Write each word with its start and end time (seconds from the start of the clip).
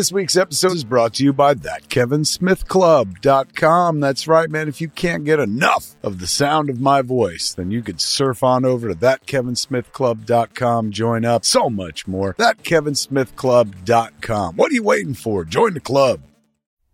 This 0.00 0.10
week's 0.10 0.38
episode 0.38 0.72
is 0.72 0.82
brought 0.82 1.12
to 1.16 1.24
you 1.24 1.34
by 1.34 1.52
thatkevinsmithclub.com. 1.52 4.00
That's 4.00 4.26
right, 4.26 4.48
man. 4.48 4.66
If 4.66 4.80
you 4.80 4.88
can't 4.88 5.26
get 5.26 5.38
enough 5.38 5.94
of 6.02 6.20
the 6.20 6.26
sound 6.26 6.70
of 6.70 6.80
my 6.80 7.02
voice, 7.02 7.52
then 7.52 7.70
you 7.70 7.82
could 7.82 8.00
surf 8.00 8.42
on 8.42 8.64
over 8.64 8.88
to 8.88 8.94
thatkevinsmithclub.com, 8.94 10.90
join 10.90 11.26
up, 11.26 11.44
so 11.44 11.68
much 11.68 12.08
more. 12.08 12.32
Thatkevinsmithclub.com. 12.32 14.56
What 14.56 14.70
are 14.70 14.74
you 14.74 14.82
waiting 14.82 15.12
for? 15.12 15.44
Join 15.44 15.74
the 15.74 15.80
club. 15.80 16.22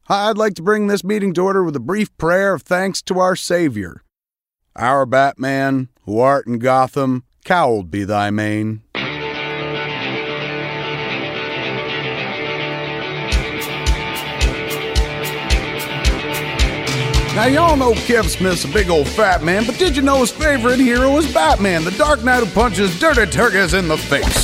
Hi, 0.07 0.29
I'd 0.29 0.37
like 0.37 0.55
to 0.55 0.63
bring 0.63 0.89
this 0.89 1.05
meeting 1.05 1.33
to 1.35 1.43
order 1.43 1.63
with 1.63 1.77
a 1.77 1.81
brief 1.81 2.09
prayer 2.17 2.55
of 2.55 2.63
thanks 2.63 3.03
to 3.03 3.21
our 3.21 3.37
Savior. 3.37 4.03
Our 4.75 5.07
Batman, 5.07 5.91
who 6.03 6.19
art 6.19 6.49
in 6.49 6.59
Gotham, 6.59 7.23
cowled 7.45 7.89
be 7.89 8.03
thy 8.03 8.33
mane. 8.33 8.83
Now, 17.37 17.45
y'all 17.45 17.77
know 17.77 17.93
Kev 17.93 18.31
Smith's 18.31 18.65
a 18.65 18.69
big 18.69 18.89
old 18.89 19.07
fat 19.07 19.45
man, 19.45 19.67
but 19.67 19.77
did 19.77 19.95
you 19.95 20.01
know 20.01 20.21
his 20.21 20.31
favorite 20.31 20.81
hero 20.81 21.19
is 21.19 21.31
Batman, 21.35 21.85
the 21.85 21.91
Dark 21.91 22.25
Knight 22.25 22.43
who 22.43 22.51
punches 22.51 22.99
dirty 22.99 23.31
turkeys 23.31 23.75
in 23.75 23.89
the 23.89 23.99
face? 23.99 24.43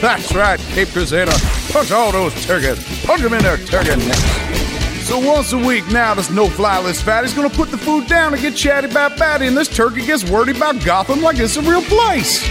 That's 0.00 0.34
right, 0.34 0.58
Cape 0.58 0.88
Crusader. 0.88 1.30
Punch 1.70 1.92
all 1.92 2.10
those 2.10 2.34
turkeys. 2.44 2.84
Punch 3.06 3.22
them 3.22 3.32
in 3.34 3.44
their 3.44 3.58
turkey 3.58 3.94
necks. 3.94 5.06
So 5.06 5.20
once 5.20 5.52
a 5.52 5.56
week 5.58 5.86
now, 5.92 6.14
this 6.14 6.30
no-fly 6.30 6.80
list 6.80 7.04
fatty's 7.04 7.32
gonna 7.32 7.48
put 7.48 7.70
the 7.70 7.78
food 7.78 8.08
down 8.08 8.32
and 8.32 8.42
get 8.42 8.56
chatty 8.56 8.88
about 8.88 9.16
Batty, 9.16 9.46
and 9.46 9.56
this 9.56 9.68
turkey 9.68 10.04
gets 10.04 10.28
wordy 10.28 10.50
about 10.50 10.84
Gotham 10.84 11.22
like 11.22 11.38
it's 11.38 11.56
a 11.56 11.62
real 11.62 11.82
place. 11.82 12.42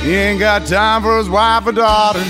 He 0.00 0.14
ain't 0.14 0.38
got 0.38 0.64
time 0.66 1.02
for 1.02 1.18
his 1.18 1.28
wife 1.28 1.66
or 1.66 1.72
daughter. 1.72 2.22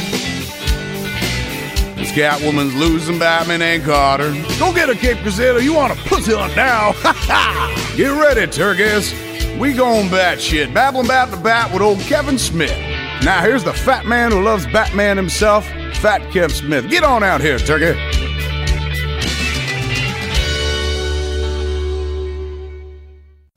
Catwoman's 2.11 2.75
losing, 2.75 3.19
Batman 3.19 3.63
and 3.63 3.83
caught 3.85 4.21
her. 4.21 4.31
Go 4.59 4.75
get 4.75 4.89
her, 4.89 4.95
Cape 4.95 5.19
Crusader. 5.19 5.61
You 5.61 5.75
want 5.75 5.93
a 5.93 5.97
pussy 6.09 6.33
on 6.33 6.55
now? 6.57 6.93
Ha 7.03 7.13
ha! 7.13 7.95
Get 7.97 8.09
ready, 8.09 8.51
turkeys. 8.51 9.13
We 9.59 9.73
going 9.73 10.11
bat 10.11 10.41
shit. 10.41 10.73
Babbling 10.73 11.07
about 11.07 11.31
the 11.31 11.37
bat 11.37 11.73
with 11.73 11.83
old 11.83 11.99
Kevin 12.01 12.39
Smith. 12.39 12.77
Now 13.23 13.43
here's 13.43 13.65
the 13.65 13.73
fat 13.73 14.07
man 14.07 14.33
who 14.33 14.43
loves 14.43 14.67
Batman 14.67 15.17
himself, 15.17 15.67
Fat 15.97 16.23
Kev 16.33 16.51
Smith. 16.51 16.91
Get 16.91 17.05
on 17.05 17.23
out 17.23 17.41
here, 17.41 17.59
turkey. 17.59 17.99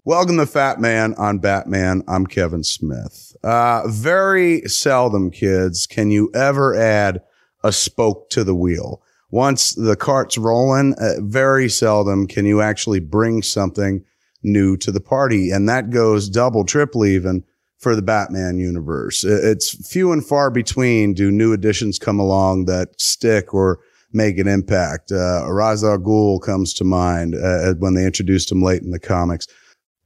Welcome 0.06 0.38
to 0.38 0.46
Fat 0.46 0.82
Man 0.82 1.14
on 1.14 1.40
Batman. 1.40 2.04
I'm 2.10 2.28
Kevin 2.28 2.64
Smith. 2.64 3.38
Uh, 3.42 3.88
very 3.88 4.62
seldom, 4.68 5.32
kids, 5.32 5.88
can 5.88 6.12
you 6.12 6.30
ever 6.36 6.76
add 6.76 7.22
a 7.64 7.72
spoke 7.72 8.30
to 8.32 8.44
the 8.44 8.56
wheel. 8.56 9.02
Once 9.32 9.74
the 9.74 9.96
cart's 9.96 10.38
rolling, 10.38 10.94
uh, 11.00 11.14
very 11.22 11.68
seldom 11.68 12.28
can 12.28 12.46
you 12.46 12.62
actually 12.62 13.00
bring 13.00 13.42
something 13.42 14.04
new 14.44 14.78
to 14.78 14.92
the 14.92 15.02
party. 15.02 15.50
And 15.50 15.68
that 15.70 15.90
goes 15.90 16.30
double, 16.30 16.66
triple 16.66 17.06
even 17.06 17.44
for 17.80 17.96
the 17.96 18.02
Batman 18.02 18.58
universe. 18.58 19.24
It's 19.24 19.90
few 19.90 20.12
and 20.12 20.26
far 20.26 20.50
between 20.50 21.14
do 21.14 21.32
new 21.32 21.54
additions 21.54 22.00
come 22.00 22.20
along 22.20 22.66
that 22.66 23.00
stick 23.00 23.54
or 23.54 23.80
make 24.14 24.38
an 24.38 24.48
impact. 24.48 25.12
Uh, 25.12 25.52
Ra's 25.52 25.84
Ghul 25.84 26.42
comes 26.42 26.74
to 26.76 26.84
mind 26.84 27.36
uh, 27.36 27.74
when 27.80 27.96
they 27.96 28.06
introduced 28.06 28.52
him 28.52 28.62
late 28.62 28.84
in 28.84 28.92
the 28.92 29.00
comics, 29.00 29.48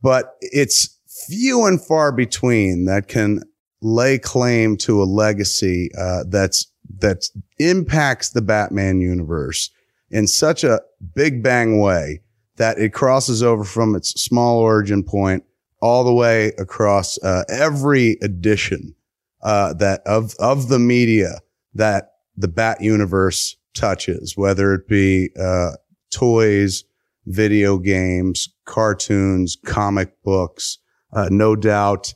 but 0.01 0.35
it's 0.41 0.97
few 1.27 1.65
and 1.65 1.83
far 1.83 2.11
between 2.11 2.85
that 2.85 3.07
can 3.07 3.41
lay 3.81 4.17
claim 4.17 4.77
to 4.77 5.01
a 5.01 5.05
legacy 5.05 5.89
uh, 5.97 6.23
that's 6.27 6.71
that 6.99 7.25
impacts 7.59 8.29
the 8.29 8.41
Batman 8.41 9.01
universe 9.01 9.69
in 10.09 10.27
such 10.27 10.63
a 10.63 10.81
big 11.15 11.43
bang 11.43 11.79
way 11.79 12.21
that 12.57 12.79
it 12.79 12.93
crosses 12.93 13.43
over 13.43 13.63
from 13.63 13.95
its 13.95 14.09
small 14.21 14.59
origin 14.59 15.03
point 15.03 15.43
all 15.81 16.03
the 16.03 16.13
way 16.13 16.47
across 16.57 17.17
uh, 17.19 17.43
every 17.49 18.17
edition 18.21 18.95
uh, 19.43 19.73
that 19.73 20.01
of 20.05 20.33
of 20.39 20.69
the 20.69 20.79
media 20.79 21.39
that 21.73 22.13
the 22.35 22.47
Bat 22.47 22.81
universe 22.81 23.55
touches, 23.73 24.35
whether 24.35 24.73
it 24.73 24.87
be 24.87 25.29
uh, 25.39 25.71
toys, 26.11 26.83
video 27.25 27.77
games, 27.77 28.49
cartoons, 28.65 29.57
comic 29.65 30.11
books. 30.23 30.79
Uh, 31.13 31.29
no 31.31 31.55
doubt, 31.55 32.13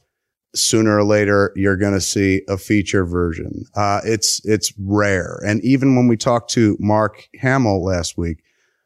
sooner 0.54 0.98
or 0.98 1.04
later 1.04 1.54
you're 1.56 1.78
going 1.78 1.94
to 1.94 2.02
see 2.02 2.42
a 2.48 2.58
feature 2.58 3.06
version. 3.06 3.66
Uh, 3.76 4.02
it's 4.04 4.44
it's 4.46 4.74
rare, 4.78 5.40
and 5.46 5.64
even 5.64 5.96
when 5.96 6.08
we 6.08 6.18
talked 6.18 6.52
to 6.52 6.78
Mark 6.80 7.28
Hamill 7.40 7.84
last 7.84 8.18
week, 8.18 8.44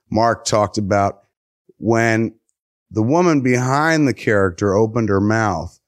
Mark 0.09 0.46
talked 0.46 0.78
about 0.78 1.24
when 1.78 2.36
the 2.92 3.04
woman 3.04 3.42
behind 3.42 4.08
the 4.08 4.14
character 4.14 4.74
opened 4.75 5.09
her 5.09 5.22
mouth. 5.22 5.80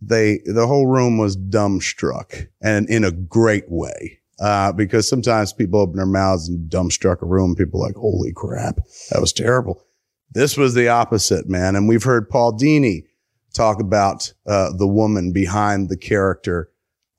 They 0.00 0.40
the 0.44 0.66
whole 0.66 0.86
room 0.86 1.18
was 1.18 1.36
dumbstruck, 1.36 2.48
and 2.60 2.88
in 2.88 3.04
a 3.04 3.12
great 3.12 3.70
way. 3.70 4.18
Uh, 4.40 4.72
because 4.72 5.08
sometimes 5.08 5.52
people 5.52 5.78
open 5.78 5.96
their 5.96 6.06
mouths 6.06 6.48
and 6.48 6.68
dumbstruck 6.68 7.22
a 7.22 7.26
room. 7.26 7.54
People 7.54 7.78
like, 7.78 7.94
holy 7.94 8.32
crap, 8.32 8.76
that 9.10 9.20
was 9.20 9.32
terrible. 9.32 9.84
This 10.32 10.56
was 10.56 10.74
the 10.74 10.88
opposite, 10.88 11.48
man. 11.48 11.76
And 11.76 11.86
we've 11.86 12.02
heard 12.02 12.28
Paul 12.28 12.52
Dini 12.58 13.04
talk 13.52 13.80
about 13.80 14.32
uh, 14.46 14.72
the 14.76 14.86
woman 14.86 15.32
behind 15.32 15.88
the 15.88 15.96
character. 15.96 16.70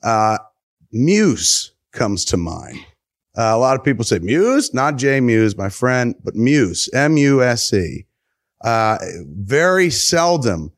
Uh, 0.01 0.38
Muse 0.91 1.71
comes 1.91 2.25
to 2.25 2.38
mind. 2.38 2.77
Uh, 3.35 3.51
a 3.53 3.57
lot 3.57 3.77
of 3.77 3.83
people 3.83 4.03
say 4.03 4.19
Muse, 4.19 4.73
not 4.73 4.97
J 4.97 5.19
Muse, 5.19 5.57
my 5.57 5.69
friend, 5.69 6.16
but 6.23 6.35
Muse, 6.35 6.89
M-U-S-E. 6.94 8.05
Uh, 8.61 8.97
very 9.25 9.89
seldom 9.89 10.71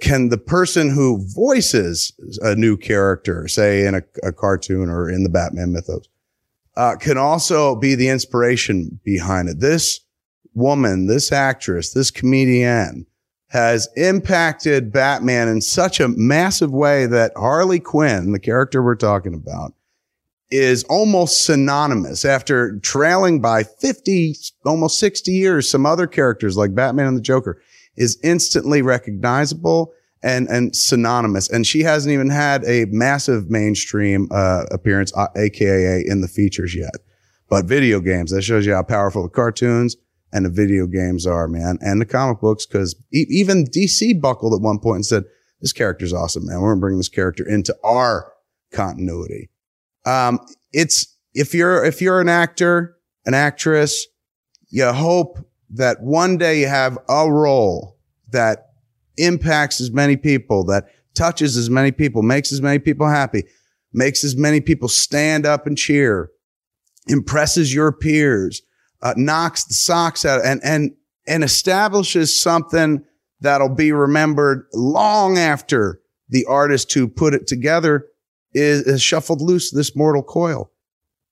can 0.00 0.28
the 0.28 0.38
person 0.38 0.90
who 0.90 1.26
voices 1.34 2.12
a 2.42 2.54
new 2.54 2.76
character, 2.76 3.48
say 3.48 3.86
in 3.86 3.94
a, 3.94 4.02
a 4.22 4.32
cartoon 4.32 4.88
or 4.88 5.10
in 5.10 5.24
the 5.24 5.30
Batman 5.30 5.72
mythos, 5.72 6.08
uh, 6.76 6.96
can 6.96 7.16
also 7.16 7.74
be 7.74 7.94
the 7.94 8.08
inspiration 8.08 9.00
behind 9.04 9.48
it. 9.48 9.60
This 9.60 10.00
woman, 10.54 11.06
this 11.06 11.32
actress, 11.32 11.92
this 11.92 12.10
comedian, 12.10 13.06
has 13.54 13.88
impacted 13.94 14.92
Batman 14.92 15.46
in 15.46 15.60
such 15.60 16.00
a 16.00 16.08
massive 16.08 16.72
way 16.72 17.06
that 17.06 17.30
Harley 17.36 17.78
Quinn, 17.78 18.32
the 18.32 18.40
character 18.40 18.82
we're 18.82 18.96
talking 18.96 19.32
about, 19.32 19.72
is 20.50 20.82
almost 20.84 21.44
synonymous 21.44 22.24
after 22.24 22.80
trailing 22.80 23.40
by 23.40 23.62
50, 23.62 24.34
almost 24.66 24.98
60 24.98 25.30
years. 25.30 25.70
Some 25.70 25.86
other 25.86 26.08
characters 26.08 26.56
like 26.56 26.74
Batman 26.74 27.06
and 27.06 27.16
the 27.16 27.22
Joker 27.22 27.62
is 27.96 28.18
instantly 28.24 28.82
recognizable 28.82 29.92
and, 30.20 30.48
and 30.48 30.74
synonymous. 30.74 31.48
And 31.48 31.64
she 31.64 31.84
hasn't 31.84 32.12
even 32.12 32.30
had 32.30 32.64
a 32.64 32.86
massive 32.86 33.50
mainstream, 33.50 34.26
uh, 34.32 34.64
appearance, 34.72 35.16
uh, 35.16 35.28
AKA 35.36 36.02
in 36.04 36.22
the 36.22 36.28
features 36.28 36.74
yet. 36.74 36.96
But 37.48 37.66
video 37.66 38.00
games, 38.00 38.32
that 38.32 38.42
shows 38.42 38.66
you 38.66 38.74
how 38.74 38.82
powerful 38.82 39.22
the 39.22 39.28
cartoons 39.28 39.96
and 40.34 40.44
the 40.44 40.50
video 40.50 40.86
games 40.86 41.26
are, 41.26 41.46
man, 41.46 41.78
and 41.80 42.00
the 42.00 42.04
comic 42.04 42.40
books. 42.40 42.66
Cause 42.66 42.96
e- 43.14 43.26
even 43.30 43.64
DC 43.64 44.20
buckled 44.20 44.52
at 44.52 44.60
one 44.60 44.80
point 44.80 44.96
and 44.96 45.06
said, 45.06 45.24
this 45.60 45.72
character's 45.72 46.12
awesome, 46.12 46.44
man. 46.44 46.60
We're 46.60 46.74
to 46.74 46.80
bring 46.80 46.98
this 46.98 47.08
character 47.08 47.48
into 47.48 47.74
our 47.84 48.32
continuity. 48.72 49.48
Um, 50.04 50.40
it's, 50.72 51.16
if 51.32 51.54
you're, 51.54 51.84
if 51.84 52.02
you're 52.02 52.20
an 52.20 52.28
actor, 52.28 52.96
an 53.24 53.32
actress, 53.32 54.06
you 54.68 54.92
hope 54.92 55.38
that 55.70 56.02
one 56.02 56.36
day 56.36 56.60
you 56.60 56.66
have 56.66 56.98
a 57.08 57.30
role 57.30 57.96
that 58.30 58.72
impacts 59.16 59.80
as 59.80 59.92
many 59.92 60.16
people, 60.16 60.64
that 60.64 60.88
touches 61.14 61.56
as 61.56 61.70
many 61.70 61.92
people, 61.92 62.22
makes 62.22 62.52
as 62.52 62.60
many 62.60 62.80
people 62.80 63.08
happy, 63.08 63.44
makes 63.92 64.24
as 64.24 64.36
many 64.36 64.60
people 64.60 64.88
stand 64.88 65.46
up 65.46 65.66
and 65.66 65.78
cheer, 65.78 66.30
impresses 67.06 67.72
your 67.72 67.92
peers, 67.92 68.62
uh, 69.04 69.14
knocks 69.16 69.64
the 69.64 69.74
socks 69.74 70.24
out 70.24 70.44
and, 70.44 70.60
and, 70.64 70.92
and 71.28 71.44
establishes 71.44 72.40
something 72.40 73.04
that'll 73.40 73.68
be 73.68 73.92
remembered 73.92 74.66
long 74.72 75.38
after 75.38 76.00
the 76.30 76.46
artist 76.46 76.92
who 76.94 77.06
put 77.06 77.34
it 77.34 77.46
together 77.46 78.06
is, 78.54 78.82
is 78.82 79.02
shuffled 79.02 79.42
loose 79.42 79.70
this 79.70 79.94
mortal 79.94 80.22
coil. 80.22 80.72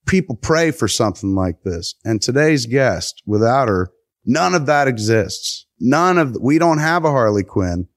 People 0.07 0.37
pray 0.37 0.71
for 0.71 0.87
something 0.87 1.35
like 1.35 1.63
this. 1.63 1.95
And 2.05 2.21
today's 2.21 2.67
guest, 2.67 3.23
without 3.25 3.69
her, 3.69 3.91
none 4.25 4.55
of 4.55 4.67
that 4.67 4.87
exists. 4.87 5.67
None 5.81 6.19
of, 6.19 6.37
we 6.41 6.59
don't 6.59 6.79
have 6.79 7.05
a 7.05 7.11
Harley 7.11 7.45
Quinn 7.45 7.89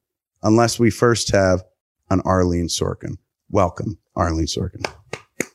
unless 0.42 0.80
we 0.80 0.89
first 0.89 1.31
have 1.31 1.63
an 2.10 2.22
Arleen 2.22 2.69
Sorkin. 2.69 3.18
Welcome, 3.50 3.98
Arleen 4.16 4.48
Sorkin. 4.48 4.86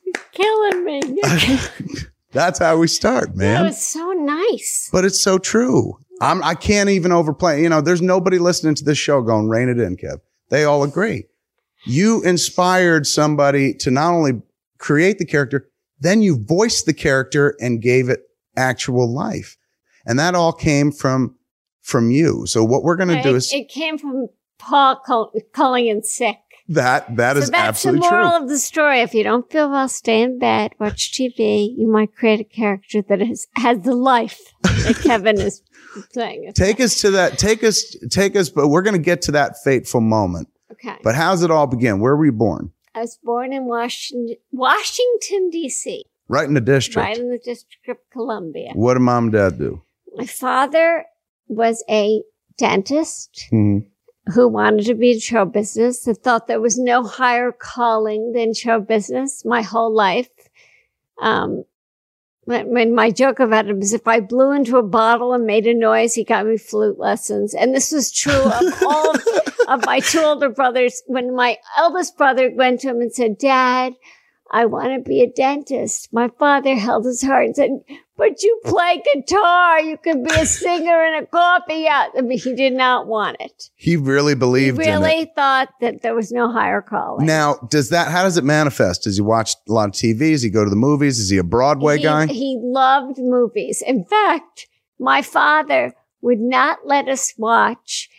You're 0.04 0.24
killing 0.32 0.84
me. 0.84 1.60
That's 2.32 2.58
how 2.58 2.78
we 2.78 2.86
start, 2.86 3.36
man. 3.36 3.62
That 3.62 3.68
was 3.68 3.84
so 3.84 4.12
nice. 4.12 4.88
But 4.92 5.04
it's 5.04 5.20
so 5.20 5.38
true. 5.38 5.98
I'm, 6.20 6.42
I 6.44 6.54
can't 6.54 6.90
even 6.90 7.12
overplay. 7.12 7.62
You 7.62 7.68
know, 7.68 7.80
there's 7.80 8.02
nobody 8.02 8.38
listening 8.38 8.74
to 8.76 8.84
this 8.84 8.98
show 8.98 9.22
going, 9.22 9.48
rein 9.48 9.68
it 9.68 9.80
in, 9.80 9.96
Kev. 9.96 10.20
They 10.50 10.64
all 10.64 10.82
agree. 10.82 11.24
You 11.86 12.22
inspired 12.22 13.06
somebody 13.06 13.74
to 13.74 13.90
not 13.90 14.12
only 14.12 14.42
create 14.78 15.18
the 15.18 15.24
character, 15.24 15.68
then 15.98 16.22
you 16.22 16.38
voiced 16.38 16.86
the 16.86 16.92
character 16.92 17.56
and 17.60 17.80
gave 17.80 18.08
it 18.08 18.20
actual 18.56 19.12
life. 19.12 19.56
And 20.06 20.18
that 20.18 20.34
all 20.34 20.52
came 20.52 20.92
from 20.92 21.36
from 21.80 22.10
you. 22.10 22.46
So 22.46 22.62
what 22.62 22.82
we're 22.82 22.96
going 22.96 23.08
to 23.08 23.22
do 23.22 23.34
is. 23.34 23.52
it 23.52 23.68
came 23.68 23.98
from 23.98 24.28
Paul 24.58 24.96
call, 24.96 25.32
calling 25.52 25.86
in 25.86 26.02
sick. 26.02 26.38
That 26.70 27.16
that 27.16 27.36
is 27.36 27.46
so 27.46 27.50
that's 27.50 27.68
absolutely 27.68 28.00
the 28.08 28.10
moral 28.10 28.30
true. 28.30 28.42
of 28.42 28.48
the 28.48 28.58
story. 28.58 29.00
If 29.00 29.14
you 29.14 29.22
don't 29.24 29.50
feel 29.50 29.70
well, 29.70 29.88
stay 29.88 30.22
in 30.22 30.38
bed, 30.38 30.72
watch 30.78 31.12
TV. 31.12 31.74
You 31.76 31.88
might 31.88 32.14
create 32.14 32.40
a 32.40 32.44
character 32.44 33.02
that 33.02 33.20
has, 33.20 33.46
has 33.56 33.80
the 33.80 33.94
life 33.94 34.40
that 34.62 35.00
Kevin 35.04 35.40
is 35.40 35.62
playing. 36.12 36.52
Take 36.54 36.80
us 36.80 37.00
to 37.02 37.10
that. 37.12 37.38
Take 37.38 37.62
us. 37.64 37.96
Take 38.10 38.36
us. 38.36 38.48
But 38.48 38.68
we're 38.68 38.82
going 38.82 38.94
to 38.94 39.02
get 39.02 39.22
to 39.22 39.32
that 39.32 39.62
fateful 39.62 40.00
moment. 40.00 40.48
Okay. 40.72 40.96
But 41.02 41.14
how's 41.16 41.42
it 41.42 41.50
all 41.50 41.66
begin? 41.66 42.00
Where 42.00 42.16
were 42.16 42.24
you 42.26 42.32
born? 42.32 42.72
I 42.94 43.00
was 43.00 43.18
born 43.22 43.52
in 43.52 43.66
Washington, 43.66 44.36
Washington 44.52 45.50
D.C., 45.50 46.04
Right 46.28 46.46
in 46.46 46.54
the 46.54 46.60
district. 46.60 46.96
right 47.04 47.18
in 47.18 47.30
the 47.30 47.38
District 47.38 47.88
of 47.88 47.96
Columbia. 48.12 48.70
What 48.74 48.94
did 48.94 49.00
mom 49.00 49.24
and 49.24 49.32
dad 49.32 49.58
do? 49.58 49.82
My 50.14 50.26
father 50.26 51.04
was 51.48 51.82
a 51.90 52.22
dentist 52.58 53.48
Mhm. 53.52 53.86
Who 54.30 54.48
wanted 54.48 54.86
to 54.86 54.94
be 54.94 55.12
in 55.12 55.20
show 55.20 55.44
business 55.44 56.06
and 56.06 56.16
thought 56.16 56.46
there 56.46 56.60
was 56.60 56.78
no 56.78 57.04
higher 57.04 57.52
calling 57.52 58.32
than 58.32 58.54
show 58.54 58.80
business 58.80 59.44
my 59.44 59.62
whole 59.62 59.94
life. 59.94 60.28
Um, 61.20 61.64
when, 62.44 62.70
when 62.70 62.94
my 62.94 63.10
joke 63.10 63.38
about 63.38 63.68
it 63.68 63.76
was 63.76 63.92
if 63.92 64.08
I 64.08 64.20
blew 64.20 64.52
into 64.52 64.76
a 64.76 64.82
bottle 64.82 65.34
and 65.34 65.46
made 65.46 65.66
a 65.66 65.74
noise, 65.74 66.14
he 66.14 66.24
got 66.24 66.46
me 66.46 66.56
flute 66.56 66.98
lessons. 66.98 67.54
And 67.54 67.74
this 67.74 67.92
was 67.92 68.10
true 68.12 68.32
of 68.32 68.82
all 68.82 69.10
of, 69.10 69.20
of 69.68 69.86
my 69.86 70.00
two 70.00 70.20
older 70.20 70.48
brothers. 70.48 71.02
When 71.06 71.34
my 71.34 71.58
eldest 71.76 72.16
brother 72.16 72.50
went 72.54 72.80
to 72.80 72.88
him 72.88 73.00
and 73.00 73.12
said, 73.12 73.38
Dad, 73.38 73.94
I 74.50 74.66
want 74.66 74.92
to 74.92 75.08
be 75.08 75.22
a 75.22 75.30
dentist. 75.30 76.08
My 76.12 76.28
father 76.38 76.74
held 76.74 77.04
his 77.04 77.22
heart 77.22 77.46
and 77.46 77.56
said, 77.56 77.70
but 78.16 78.42
you 78.42 78.60
play 78.64 79.02
guitar. 79.14 79.80
You 79.80 79.96
can 79.96 80.22
be 80.24 80.34
a 80.34 80.44
singer 80.44 81.04
in 81.06 81.22
a 81.22 81.26
coffee 81.26 81.86
house. 81.86 82.10
I 82.18 82.20
mean, 82.20 82.38
he 82.38 82.54
did 82.54 82.72
not 82.72 83.06
want 83.06 83.36
it. 83.40 83.70
He 83.76 83.96
really 83.96 84.32
He 84.32 84.38
believed 84.38 84.78
it. 84.78 84.86
really 84.86 85.32
thought 85.34 85.68
that 85.80 86.02
there 86.02 86.14
was 86.14 86.32
no 86.32 86.52
higher 86.52 86.82
calling. 86.82 87.26
Now, 87.26 87.54
does 87.70 87.90
that? 87.90 88.08
How 88.08 88.24
does 88.24 88.36
it 88.36 88.44
manifest? 88.44 89.04
Does 89.04 89.16
he 89.16 89.22
watch 89.22 89.54
a 89.68 89.72
lot 89.72 89.88
of 89.88 89.94
TV? 89.94 90.32
Does 90.32 90.42
he 90.42 90.50
go 90.50 90.64
to 90.64 90.70
the 90.70 90.76
movies? 90.76 91.18
Is 91.18 91.30
he 91.30 91.38
a 91.38 91.44
Broadway 91.44 91.96
he, 91.96 92.02
guy? 92.02 92.26
He 92.26 92.58
loved 92.60 93.18
movies. 93.18 93.82
In 93.86 94.04
fact, 94.04 94.66
my 94.98 95.22
father 95.22 95.94
would 96.20 96.40
not 96.40 96.80
let 96.84 97.08
us 97.08 97.32
watch 97.38 98.10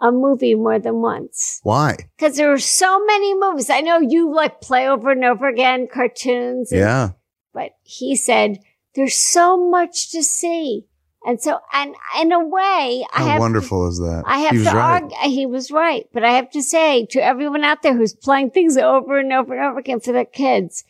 a 0.00 0.12
movie 0.12 0.54
more 0.54 0.78
than 0.78 1.00
once 1.00 1.60
Why? 1.62 1.96
because 2.16 2.36
there 2.36 2.50
were 2.50 2.58
so 2.58 3.04
many 3.04 3.34
movies. 3.34 3.70
I 3.70 3.80
know 3.80 3.98
you 3.98 4.34
like 4.34 4.60
play 4.60 4.88
over 4.88 5.10
and 5.10 5.24
over 5.24 5.48
again 5.48 5.88
cartoons. 5.92 6.70
and- 6.72 6.80
Yeah. 6.80 7.10
but 7.54 7.70
he 7.82 8.14
said 8.16 8.58
there's 8.94 9.16
so 9.16 9.56
much 9.70 10.10
to 10.12 10.22
see. 10.22 10.86
And 11.24 11.40
so, 11.42 11.58
and 11.72 11.94
in 12.20 12.30
a 12.30 12.38
way, 12.46 13.04
I 13.12 13.18
How 13.18 13.24
have 13.26 13.40
wonderful 13.40 13.88
is 13.88 13.98
that? 13.98 14.22
I 14.26 14.38
have 14.40 14.52
he 14.52 14.58
was 14.58 14.68
to 14.68 14.74
right. 14.76 15.02
argue. 15.02 15.16
He 15.30 15.44
was 15.46 15.70
right, 15.72 16.06
but 16.12 16.22
I 16.24 16.32
have 16.32 16.50
to 16.50 16.62
say 16.62 17.04
to 17.10 17.18
everyone 17.24 17.64
out 17.64 17.82
there 17.82 17.96
who's 17.96 18.14
playing 18.14 18.50
things 18.52 18.76
over 18.76 19.18
and 19.18 19.32
over 19.32 19.52
and 19.54 19.64
over 19.64 19.78
again 19.80 19.98
for 19.98 20.12
their 20.12 20.24
kids, 20.24 20.84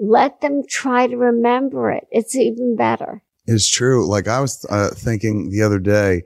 let 0.00 0.40
them 0.40 0.62
try 0.66 1.06
to 1.06 1.16
remember 1.16 1.90
it. 1.90 2.06
It's 2.10 2.34
even 2.34 2.76
better. 2.76 3.22
It's 3.46 3.68
true. 3.68 4.08
Like 4.08 4.26
I 4.26 4.40
was 4.40 4.64
uh, 4.70 4.90
thinking 4.94 5.50
the 5.50 5.62
other 5.62 5.78
day, 5.78 6.22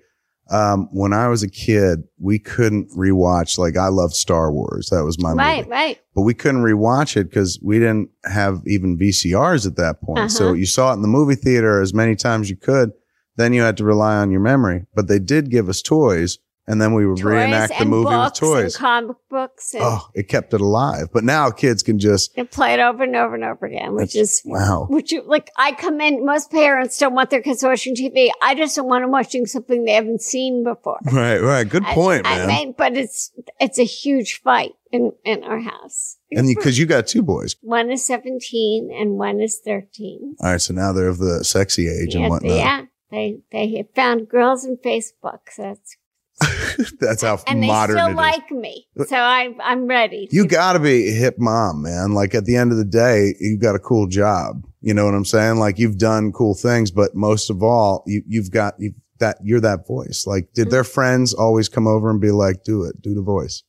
um, 0.51 0.89
when 0.93 1.13
I 1.13 1.29
was 1.29 1.43
a 1.43 1.49
kid, 1.51 2.05
we 2.19 2.39
couldn't 2.39 2.91
rewatch. 2.97 3.59
Like 3.59 3.77
I 3.77 3.89
loved 3.89 4.15
Star 4.15 4.51
Wars. 4.51 4.89
That 4.91 5.05
was 5.05 5.19
my 5.21 5.33
right, 5.33 5.59
movie. 5.59 5.71
right. 5.71 5.99
But 6.15 6.23
we 6.23 6.35
couldn't 6.35 6.63
rewatch 6.63 7.17
it 7.17 7.25
because 7.25 7.59
we 7.63 7.79
didn't 7.79 8.11
have 8.25 8.63
even 8.67 8.99
VCRs 8.99 9.67
at 9.67 9.77
that 9.77 10.01
point. 10.01 10.31
So 10.33 10.47
Uh-huh. 10.47 10.55
you 10.55 10.67
saw 10.67 10.91
it 10.93 10.95
in 10.95 11.03
the 11.03 11.09
movie 11.09 11.35
theater 11.35 11.81
as 11.81 11.93
many 11.93 12.17
times 12.17 12.49
you 12.51 12.57
could. 12.57 12.93
Then 13.37 13.53
you 13.53 13.63
had 13.63 13.77
to 13.77 13.85
rely 13.85 14.17
on 14.17 14.31
your 14.31 14.41
memory. 14.41 14.87
But 14.95 15.07
they 15.07 15.19
did 15.21 15.51
give 15.51 15.69
us 15.69 15.81
toys, 15.83 16.39
and 16.69 16.83
then 16.83 16.93
we 16.93 17.07
would 17.07 17.17
Toys 17.17 17.25
reenact 17.25 17.71
the 17.71 17.81
and 17.81 17.91
movie 17.91 18.15
with 18.15 18.35
toys. 18.35 18.75
and 18.75 18.75
comic 18.75 19.17
books, 19.31 19.73
and 19.73 19.83
Oh, 19.83 20.09
it 20.15 20.29
kept 20.29 20.53
it 20.53 20.61
alive. 20.61 21.09
But 21.13 21.25
now 21.25 21.51
kids 21.51 21.83
can 21.83 21.99
just 21.99 22.37
they 22.37 22.45
play 22.45 22.75
it 22.75 22.81
over 22.81 23.03
and 23.05 23.17
over 23.17 23.35
and 23.35 23.43
over 23.43 23.65
again, 23.65 23.95
which 23.95 24.15
is 24.15 24.43
wow. 24.45 24.87
which 24.91 25.11
you 25.11 25.23
like. 25.27 25.51
I 25.57 25.73
come 25.73 26.01
in. 26.03 26.27
Most 26.27 26.51
parents 26.51 26.99
don't 26.99 27.15
want 27.15 27.31
their 27.31 27.41
kids 27.41 27.63
watching 27.63 27.95
TV. 27.97 28.31
I 28.43 28.55
just 28.55 28.77
don't 28.77 28.87
want 28.87 29.03
them 29.03 29.11
watching 29.11 29.47
something 29.47 29.85
they 29.85 29.93
haven't 29.93 30.23
seen 30.23 30.63
before. 30.63 30.99
Right, 31.19 31.39
right. 31.39 31.69
Good 31.69 31.85
point, 31.85 32.27
I, 32.27 32.39
man. 32.39 32.49
mean, 32.49 32.75
but 32.77 32.97
it's 32.97 33.33
it's 33.59 33.79
a 33.79 33.85
huge 33.85 34.41
fight 34.41 34.73
in 34.93 35.13
in 35.25 35.43
our 35.43 35.59
house. 35.59 36.19
and 36.31 36.47
because 36.47 36.79
you 36.79 36.87
got 36.87 37.07
two 37.07 37.23
boys. 37.23 37.57
one 37.63 37.91
is 37.91 38.05
seventeen 38.05 38.91
and 38.93 39.19
one 39.19 39.41
is 39.41 39.61
thirteen. 39.65 40.37
All 40.41 40.53
right, 40.53 40.61
so 40.61 40.75
now 40.75 40.93
they're 40.93 41.09
of 41.09 41.19
the 41.19 41.45
sexy 41.45 41.89
age 41.89 42.15
and 42.15 42.29
whatnot. 42.29 42.57
yeah, 42.57 42.85
they 43.11 43.41
they 43.51 43.89
found 43.95 44.29
girls 44.29 44.65
in 44.65 44.77
Facebook. 44.77 45.41
So 45.51 45.63
that's 45.63 45.97
That's 47.01 47.23
how 47.23 47.41
and 47.47 47.63
they 47.63 47.69
still 47.69 48.07
it 48.07 48.11
is. 48.11 48.17
like 48.17 48.51
me. 48.51 48.87
So 49.07 49.17
I'm 49.17 49.61
I'm 49.61 49.87
ready. 49.87 50.29
You 50.31 50.47
got 50.47 50.75
to 50.75 50.79
be 50.79 51.09
a 51.09 51.13
hip 51.13 51.37
mom, 51.39 51.83
man. 51.83 52.13
Like 52.13 52.35
at 52.35 52.45
the 52.45 52.57
end 52.57 52.73
of 52.73 52.79
the 52.79 52.85
day, 52.85 53.35
you 53.41 53.59
got 53.59 53.75
a 53.75 53.81
cool 53.81 54.07
job. 54.07 54.65
You 54.81 54.95
know 54.95 55.05
what 55.05 55.15
I'm 55.15 55.25
saying? 55.25 55.59
Like 55.59 55.79
you've 55.79 55.99
done 55.99 56.33
cool 56.33 56.55
things, 56.55 56.91
but 56.91 57.15
most 57.15 57.51
of 57.51 57.63
all, 57.63 58.05
you, 58.07 58.23
you've 58.27 58.51
got 58.51 58.75
you've 58.79 58.95
that 59.19 59.39
you're 59.43 59.61
that 59.61 59.85
voice. 59.87 60.25
Like, 60.29 60.53
did 60.53 60.71
their 60.71 60.85
friends 60.85 61.35
always 61.35 61.69
come 61.69 61.89
over 61.89 62.09
and 62.09 62.21
be 62.21 62.31
like, 62.31 62.63
"Do 62.63 62.85
it, 62.85 63.03
do 63.03 63.15
the 63.15 63.23
voice"? 63.23 63.65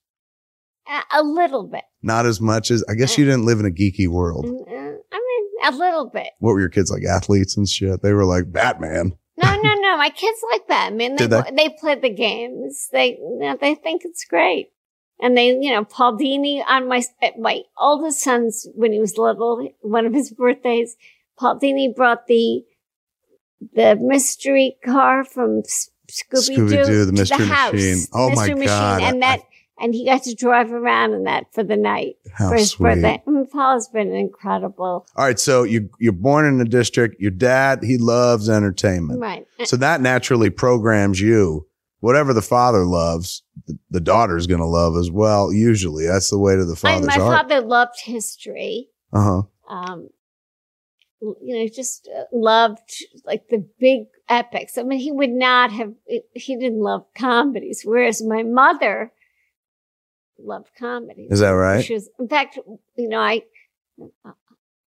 a, 0.89 1.19
a 1.19 1.23
little 1.23 1.63
bit. 1.63 1.83
Not 2.01 2.25
as 2.25 2.41
much 2.41 2.71
as 2.71 2.83
I 2.89 2.95
guess 2.95 3.17
you 3.17 3.25
didn't 3.25 3.45
live 3.45 3.59
in 3.59 3.65
a 3.65 3.69
geeky 3.69 4.07
world. 4.07 4.45
Mm, 4.45 4.61
uh, 4.67 4.97
I 5.11 5.17
mean, 5.17 5.73
a 5.73 5.77
little 5.77 6.09
bit. 6.09 6.29
What 6.39 6.53
were 6.53 6.59
your 6.59 6.69
kids 6.69 6.91
like? 6.91 7.03
Athletes 7.03 7.57
and 7.57 7.67
shit. 7.67 8.01
They 8.01 8.13
were 8.13 8.25
like 8.25 8.51
Batman. 8.51 9.13
No, 9.41 9.55
no, 9.55 9.73
no. 9.75 9.97
My 9.97 10.09
kids 10.09 10.39
like 10.51 10.67
Batman. 10.67 11.15
They 11.15 11.27
Did 11.27 11.45
they? 11.55 11.69
play 11.79 11.95
the 11.95 12.09
games. 12.09 12.89
They 12.91 13.17
you 13.17 13.37
know, 13.39 13.57
they 13.59 13.75
think 13.75 14.03
it's 14.05 14.25
great. 14.25 14.71
And 15.21 15.37
they, 15.37 15.47
you 15.47 15.71
know, 15.71 15.83
Paul 15.83 16.17
Dini 16.17 16.63
on 16.65 16.87
my 16.87 17.03
eh, 17.21 17.31
my 17.39 17.61
oldest 17.77 18.21
son's 18.21 18.67
when 18.73 18.93
he 18.93 18.99
was 18.99 19.17
little, 19.17 19.69
one 19.81 20.05
of 20.05 20.13
his 20.13 20.31
birthdays, 20.31 20.95
Paul 21.37 21.59
Dini 21.59 21.93
brought 21.93 22.27
the 22.27 22.63
the 23.73 23.95
mystery 23.95 24.77
car 24.83 25.23
from 25.23 25.63
Scooby 26.09 26.55
Doo, 26.85 27.05
the 27.05 27.11
Mystery 27.11 27.45
house. 27.45 27.73
Machine. 27.73 28.05
Oh, 28.13 28.29
my 28.29 28.47
Mystery 28.47 28.65
God. 28.65 29.01
And 29.01 29.23
I- 29.23 29.37
that, 29.37 29.41
and 29.81 29.93
he 29.93 30.05
got 30.05 30.23
to 30.23 30.35
drive 30.35 30.71
around 30.71 31.13
in 31.13 31.23
that 31.23 31.45
for 31.53 31.63
the 31.63 31.75
night 31.77 32.15
How 32.33 32.49
for 32.49 32.55
his 32.55 32.71
sweet. 32.71 32.85
birthday. 32.95 33.23
I 33.25 33.29
mean, 33.29 33.47
Paul's 33.47 33.87
been 33.89 34.13
incredible, 34.13 35.07
All 35.15 35.25
right, 35.25 35.39
so 35.39 35.63
you 35.63 35.89
you're 35.99 36.13
born 36.13 36.45
in 36.45 36.57
the 36.57 36.65
district. 36.65 37.19
Your 37.19 37.31
dad 37.31 37.83
he 37.83 37.97
loves 37.97 38.49
entertainment. 38.49 39.19
right? 39.19 39.45
So 39.65 39.77
that 39.77 40.01
naturally 40.01 40.49
programs 40.49 41.19
you. 41.21 41.67
Whatever 42.01 42.33
the 42.33 42.41
father 42.41 42.85
loves, 42.85 43.43
the, 43.67 43.77
the 43.91 43.99
daughter's 43.99 44.47
going 44.47 44.61
to 44.61 44.65
love 44.65 44.95
as 44.95 45.11
well. 45.11 45.51
Usually, 45.51 46.05
that's 46.07 46.29
the 46.29 46.39
way 46.39 46.55
to 46.55 46.63
the 46.63 46.71
I 46.73 46.75
father's 46.75 47.07
my 47.07 47.13
heart. 47.15 47.49
father 47.49 47.59
loved 47.67 47.99
history. 48.01 48.87
uh 49.11 49.21
huh. 49.67 49.73
um, 49.75 50.07
you 51.21 51.57
know, 51.59 51.67
just 51.67 52.07
uh, 52.17 52.23
loved 52.31 52.79
like 53.25 53.49
the 53.49 53.67
big 53.79 54.03
epics. 54.29 54.77
I 54.77 54.83
mean, 54.83 54.99
he 54.99 55.11
would 55.11 55.29
not 55.31 55.71
have, 55.73 55.93
he 56.33 56.55
didn't 56.55 56.79
love 56.79 57.05
comedies, 57.17 57.81
whereas 57.83 58.23
my 58.23 58.43
mother 58.43 59.11
loved 60.43 60.69
comedy. 60.77 61.27
Is 61.29 61.39
that 61.39 61.49
right? 61.49 61.83
She 61.83 61.93
was, 61.93 62.09
in 62.19 62.27
fact, 62.27 62.57
you 62.95 63.09
know, 63.09 63.19
I, 63.19 63.43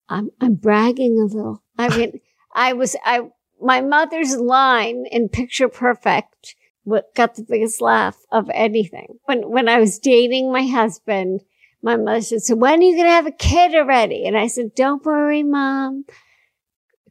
I'm, 0.08 0.30
I'm 0.40 0.56
bragging 0.56 1.20
a 1.20 1.26
little. 1.26 1.64
I 1.78 1.90
mean, 1.98 2.20
I 2.54 2.74
was, 2.74 2.96
I, 3.04 3.30
my 3.62 3.82
mother's 3.82 4.36
line 4.38 5.06
in 5.12 5.30
Picture 5.30 5.70
Perfect 5.70 6.56
what 6.84 7.14
got 7.14 7.36
the 7.36 7.44
biggest 7.44 7.82
laugh 7.82 8.18
of 8.32 8.50
anything. 8.54 9.20
When, 9.26 9.50
when 9.50 9.70
I 9.70 9.80
was 9.80 10.00
dating 10.00 10.52
my 10.52 10.66
husband, 10.66 11.42
my 11.82 11.96
mother 11.96 12.22
said, 12.22 12.42
so 12.42 12.56
when 12.56 12.80
are 12.80 12.84
you 12.84 12.96
going 12.96 13.08
to 13.08 13.12
have 13.12 13.28
a 13.28 13.32
kid 13.32 13.76
already? 13.76 14.26
And 14.26 14.38
I 14.38 14.48
said, 14.48 14.76
don't 14.76 15.06
worry, 15.06 15.44
mom. 15.44 16.06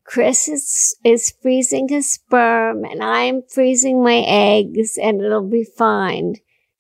Chris 0.05 0.49
is, 0.49 0.97
is 1.05 1.35
freezing 1.43 1.89
his 1.89 2.11
sperm 2.11 2.85
and 2.85 3.03
I'm 3.03 3.43
freezing 3.43 4.03
my 4.03 4.25
eggs 4.27 4.99
and 5.01 5.21
it'll 5.21 5.49
be 5.49 5.65
fine. 5.65 6.37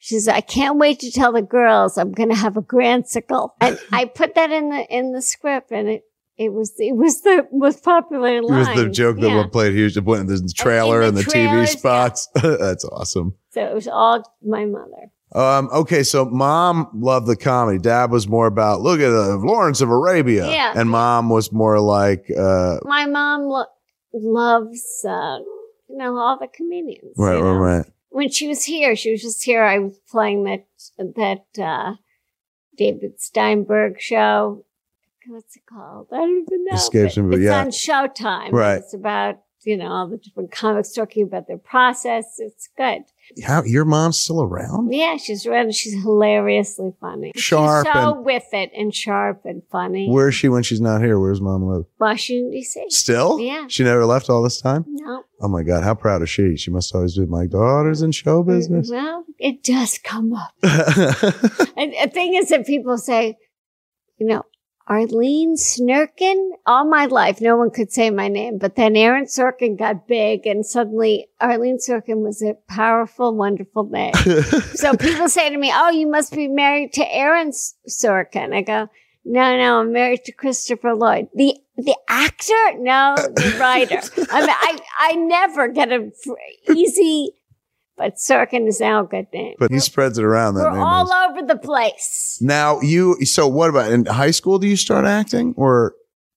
She 0.08 0.14
says, 0.18 0.28
I 0.28 0.40
can't 0.40 0.78
wait 0.78 1.00
to 1.00 1.10
tell 1.10 1.32
the 1.32 1.42
girls 1.42 1.98
I'm 1.98 2.12
going 2.12 2.30
to 2.30 2.34
have 2.34 2.56
a 2.56 2.62
grandsicle. 2.62 3.50
And 3.60 3.78
I 3.92 4.06
put 4.06 4.34
that 4.36 4.50
in 4.50 4.70
the, 4.70 4.86
in 4.88 5.12
the 5.12 5.20
script 5.20 5.70
and 5.70 5.86
it, 5.86 6.04
it 6.38 6.50
was, 6.50 6.72
it 6.78 6.96
was 6.96 7.20
the 7.20 7.46
most 7.52 7.84
popular 7.84 8.40
line. 8.40 8.54
It 8.62 8.68
was 8.70 8.84
the 8.84 8.88
joke 8.88 9.18
that 9.20 9.28
Yeah. 9.28 9.44
played 9.52 9.74
huge. 9.74 9.98
It 9.98 10.04
went 10.04 10.22
in 10.22 10.26
the 10.46 10.52
trailer 10.56 11.00
the 11.00 11.08
and 11.08 11.16
the, 11.18 11.22
TV 11.24 11.44
yeah. 11.52 11.64
spots. 11.66 12.26
That's 12.42 12.86
awesome. 12.86 13.34
So 13.50 13.62
it 13.62 13.74
was 13.74 13.86
all 13.86 14.22
my 14.42 14.64
mother. 14.64 15.10
Um, 15.34 15.68
okay, 15.74 16.04
so 16.04 16.24
mom 16.24 16.88
loved 16.94 17.26
the 17.26 17.36
comedy. 17.36 17.78
Dad 17.78 18.10
was 18.10 18.26
more 18.26 18.46
about 18.46 18.80
look 18.80 19.00
at 19.00 19.10
uh, 19.12 19.36
Lawrence 19.36 19.82
of 19.82 19.90
Arabia, 19.90 20.50
Yeah. 20.50 20.72
and 20.74 20.88
mom 20.88 21.28
was 21.28 21.52
more 21.52 21.80
like 21.80 22.24
uh, 22.34 22.78
My 22.84 23.04
mom 23.04 23.42
lo- 23.42 23.66
loves, 24.14 25.04
uh, 25.06 25.36
you 25.90 25.98
know, 25.98 26.16
all 26.16 26.38
the 26.38 26.48
comedians. 26.48 27.12
right, 27.18 27.34
right, 27.34 27.42
know. 27.42 27.52
right. 27.58 27.86
When 28.18 28.30
she 28.30 28.48
was 28.48 28.64
here, 28.64 28.96
she 28.96 29.12
was 29.12 29.22
just 29.22 29.44
here. 29.44 29.62
I 29.62 29.78
was 29.78 29.96
playing 30.10 30.42
that, 30.42 30.66
that, 30.98 31.62
uh, 31.62 31.94
David 32.76 33.20
Steinberg 33.20 34.00
show. 34.00 34.64
what's 35.28 35.54
it 35.54 35.62
called? 35.64 36.08
I 36.10 36.16
don't 36.16 36.42
even 36.42 36.64
know. 36.64 36.75
Escapes 36.75 37.16
me, 37.16 37.30
but 37.30 37.38
it's 37.38 37.44
yeah. 37.44 37.60
on 37.60 37.68
Showtime. 37.68 38.50
Right. 38.50 38.78
It's 38.78 38.92
about 38.92 39.38
you 39.64 39.76
know 39.76 39.88
all 39.88 40.08
the 40.08 40.16
different 40.16 40.50
comics 40.50 40.92
talking 40.92 41.24
about 41.24 41.46
their 41.46 41.58
process. 41.58 42.36
It's 42.38 42.68
good. 42.76 43.04
How 43.44 43.62
your 43.62 43.84
mom's 43.84 44.18
still 44.18 44.42
around? 44.42 44.92
Yeah, 44.92 45.16
she's 45.16 45.44
around. 45.46 45.74
She's 45.74 46.02
hilariously 46.02 46.94
funny. 47.00 47.32
Sharp 47.36 47.86
She's 47.86 47.94
so 47.94 48.20
with 48.20 48.46
it 48.52 48.70
and 48.74 48.94
sharp 48.94 49.44
and 49.44 49.62
funny. 49.70 50.08
Where 50.08 50.28
is 50.28 50.34
she 50.34 50.48
when 50.48 50.62
she's 50.62 50.80
not 50.80 51.02
here? 51.02 51.18
Where's 51.18 51.40
mom 51.40 51.64
live? 51.64 51.84
Washington 51.98 52.50
D.C. 52.50 52.86
Still? 52.88 53.38
Yeah. 53.38 53.66
She 53.68 53.84
never 53.84 54.06
left 54.06 54.30
all 54.30 54.42
this 54.42 54.60
time? 54.60 54.84
No. 54.88 55.24
Oh 55.40 55.48
my 55.48 55.62
God. 55.62 55.84
How 55.84 55.94
proud 55.94 56.22
is 56.22 56.30
she? 56.30 56.56
She 56.56 56.70
must 56.70 56.94
always 56.94 57.18
be 57.18 57.26
my 57.26 57.46
daughter's 57.46 58.02
in 58.02 58.12
show 58.12 58.42
mm, 58.42 58.46
business. 58.46 58.90
Well, 58.90 59.24
it 59.38 59.62
does 59.62 59.98
come 59.98 60.32
up. 60.32 60.54
And 61.78 61.92
the 61.92 62.10
thing 62.12 62.34
is 62.34 62.48
that 62.48 62.66
people 62.66 62.98
say, 62.98 63.38
you 64.16 64.26
know, 64.26 64.42
Arleen 64.88 65.52
Snurkin, 65.52 66.50
all 66.64 66.87
my 66.87 67.04
life, 67.04 67.42
no 67.42 67.57
one 67.57 67.71
could 67.71 67.92
say 67.92 68.09
my 68.09 68.28
name, 68.28 68.57
but 68.57 68.75
then 68.75 68.97
Aaron 68.97 69.26
Sorkin 69.26 69.78
got 69.78 70.09
big 70.09 70.47
and 70.47 70.64
suddenly 70.64 71.28
Arleen 71.42 71.76
Sorkin 71.76 72.23
was 72.23 72.40
a 72.40 72.54
powerful, 72.68 73.35
wonderful 73.37 73.85
name. 73.85 74.14
so 74.75 74.95
people 74.95 75.28
say 75.28 75.50
to 75.50 75.59
me, 75.59 75.71
oh, 75.75 75.90
you 75.90 76.09
must 76.09 76.33
be 76.33 76.49
married 76.49 76.95
to 76.95 77.14
Aaron 77.14 77.52
Sorkin. 77.87 78.54
I 78.54 78.62
go, 78.62 78.88
no, 79.26 79.59
no, 79.59 79.80
I'm 79.80 79.92
married 79.92 80.25
to 80.25 80.33
Christopher 80.33 80.95
Lloyd. 80.95 81.28
The, 81.35 81.54
the 81.76 81.97
actor? 82.09 82.78
No, 82.78 83.14
the 83.16 83.57
writer. 83.61 84.00
I 84.30 84.40
mean, 84.40 84.50
I, 84.50 84.78
I 84.99 85.12
never 85.16 85.68
get 85.68 85.92
a 85.92 86.11
easy, 86.75 87.33
but 87.98 88.14
Sorkin 88.16 88.66
is 88.68 88.80
now 88.80 89.02
a 89.04 89.06
good 89.06 89.26
name. 89.32 89.54
but 89.58 89.70
he 89.70 89.78
spreads 89.80 90.16
it 90.18 90.24
around. 90.24 90.54
That 90.54 90.72
We're 90.72 90.78
all 90.78 91.04
is. 91.06 91.12
over 91.30 91.46
the 91.46 91.56
place. 91.58 92.38
Now 92.40 92.80
you, 92.80 93.16
so 93.24 93.46
what 93.48 93.68
about 93.70 93.90
in 93.92 94.06
high 94.06 94.30
school? 94.30 94.58
Do 94.58 94.66
you 94.68 94.76
start 94.76 95.04
acting 95.04 95.54
or 95.56 95.94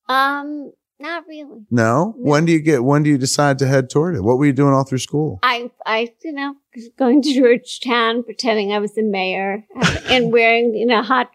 Um, 0.10 0.72
not 1.00 1.24
really. 1.28 1.66
no? 1.72 2.14
When 2.18 2.46
do 2.46 2.52
you 2.52 2.60
get, 2.60 2.84
when 2.84 3.04
do 3.04 3.10
you 3.10 3.18
decide 3.18 3.58
to 3.60 3.68
head 3.68 3.90
toward 3.90 4.16
it? 4.16 4.22
What 4.24 4.38
were 4.38 4.46
you 4.46 4.54
doing 4.54 4.74
all 4.74 4.84
through 4.84 4.98
school? 5.00 5.40
I, 5.44 5.72
I, 5.86 6.14
you 6.24 6.32
know, 6.34 6.56
going 6.98 7.22
to 7.22 7.34
Georgetown, 7.34 8.24
pretending 8.24 8.72
I 8.74 8.80
was 8.80 8.94
the 8.96 9.04
mayor, 9.04 9.66
and 10.06 10.32
wearing, 10.32 10.76
you 10.76 10.86
know, 10.86 11.02
hot 11.02 11.32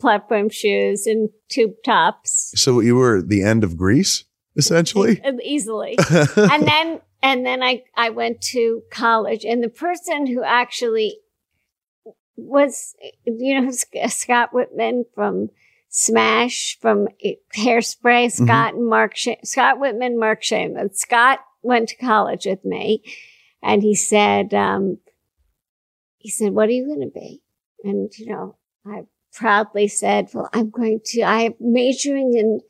platform 0.00 0.48
shoes 0.48 1.06
and 1.06 1.28
tube 1.50 1.74
tops, 1.84 2.52
So 2.56 2.80
you 2.80 2.96
were 2.96 3.20
the 3.20 3.42
end 3.42 3.62
of 3.64 3.76
Grease, 3.76 4.24
essentially? 4.56 5.20
easily. 5.44 5.98
and 6.36 6.66
then, 6.66 7.00
and 7.22 7.44
then 7.44 7.62
I, 7.62 7.84
I 7.96 8.10
went 8.10 8.40
to 8.52 8.82
college, 8.90 9.44
and 9.44 9.62
the 9.62 9.68
person 9.68 10.26
who 10.26 10.42
actually 10.42 11.18
was, 12.36 12.94
you 13.24 13.60
know, 13.60 13.70
Scott 14.08 14.50
Wittman 14.52 15.04
from 15.14 15.50
Smash, 15.88 16.78
from 16.80 17.08
Hairspray, 17.56 18.30
Scott 18.30 18.74
and 18.74 18.86
Marc, 18.86 19.16
Sh- 19.16 19.28
Scott 19.44 19.78
Wittman, 19.78 20.18
Marc 20.18 20.42
Shaiman. 20.42 20.94
Scott 20.94 21.40
went 21.62 21.88
to 21.90 21.96
college 21.96 22.46
with 22.46 22.64
me, 22.64 23.02
and 23.62 23.82
he 23.82 23.94
said, 23.94 24.54
um, 24.54 24.98
he 26.16 26.30
said, 26.30 26.52
"What 26.52 26.68
are 26.68 26.72
you 26.72 26.86
going 26.86 27.00
to 27.00 27.12
be?" 27.12 27.42
And 27.82 28.10
you 28.18 28.26
know, 28.26 28.56
I 28.86 29.04
proudly 29.32 29.88
said, 29.88 30.28
"Well, 30.32 30.48
I'm 30.52 30.70
going 30.70 31.00
to. 31.06 31.22
I 31.22 31.40
am 31.42 31.54
majoring 31.58 32.34
in 32.34 32.60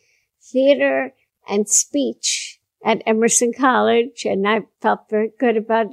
theater 0.40 1.12
and 1.48 1.68
speech." 1.68 2.59
At 2.84 3.02
Emerson 3.06 3.52
College, 3.52 4.24
and 4.24 4.48
I 4.48 4.62
felt 4.80 5.10
very 5.10 5.32
good 5.38 5.56
about 5.56 5.88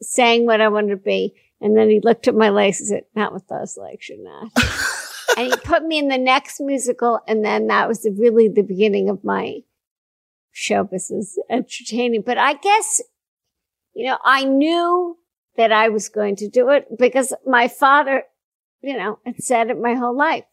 saying 0.00 0.46
what 0.46 0.60
I 0.60 0.68
wanted 0.68 0.90
to 0.90 0.96
be. 0.96 1.34
And 1.60 1.76
then 1.76 1.88
he 1.88 2.00
looked 2.00 2.28
at 2.28 2.34
my 2.34 2.50
legs 2.50 2.80
and 2.80 2.88
said, 2.88 3.04
not 3.14 3.32
with 3.32 3.46
those 3.48 3.76
legs, 3.76 4.08
you're 4.08 4.22
not. 4.22 4.50
and 5.38 5.52
he 5.52 5.56
put 5.56 5.84
me 5.84 5.98
in 5.98 6.08
the 6.08 6.18
next 6.18 6.60
musical. 6.60 7.20
And 7.26 7.44
then 7.44 7.68
that 7.68 7.88
was 7.88 8.02
the, 8.02 8.10
really 8.10 8.48
the 8.48 8.62
beginning 8.62 9.08
of 9.08 9.24
my 9.24 9.60
show 10.52 10.84
business 10.84 11.38
entertaining. 11.50 12.22
But 12.22 12.38
I 12.38 12.54
guess, 12.54 13.00
you 13.94 14.06
know, 14.06 14.18
I 14.24 14.44
knew 14.44 15.18
that 15.56 15.72
I 15.72 15.88
was 15.88 16.08
going 16.08 16.36
to 16.36 16.48
do 16.48 16.70
it 16.70 16.86
because 16.98 17.32
my 17.46 17.68
father, 17.68 18.24
you 18.82 18.96
know, 18.96 19.18
had 19.24 19.42
said 19.42 19.70
it 19.70 19.80
my 19.80 19.94
whole 19.94 20.16
life. 20.16 20.44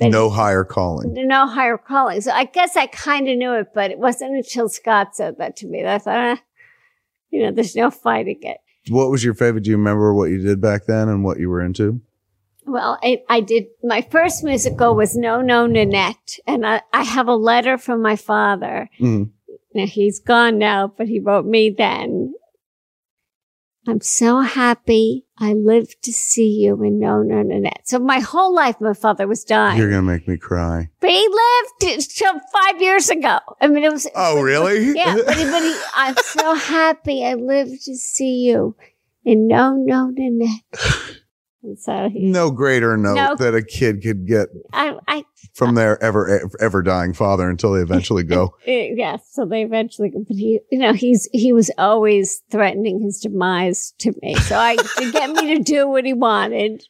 No 0.00 0.30
higher 0.30 0.64
calling. 0.64 1.14
no 1.26 1.46
higher 1.46 1.78
calling. 1.78 2.20
So 2.20 2.30
I 2.32 2.44
guess 2.44 2.76
I 2.76 2.86
kind 2.86 3.28
of 3.28 3.36
knew 3.36 3.52
it, 3.54 3.68
but 3.74 3.90
it 3.90 3.98
wasn't 3.98 4.36
until 4.36 4.68
Scott 4.68 5.16
said 5.16 5.38
that 5.38 5.56
to 5.56 5.66
me 5.66 5.82
that 5.82 5.94
I 5.94 5.98
thought, 5.98 6.38
ah, 6.38 6.42
you 7.30 7.42
know, 7.42 7.50
there's 7.52 7.76
no 7.76 7.90
fighting 7.90 8.38
it. 8.42 8.58
What 8.90 9.10
was 9.10 9.24
your 9.24 9.34
favorite? 9.34 9.64
Do 9.64 9.70
you 9.70 9.76
remember 9.76 10.14
what 10.14 10.30
you 10.30 10.38
did 10.38 10.60
back 10.60 10.86
then 10.86 11.08
and 11.08 11.22
what 11.24 11.38
you 11.38 11.50
were 11.50 11.60
into? 11.60 12.00
Well, 12.64 12.98
I, 13.02 13.22
I 13.28 13.40
did. 13.40 13.66
My 13.82 14.02
first 14.02 14.44
musical 14.44 14.94
was 14.94 15.16
No 15.16 15.40
No 15.40 15.66
Nanette, 15.66 16.38
and 16.46 16.66
I, 16.66 16.82
I 16.92 17.02
have 17.02 17.26
a 17.28 17.34
letter 17.34 17.78
from 17.78 18.02
my 18.02 18.16
father. 18.16 18.88
Mhm. 19.00 19.30
Now 19.74 19.86
he's 19.86 20.20
gone 20.20 20.58
now, 20.58 20.92
but 20.96 21.08
he 21.08 21.18
wrote 21.20 21.44
me 21.46 21.70
then. 21.76 22.34
I'm 23.88 24.00
so 24.02 24.40
happy 24.40 25.24
I 25.38 25.54
lived 25.54 26.02
to 26.02 26.12
see 26.12 26.50
you 26.62 26.82
in 26.82 26.98
No 26.98 27.22
No 27.22 27.42
Nanette. 27.42 27.88
So 27.88 27.98
my 27.98 28.20
whole 28.20 28.54
life, 28.54 28.80
my 28.80 28.92
father 28.92 29.26
was 29.26 29.44
dying, 29.44 29.78
You're 29.78 29.88
going 29.88 30.02
to 30.04 30.12
make 30.12 30.28
me 30.28 30.36
cry. 30.36 30.90
but 31.00 31.10
he 31.10 31.26
lived 31.26 32.10
till 32.16 32.34
five 32.52 32.82
years 32.82 33.08
ago. 33.08 33.38
I 33.60 33.66
mean, 33.68 33.84
it 33.84 33.92
was. 33.92 34.06
Oh, 34.14 34.42
really? 34.42 34.92
Yeah, 34.94 35.14
but, 35.24 35.36
he- 35.36 35.44
but 35.44 35.62
he, 35.62 35.80
I'm 35.94 36.16
so 36.16 36.54
happy 36.54 37.24
I 37.24 37.34
lived 37.34 37.84
to 37.86 37.94
see 37.96 38.46
you 38.46 38.76
and 39.24 39.48
No 39.48 39.72
No 39.74 40.10
Nanette. 40.14 40.62
And 40.74 41.16
so 41.76 42.08
he, 42.08 42.26
no 42.30 42.50
greater 42.50 42.96
note 42.96 43.14
No. 43.14 43.34
that 43.36 43.54
a 43.54 43.62
kid 43.62 44.02
could 44.02 44.26
get 44.26 44.48
I, 44.72 44.96
I 45.08 45.24
from 45.54 45.74
their 45.74 46.02
ever 46.02 46.48
ever 46.60 46.82
dying 46.82 47.12
father 47.12 47.48
until 47.48 47.72
they 47.72 47.80
eventually 47.80 48.22
go. 48.24 48.54
Uh, 48.68 48.94
yes, 48.94 49.22
so 49.32 49.44
they 49.46 49.62
eventually, 49.62 50.10
but 50.14 50.36
he, 50.36 50.60
you 50.70 50.78
know, 50.78 50.92
he's 50.92 51.28
he 51.32 51.52
was 51.52 51.70
always 51.78 52.42
threatening 52.50 53.00
his 53.00 53.18
demise 53.20 53.92
to 53.98 54.12
me. 54.22 54.34
So 54.36 54.56
I 54.56 54.76
to 54.76 55.10
get 55.12 55.30
me 55.30 55.56
to 55.56 55.62
do 55.62 55.88
what 55.88 56.04
he 56.04 56.12
wanted. 56.12 56.84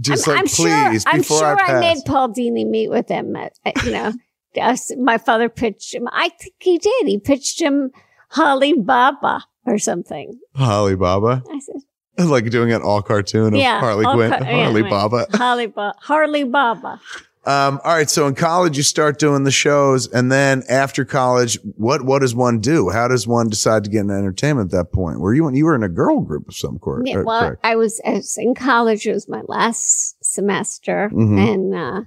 Just 0.00 0.26
I'm, 0.28 0.34
like, 0.34 0.40
I'm 0.40 0.46
please, 0.46 1.02
sure, 1.02 1.12
I'm 1.12 1.22
sure 1.22 1.56
I 1.60 1.66
pass. 1.66 1.80
made 1.80 1.98
Paul 2.06 2.28
Dini 2.32 2.64
meet 2.68 2.88
with 2.88 3.08
him. 3.08 3.34
At, 3.36 3.52
at, 3.64 3.82
you 3.84 3.92
know, 3.92 4.12
us- 4.62 4.92
my 4.96 5.18
father 5.18 5.48
pitched 5.48 5.94
him. 5.94 6.08
I 6.12 6.28
think 6.40 6.54
he 6.60 6.78
did. 6.78 7.06
He 7.06 7.18
pitched 7.18 7.60
him 7.60 7.90
Holly 8.30 8.72
Baba 8.74 9.44
or 9.66 9.78
something. 9.78 10.38
Holly 10.54 10.96
Baba, 10.96 11.42
I 11.50 11.58
said 11.58 11.82
like 12.30 12.48
doing 12.50 12.72
an 12.72 12.82
all 12.82 13.02
cartoon 13.02 13.54
of 13.54 13.60
Yeah, 13.60 13.80
Harley 13.80 14.04
Quinn, 14.04 14.30
yeah, 14.30 14.44
Harley. 14.64 14.82
Baba. 14.82 15.26
Holly 15.32 15.66
ba- 15.66 15.94
Harley 16.00 16.44
Baba. 16.44 17.00
Um, 17.46 17.80
all 17.82 17.94
right, 17.94 18.10
so 18.10 18.26
in 18.26 18.34
college 18.34 18.76
you 18.76 18.82
start 18.82 19.18
doing 19.18 19.44
the 19.44 19.50
shows, 19.50 20.06
and 20.08 20.30
then 20.30 20.64
after 20.68 21.04
college, 21.06 21.58
what 21.76 22.02
what 22.02 22.18
does 22.18 22.34
one 22.34 22.58
do? 22.60 22.90
How 22.90 23.08
does 23.08 23.26
one 23.26 23.48
decide 23.48 23.84
to 23.84 23.90
get 23.90 24.00
into 24.00 24.12
entertainment 24.14 24.72
at 24.74 24.76
that 24.78 24.92
point? 24.92 25.20
Were 25.20 25.32
you 25.32 25.50
you 25.54 25.64
were 25.64 25.74
in 25.74 25.82
a 25.82 25.88
girl 25.88 26.20
group 26.20 26.46
of 26.48 26.54
some 26.54 26.78
sort? 26.84 27.06
Yeah, 27.06 27.20
uh, 27.20 27.22
well, 27.22 27.40
correct? 27.40 27.60
I 27.64 27.76
was, 27.76 28.02
I 28.04 28.14
was 28.14 28.36
in 28.36 28.54
college. 28.54 29.06
It 29.06 29.14
was 29.14 29.28
my 29.30 29.40
last 29.48 30.16
semester, 30.22 31.08
Mhm. 31.10 31.38
and 31.52 31.74
uh, 31.74 32.00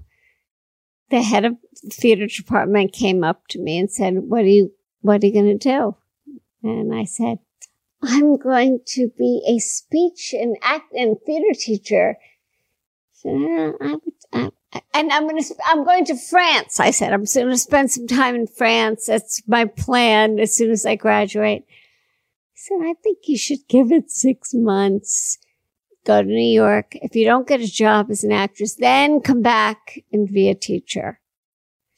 the 1.09 1.21
head 1.23 1.45
of 1.45 1.55
the 1.81 1.89
theater 1.89 2.27
department 2.27 2.93
came 2.93 3.23
up 3.23 3.47
to 3.49 3.59
me 3.59 3.79
and 3.79 3.89
said, 3.89 4.13
"What 4.19 4.41
are 4.43 4.47
you? 4.47 4.71
What 4.99 5.23
are 5.23 5.25
you 5.27 5.33
going 5.33 5.57
to 5.57 5.69
do?" 5.69 5.95
And 6.61 6.93
I 6.93 7.05
said, 7.05 7.39
"I'm 8.01 8.37
going 8.37 8.79
to 8.87 9.09
be 9.17 9.43
a 9.47 9.59
speech 9.59 10.33
and 10.33 10.57
act 10.61 10.93
and 10.93 11.17
theater 11.25 11.53
teacher." 11.53 12.17
I 13.25 13.29
"Uh, 13.29 13.71
I 13.81 13.93
would, 13.93 14.51
and 14.93 15.11
I'm 15.11 15.27
going 15.27 15.41
to, 15.41 15.55
I'm 15.65 15.83
going 15.83 16.05
to 16.05 16.15
France. 16.15 16.79
I 16.79 16.91
said, 16.91 17.13
I'm 17.13 17.25
going 17.25 17.49
to 17.49 17.57
spend 17.57 17.91
some 17.91 18.07
time 18.07 18.35
in 18.35 18.47
France. 18.47 19.05
That's 19.05 19.41
my 19.47 19.65
plan 19.65 20.39
as 20.39 20.55
soon 20.55 20.71
as 20.71 20.85
I 20.85 20.95
graduate. 20.95 21.63
I 21.67 22.55
said, 22.55 22.77
I 22.81 22.93
think 23.01 23.19
you 23.25 23.37
should 23.37 23.67
give 23.67 23.91
it 23.91 24.11
six 24.11 24.53
months. 24.53 25.37
Go 26.05 26.21
to 26.21 26.27
New 26.27 26.53
York. 26.53 26.95
If 26.95 27.15
you 27.15 27.25
don't 27.25 27.47
get 27.47 27.61
a 27.61 27.67
job 27.67 28.09
as 28.09 28.23
an 28.23 28.31
actress, 28.31 28.75
then 28.75 29.21
come 29.21 29.41
back 29.41 29.99
and 30.11 30.27
be 30.27 30.49
a 30.49 30.55
teacher. 30.55 31.20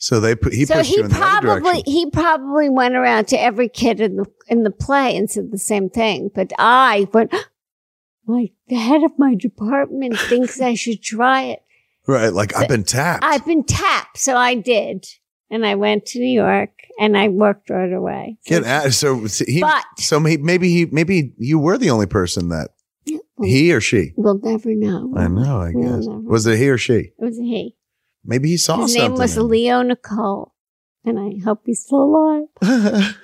So 0.04 0.20
they 0.20 0.36
put 0.36 0.52
he 0.52 0.66
so 0.66 0.74
pushed 0.74 0.90
he 0.90 0.98
you 0.98 1.06
in 1.06 1.10
probably 1.10 1.82
he 1.86 2.10
probably 2.12 2.68
went 2.70 2.94
around 2.94 3.26
to 3.30 3.40
every 3.40 3.70
kid 3.70 4.02
in 4.02 4.18
the 4.18 4.26
in 4.50 4.64
the 4.64 4.70
play 4.70 5.16
and 5.16 5.32
said 5.32 5.50
the 5.50 5.58
same 5.58 5.90
thing. 5.90 6.30
But 6.36 6.52
I 6.60 7.08
went, 7.14 7.34
my 8.28 8.50
the 8.68 8.76
head 8.76 9.04
of 9.04 9.18
my 9.18 9.34
department 9.34 10.20
thinks 10.28 10.60
I 10.60 10.74
should 10.74 11.02
try 11.02 11.44
it. 11.44 11.60
Right, 12.06 12.34
like 12.34 12.54
I've 12.54 12.68
been 12.68 12.84
tapped. 12.84 13.24
I've 13.24 13.46
been 13.46 13.64
tapped, 13.64 14.18
so 14.18 14.36
I 14.36 14.56
did, 14.56 15.06
and 15.50 15.66
I 15.66 15.76
went 15.76 16.06
to 16.08 16.20
New 16.20 16.36
York 16.36 16.72
and 17.00 17.18
I 17.18 17.30
worked 17.30 17.70
right 17.70 17.94
away. 17.94 18.40
So- 18.46 18.62
Get 18.62 18.92
so 18.94 19.26
he 19.46 19.62
But- 19.62 19.86
so 20.00 20.22
he, 20.26 20.36
maybe 20.36 20.68
he 20.68 20.86
maybe 20.86 21.32
you 21.38 21.60
were 21.60 21.78
the 21.78 21.92
only 21.92 22.08
person 22.08 22.50
that 22.50 22.72
Well, 23.08 23.22
he 23.48 23.72
or 23.72 23.80
she. 23.80 24.12
We'll 24.18 24.38
never 24.44 24.76
know. 24.76 25.14
I 25.16 25.30
know. 25.30 25.62
I 25.62 25.72
We'll 25.74 25.96
guess 25.96 26.08
was 26.10 26.46
it 26.46 26.58
he 26.58 26.70
or 26.70 26.78
she? 26.78 26.94
It 26.96 27.14
was 27.20 27.38
he. 27.38 27.78
Maybe 28.26 28.50
he 28.50 28.58
saw 28.58 28.82
His 28.82 28.94
something. 28.94 29.12
name 29.12 29.20
was 29.20 29.38
Leo 29.38 29.82
Nicole, 29.82 30.54
and 31.06 31.20
I 31.20 31.44
hope 31.44 31.62
he's 31.66 31.84
still 31.84 32.04
alive. 32.62 33.16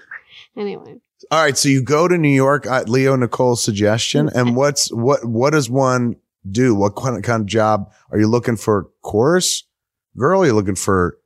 Anyway, 0.56 0.96
All 1.32 1.44
right, 1.44 1.58
so 1.58 1.70
you 1.70 1.82
go 1.82 2.08
to 2.08 2.18
New 2.18 2.27
York 2.29 2.65
at 2.65 2.89
Leo 2.89 3.15
Nicole's 3.15 3.63
suggestion, 3.63 4.29
and 4.34 4.56
what's 4.56 4.91
what 4.91 5.25
what 5.25 5.51
does 5.51 5.70
one 5.70 6.18
do? 6.50 6.75
What 6.75 6.96
kind 6.96 7.15
of, 7.18 7.24
kind 7.24 7.41
of 7.41 7.48
job 7.48 7.91
are 8.12 8.20
you 8.20 8.27
looking 8.27 8.58
for? 8.58 8.89
Chorus 9.01 9.63
girl? 10.18 10.41
Are 10.41 10.46
you 10.46 10.53
looking 10.53 10.75
for 10.75 11.18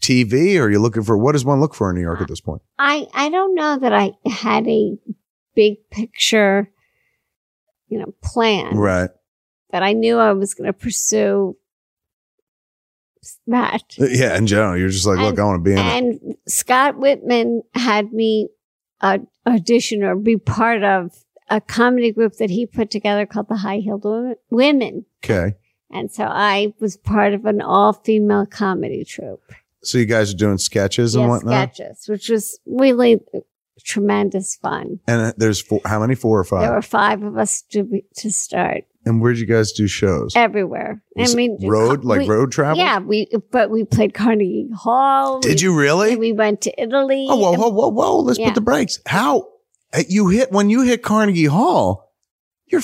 TV 0.00 0.56
or 0.58 0.64
are 0.64 0.70
you 0.70 0.78
looking 0.80 1.02
for 1.02 1.16
what 1.18 1.32
does 1.32 1.44
one 1.44 1.60
look 1.60 1.74
for 1.74 1.90
in 1.90 1.96
New 1.96 2.02
York 2.02 2.20
at 2.20 2.28
this 2.28 2.40
point? 2.40 2.62
I 2.78 3.06
I 3.14 3.28
don't 3.28 3.54
know 3.54 3.78
that 3.78 3.92
I 3.92 4.12
had 4.26 4.66
a 4.66 4.96
big 5.54 5.76
picture, 5.90 6.70
you 7.88 7.98
know, 7.98 8.12
plan. 8.22 8.74
Right. 8.76 9.10
But 9.70 9.82
I 9.82 9.92
knew 9.92 10.18
I 10.18 10.32
was 10.32 10.54
going 10.54 10.66
to 10.66 10.72
pursue 10.72 11.56
that. 13.46 13.82
Yeah, 13.98 14.36
in 14.36 14.46
general, 14.46 14.76
you're 14.76 14.88
just 14.88 15.06
like, 15.06 15.18
look, 15.18 15.30
And- 15.30 15.40
I 15.40 15.44
want 15.44 15.64
to 15.64 15.70
be 15.70 15.72
in 15.72 15.78
it. 15.78 15.96
And 15.96 16.36
Scott 16.46 16.96
Wittman 16.96 17.62
had 17.74 18.12
me 18.12 18.48
uh, 19.00 19.18
audition 19.46 20.02
or 20.02 20.14
be 20.16 20.36
part 20.36 20.82
of 20.84 21.12
a 21.50 21.60
comedy 21.60 22.12
group 22.12 22.36
that 22.36 22.50
he 22.50 22.66
put 22.66 22.90
together 22.90 23.26
called 23.26 23.48
the 23.48 23.56
High 23.56 23.78
Heeled 23.78 24.36
Women. 24.50 25.04
Okay. 25.24 25.56
And 25.90 26.10
so 26.10 26.24
I 26.24 26.72
was 26.80 26.96
part 26.96 27.34
of 27.34 27.44
an 27.44 27.60
all 27.60 27.92
female 27.92 28.46
comedy 28.46 29.04
troupe. 29.04 29.52
So 29.82 29.98
you 29.98 30.06
guys 30.06 30.32
are 30.32 30.36
doing 30.36 30.58
sketches 30.58 31.14
and 31.14 31.24
Yeah, 31.24 31.28
whatnot? 31.28 31.74
sketches, 31.74 32.08
which 32.08 32.28
was 32.28 32.58
really 32.64 33.20
tremendous 33.82 34.56
fun. 34.56 35.00
And 35.06 35.34
there's 35.36 35.60
four, 35.60 35.80
how 35.84 36.00
many? 36.00 36.14
Four 36.14 36.38
or 36.40 36.44
five? 36.44 36.62
There 36.62 36.72
were 36.72 36.82
five 36.82 37.22
of 37.22 37.36
us 37.36 37.62
to 37.70 37.84
be, 37.84 38.04
to 38.16 38.30
start 38.30 38.84
and 39.04 39.20
where'd 39.20 39.38
you 39.38 39.46
guys 39.46 39.72
do 39.72 39.86
shows? 39.86 40.32
everywhere. 40.36 41.02
I 41.18 41.34
mean, 41.34 41.58
road, 41.62 42.04
like 42.04 42.20
we- 42.20 42.28
road 42.28 42.52
travel? 42.52 42.78
Yeah, 42.78 42.98
we 43.00 43.28
but 43.50 43.70
we 43.70 43.84
played 43.84 44.14
Carnegie 44.14 44.68
Hall. 44.74 45.40
Did 45.40 45.60
We- 45.60 45.64
you 45.64 45.78
really? 45.78 46.16
we 46.16 46.32
went 46.32 46.60
to 46.62 46.82
Italy. 46.82 47.26
Oh, 47.28 47.36
whoa, 47.36 47.52
whoa, 47.52 47.68
whoa, 47.70 47.88
whoa. 47.88 48.20
Let's 48.20 48.38
Yeah. 48.38 48.46
put 48.48 48.54
the 48.54 48.60
brakes. 48.60 49.00
How 49.06 49.48
uh, 49.92 50.02
you 50.08 50.28
hit 50.28 50.52
when 50.52 50.70
you 50.70 50.82
hit 50.82 51.02
Carnegie 51.02 51.46
Hall, 51.46 52.12
your 52.66 52.82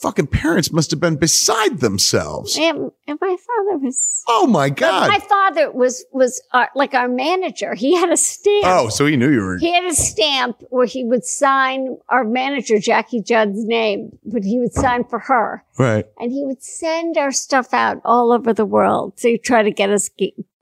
fucking 0.00 0.26
parents 0.26 0.72
must 0.72 0.90
have 0.90 1.00
been 1.00 1.16
beside 1.16 1.80
themselves. 1.80 2.56
And, 2.58 2.90
and 3.06 3.18
my 3.20 3.36
father 3.36 3.78
was. 3.78 4.22
Oh 4.28 4.46
my 4.46 4.68
God. 4.70 5.08
My 5.08 5.18
father 5.20 5.70
was 5.70 6.04
was 6.12 6.42
our, 6.52 6.68
like 6.74 6.94
our 6.94 7.08
manager. 7.08 7.74
He 7.74 7.96
had 7.96 8.10
a 8.10 8.16
stamp. 8.16 8.64
oh, 8.66 8.88
so 8.88 9.06
he 9.06 9.16
knew 9.16 9.30
you 9.30 9.40
were. 9.40 9.58
He 9.58 9.72
had 9.72 9.84
a 9.84 9.94
stamp 9.94 10.62
where 10.70 10.86
he 10.86 11.04
would 11.04 11.24
sign 11.24 11.96
our 12.08 12.24
manager 12.24 12.78
Jackie 12.78 13.22
Judd's 13.22 13.64
name, 13.64 14.10
but 14.24 14.44
he 14.44 14.58
would 14.58 14.72
sign 14.72 15.04
for 15.04 15.18
her, 15.20 15.64
Right. 15.78 16.06
and 16.18 16.30
he 16.32 16.44
would 16.44 16.62
send 16.62 17.16
our 17.16 17.32
stuff 17.32 17.72
out 17.72 18.00
all 18.04 18.32
over 18.32 18.52
the 18.52 18.66
world 18.66 19.16
to 19.18 19.38
try 19.38 19.62
to 19.62 19.70
get 19.70 19.90
us 19.90 20.10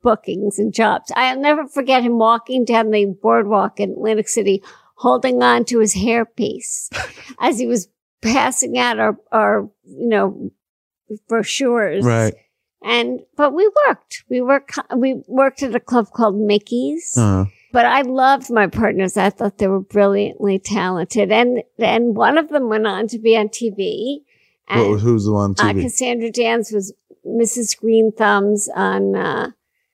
bookings 0.03 0.59
and 0.59 0.73
jobs. 0.73 1.11
I'll 1.17 1.41
never 1.41 1.67
forget 1.67 2.03
him 2.03 2.19
walking 2.19 2.65
down 2.65 2.91
the 2.91 3.07
boardwalk 3.07 3.81
in 3.81 3.93
Atlantic 3.93 4.29
City, 4.29 4.63
holding 4.97 5.43
on 5.43 5.65
to 5.67 5.81
his 5.81 5.95
hairpiece 5.95 6.89
as 7.41 7.59
he 7.59 7.67
was 7.67 7.89
passing 8.25 8.79
out 8.79 8.99
our 8.99 9.17
our 9.31 9.71
you 9.85 10.09
know 10.09 10.51
brochures. 11.29 12.05
Right. 12.05 12.35
And 12.83 13.21
but 13.37 13.55
we 13.55 13.71
worked. 13.87 14.25
We 14.29 14.41
worked. 14.43 14.79
We 14.95 15.23
worked 15.27 15.63
at 15.63 15.75
a 15.75 15.81
club 15.81 16.11
called 16.13 16.37
Mickey's. 16.37 17.17
Uh, 17.17 17.47
But 17.73 17.87
I 17.87 18.03
loved 18.03 18.51
my 18.51 18.67
partners. 18.67 19.17
I 19.17 19.31
thought 19.31 19.59
they 19.59 19.69
were 19.69 19.81
brilliantly 19.81 20.59
talented, 20.59 21.33
and 21.33 21.63
and 21.79 22.15
one 22.15 22.37
of 22.39 22.51
them 22.51 22.69
went 22.69 22.87
on 22.87 23.09
to 23.09 23.19
be 23.19 23.37
on 23.37 23.49
TV. 23.49 24.21
what 24.69 24.89
was, 24.91 25.03
who's 25.03 25.25
the 25.25 25.33
one 25.33 25.55
on 25.59 25.79
uh, 25.79 25.83
Cassandra 25.83 26.31
Danz 26.31 26.73
was 26.73 26.93
Mrs. 27.27 27.77
Green 27.79 28.13
Thumbs 28.13 28.69
on. 28.75 29.17
Uh, 29.17 29.51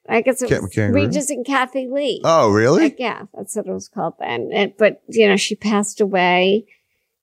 I 0.08 0.22
guess 0.22 0.42
it 0.42 0.50
was 0.50 0.76
Regis 0.76 1.30
and 1.30 1.46
Kathie 1.46 1.86
Lee. 1.88 2.20
oh, 2.24 2.50
really? 2.50 2.82
Like, 2.84 2.96
yeah, 2.98 3.26
that's 3.32 3.54
what 3.54 3.66
it 3.68 3.72
was 3.72 3.88
called 3.88 4.14
then. 4.18 4.50
And, 4.52 4.72
but 4.76 5.02
you 5.08 5.28
know, 5.28 5.36
she 5.36 5.54
passed 5.54 6.00
away, 6.00 6.66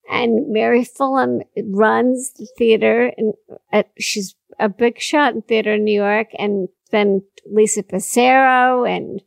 and 0.10 0.52
Mary 0.52 0.84
Fulham 0.84 1.42
runs 1.66 2.34
the 2.34 2.48
theater, 2.58 3.12
and 3.18 3.34
at, 3.72 3.90
she's 4.00 4.36
a 4.60 4.70
big 4.70 5.00
shot 5.00 5.34
in 5.34 5.42
theater 5.42 5.74
in 5.74 5.84
New 5.84 6.00
York. 6.00 6.28
And 6.38 6.70
then 6.92 7.22
Lisa 7.52 7.84
Passero 7.84 8.90
and 8.90 9.22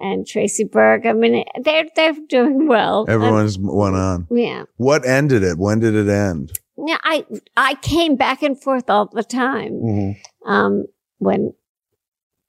and 0.00 0.26
Tracy 0.26 0.64
Berg. 0.64 1.06
I 1.06 1.12
mean, 1.12 1.44
they're 1.60 1.86
they're 1.94 2.14
doing 2.28 2.66
well. 2.66 3.06
Everyone's 3.08 3.58
went 3.58 3.96
on. 3.96 4.26
Um, 4.30 4.36
yeah. 4.36 4.64
What 4.76 5.06
ended 5.06 5.42
it? 5.42 5.58
When 5.58 5.80
did 5.80 5.94
it 5.94 6.08
end? 6.08 6.58
Yeah, 6.76 6.98
I 7.02 7.24
I 7.56 7.74
came 7.76 8.16
back 8.16 8.42
and 8.42 8.60
forth 8.60 8.88
all 8.88 9.08
the 9.12 9.22
time. 9.22 9.72
Mm-hmm. 9.72 10.50
um, 10.50 10.86
when 11.18 11.52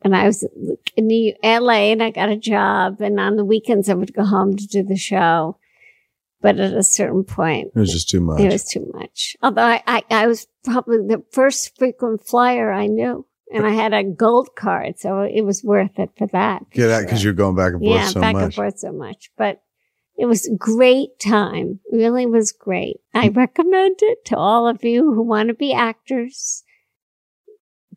when 0.02 0.14
I 0.14 0.26
was 0.26 0.46
in 0.98 1.08
New 1.08 1.34
LA 1.44 1.92
and 1.92 2.02
I 2.04 2.10
got 2.10 2.30
a 2.30 2.38
job, 2.38 3.02
and 3.02 3.20
on 3.20 3.36
the 3.36 3.46
weekends 3.46 3.90
I 3.90 3.94
would 3.94 4.14
go 4.14 4.26
home 4.26 4.56
to 4.56 4.68
do 4.68 4.84
the 4.84 4.98
show. 4.98 5.58
But 6.44 6.60
at 6.60 6.74
a 6.74 6.84
certain 6.84 7.24
point, 7.24 7.72
It 7.76 7.80
was 7.80 7.92
just 7.92 8.10
too 8.10 8.20
much. 8.22 8.40
it 8.42 8.52
was 8.52 8.66
too 8.66 8.86
much. 8.94 9.36
Although 9.42 9.64
I, 9.64 9.82
I, 9.88 10.04
I 10.12 10.28
was 10.28 10.46
probably 10.64 10.98
the 10.98 11.24
first 11.32 11.76
frequent 11.80 12.28
flyer 12.28 12.72
I 12.72 12.86
knew, 12.88 13.26
and 13.52 13.66
I 13.66 13.72
had 13.72 13.94
a 13.94 14.04
gold 14.04 14.50
card, 14.56 15.00
so 15.00 15.22
it 15.22 15.42
was 15.44 15.64
worth 15.64 15.98
it 15.98 16.12
for 16.18 16.28
that. 16.28 16.62
Out 16.62 17.02
because 17.04 17.24
you're 17.24 17.34
going 17.34 17.56
back 17.56 17.74
and 17.74 17.82
forth 17.82 17.96
yeah, 17.96 18.08
so 18.10 18.22
back 18.22 18.36
and 18.36 18.44
much. 18.46 18.56
forth 18.56 18.78
so 18.78 18.92
much, 18.92 19.32
but. 19.38 19.62
It 20.16 20.28
was 20.28 20.48
a 20.48 20.56
great 20.56 21.18
time. 21.20 21.80
Really 21.92 22.28
was 22.28 22.52
great. 22.52 22.98
I 23.16 23.30
Mm. 23.30 23.36
recommend 23.36 23.96
it 24.04 24.24
to 24.26 24.38
all 24.38 24.68
of 24.68 24.84
you 24.84 25.12
who 25.12 25.24
want 25.24 25.48
to 25.48 25.56
be 25.56 25.74
actors. 25.74 26.64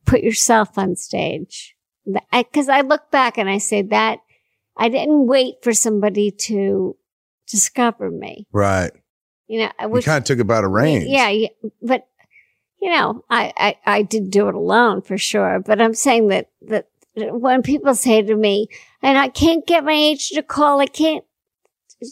Put 0.07 0.23
yourself 0.23 0.79
on 0.79 0.97
stage. 0.97 1.77
Because 2.33 2.71
I 2.71 2.81
look 2.81 3.11
back 3.11 3.37
and 3.37 3.51
I 3.51 3.59
say 3.59 3.83
that 3.83 4.21
I 4.79 4.89
didn't 4.89 5.27
wait 5.27 5.57
for 5.63 5.75
somebody 5.75 6.31
to 6.31 6.97
discover 7.49 8.11
me. 8.11 8.47
Right. 8.53 8.93
You 9.49 9.61
know, 9.61 9.71
I 9.79 9.87
kind 10.01 10.19
of 10.19 10.25
took 10.25 10.41
about 10.41 10.65
a 10.65 10.69
range. 10.69 11.05
yeah, 11.07 11.29
yeah, 11.29 11.49
but 11.81 12.09
you 12.81 12.91
know, 12.91 13.25
I, 13.31 13.53
I 13.57 13.77
I 13.99 14.03
did 14.03 14.31
do 14.31 14.49
it 14.49 14.55
alone 14.55 15.03
for 15.03 15.17
sure. 15.17 15.61
But 15.61 15.81
I'm 15.81 15.95
saying 15.95 16.29
that 16.29 16.51
that 16.63 16.89
when 17.15 17.63
people 17.63 17.95
say 17.95 18.23
to 18.23 18.37
me, 18.37 18.69
and 19.03 19.17
I 19.17 19.29
can't 19.29 19.67
get 19.67 19.85
my 19.85 19.93
agent 19.93 20.37
to 20.37 20.43
call, 20.43 20.81
I 20.81 20.87
can't. 20.87 21.25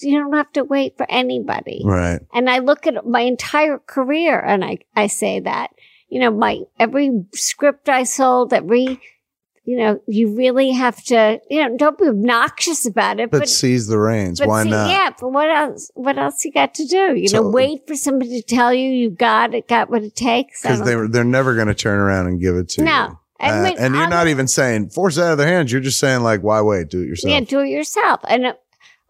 You 0.01 0.19
don't 0.19 0.33
have 0.33 0.51
to 0.53 0.65
wait 0.65 0.97
for 0.97 1.07
anybody. 1.11 1.83
Right. 1.85 2.21
And 2.33 2.49
I 2.49 2.61
look 2.61 2.87
at 2.87 3.05
my 3.05 3.21
entire 3.21 3.79
career 3.79 4.41
and 4.41 4.65
I, 4.65 4.79
I 4.97 5.09
say 5.09 5.41
that, 5.41 5.73
you 6.09 6.21
know, 6.21 6.31
my, 6.31 6.61
every 6.79 7.27
script 7.35 7.91
I 7.91 8.05
sold, 8.05 8.55
every, 8.55 8.99
you 9.65 9.79
know, 9.79 10.01
you 10.07 10.35
really 10.37 10.73
have 10.73 11.03
to, 11.05 11.41
you 11.49 11.63
know, 11.67 11.77
don't 11.77 11.97
be 11.99 12.07
obnoxious 12.07 12.87
about 12.87 13.19
it, 13.21 13.31
But, 13.31 13.41
but, 13.41 13.49
seize 13.49 13.87
the 13.87 13.99
reins. 13.99 14.41
Why 14.45 14.63
see, 14.65 14.71
not? 14.71 14.91
yeah, 14.91 15.11
but 15.19 15.31
what 15.31 15.49
else, 15.51 15.91
what 15.95 16.19
else 16.19 16.45
you 16.45 16.53
got 16.53 16.75
to 16.75 16.85
do? 16.87 17.15
You 17.15 17.29
So- 17.29 17.43
know, 17.43 17.49
wait 17.51 17.87
for 17.87 17.95
somebody 17.97 18.41
to 18.41 18.47
tell 18.47 18.75
you 18.75 18.91
you 18.91 19.11
got 19.11 19.55
it, 19.55 19.67
got 19.67 19.89
what 19.91 20.03
it 20.03 20.15
takes. 20.17 20.63
Because 20.63 20.83
they're 20.83 21.09
they're 21.09 21.25
never 21.25 21.55
going 21.55 21.69
to 21.69 21.75
turn 21.75 21.99
around 21.99 22.27
and 22.27 22.41
give 22.41 22.57
it 22.57 22.69
to 22.71 22.81
you. 22.83 22.87
no. 22.87 23.19
I 23.41 23.51
Uh, 23.51 23.75
and 23.79 23.95
you're 23.95 24.03
I'm- 24.05 24.11
not 24.11 24.29
even 24.29 24.47
saying 24.47 24.91
force 24.91 25.17
it 25.19 25.23
out 25.23 25.33
of 25.33 25.39
their 25.39 25.49
hands. 25.49 25.73
You're 25.73 25.81
just 25.81 25.99
saying 25.99 26.23
like, 26.23 26.43
why 26.43 26.61
wait? 26.61 26.89
Do 26.89 27.01
it 27.03 27.07
yourself. 27.07 27.33
Yeah, 27.33 27.41
do 27.41 27.61
it 27.61 27.69
yourself. 27.69 28.21
And 28.29 28.47
uh, 28.47 28.53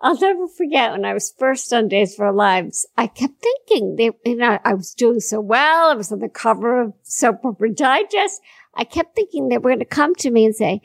I'll 0.00 0.18
never 0.18 0.48
forget 0.48 0.92
when 0.92 1.04
I 1.04 1.12
was 1.14 1.32
first 1.38 1.72
on 1.72 1.88
Days 1.88 2.14
for 2.14 2.26
Our 2.26 2.32
Lives, 2.32 2.86
I 2.96 3.06
kept 3.06 3.34
thinking 3.42 3.96
they, 3.96 4.10
you 4.24 4.36
know, 4.36 4.58
I 4.64 4.74
was 4.74 4.94
doing 4.94 5.20
so 5.20 5.40
well. 5.40 5.90
I 5.90 5.94
was 5.94 6.10
on 6.10 6.18
the 6.20 6.28
cover 6.28 6.80
of 6.80 6.92
Soap 7.02 7.44
Opera 7.44 7.70
Digest. 7.70 8.40
I 8.76 8.84
kept 8.84 9.14
thinking 9.14 9.48
they 9.48 9.58
were 9.58 9.70
going 9.70 9.78
to 9.80 9.84
come 9.84 10.14
to 10.16 10.30
me 10.30 10.44
and 10.46 10.54
say, 10.54 10.80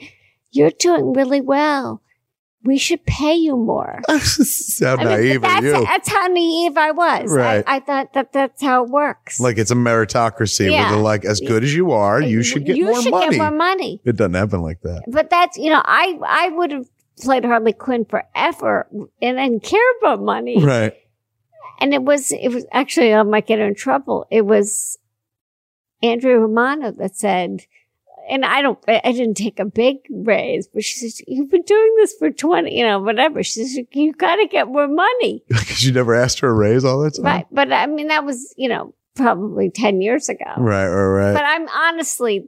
you're 0.51 0.71
doing 0.71 1.13
really 1.13 1.41
well. 1.41 2.01
We 2.63 2.77
should 2.77 3.05
pay 3.05 3.35
you 3.35 3.55
more. 3.55 4.01
How 4.07 4.15
I 4.97 5.17
mean, 5.17 5.39
that's, 5.41 5.63
you? 5.63 5.71
that's 5.85 6.09
how 6.09 6.27
naive 6.27 6.75
I 6.75 6.91
was. 6.91 7.31
Right. 7.31 7.63
I, 7.65 7.77
I 7.77 7.79
thought 7.79 8.11
that 8.13 8.33
that's 8.33 8.61
how 8.61 8.83
it 8.83 8.89
works. 8.89 9.39
Like 9.39 9.57
it's 9.57 9.71
a 9.71 9.75
meritocracy 9.75 10.69
Yeah. 10.69 10.81
where 10.81 10.89
they're 10.91 10.99
like, 10.99 11.23
as 11.23 11.39
good 11.39 11.63
as 11.63 11.73
you 11.73 11.91
are, 11.91 12.21
you 12.21 12.43
should 12.43 12.65
get 12.65 12.75
you 12.75 12.87
more 12.87 13.01
should 13.01 13.11
money. 13.11 13.29
get 13.29 13.37
more 13.37 13.51
money. 13.51 14.01
it 14.03 14.17
doesn't 14.17 14.33
happen 14.33 14.61
like 14.61 14.81
that. 14.81 15.03
But 15.07 15.29
that's, 15.29 15.57
you 15.57 15.69
know, 15.69 15.81
I, 15.85 16.19
I 16.25 16.49
would 16.49 16.71
have 16.71 16.89
played 17.21 17.45
Harley 17.45 17.71
Quinn 17.71 18.03
forever 18.03 18.87
and 19.21 19.37
didn't 19.37 19.63
care 19.63 19.91
about 20.01 20.21
money. 20.21 20.61
Right. 20.61 20.93
And 21.79 21.93
it 21.93 22.03
was, 22.03 22.33
it 22.33 22.49
was 22.49 22.65
actually, 22.73 23.13
I 23.13 23.23
might 23.23 23.47
get 23.47 23.59
in 23.59 23.73
trouble. 23.73 24.27
It 24.29 24.45
was 24.45 24.97
Andrea 26.03 26.37
Romano 26.39 26.91
that 26.91 27.15
said, 27.15 27.65
and 28.29 28.45
I 28.45 28.61
don't, 28.61 28.77
I 28.87 29.11
didn't 29.11 29.35
take 29.35 29.59
a 29.59 29.65
big 29.65 29.97
raise, 30.09 30.67
but 30.67 30.83
she 30.83 30.99
says, 30.99 31.21
you've 31.27 31.49
been 31.49 31.63
doing 31.63 31.95
this 31.97 32.13
for 32.19 32.29
20, 32.31 32.77
you 32.77 32.85
know, 32.85 32.99
whatever. 32.99 33.41
She 33.43 33.63
says, 33.65 33.79
you 33.91 34.13
got 34.13 34.35
to 34.37 34.47
get 34.47 34.67
more 34.67 34.87
money. 34.87 35.43
Because 35.49 35.83
you 35.85 35.91
never 35.91 36.13
asked 36.15 36.39
for 36.39 36.49
a 36.49 36.53
raise 36.53 36.85
all 36.85 36.99
that 37.01 37.15
time. 37.15 37.25
Right. 37.25 37.45
But 37.51 37.71
I 37.73 37.85
mean, 37.87 38.07
that 38.07 38.23
was, 38.25 38.53
you 38.57 38.69
know, 38.69 38.93
probably 39.15 39.69
10 39.69 40.01
years 40.01 40.29
ago. 40.29 40.45
Right. 40.57 40.87
Right. 40.87 41.25
Right. 41.25 41.33
But 41.33 41.43
I'm 41.45 41.67
honestly, 41.67 42.47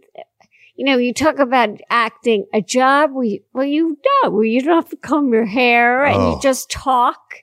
you 0.76 0.86
know, 0.86 0.98
you 0.98 1.14
talk 1.14 1.40
about 1.40 1.70
acting 1.90 2.46
a 2.54 2.62
job 2.62 3.12
where 3.14 3.26
you, 3.26 3.40
well, 3.54 3.66
you 3.66 3.98
know, 4.24 4.30
where 4.32 4.46
you 4.46 4.62
don't 4.62 4.76
have 4.76 4.90
to 4.90 4.96
comb 4.98 5.34
your 5.34 5.46
hair 5.46 6.06
and 6.06 6.16
Oh. 6.16 6.36
you 6.36 6.42
just 6.42 6.70
talk. 6.72 7.36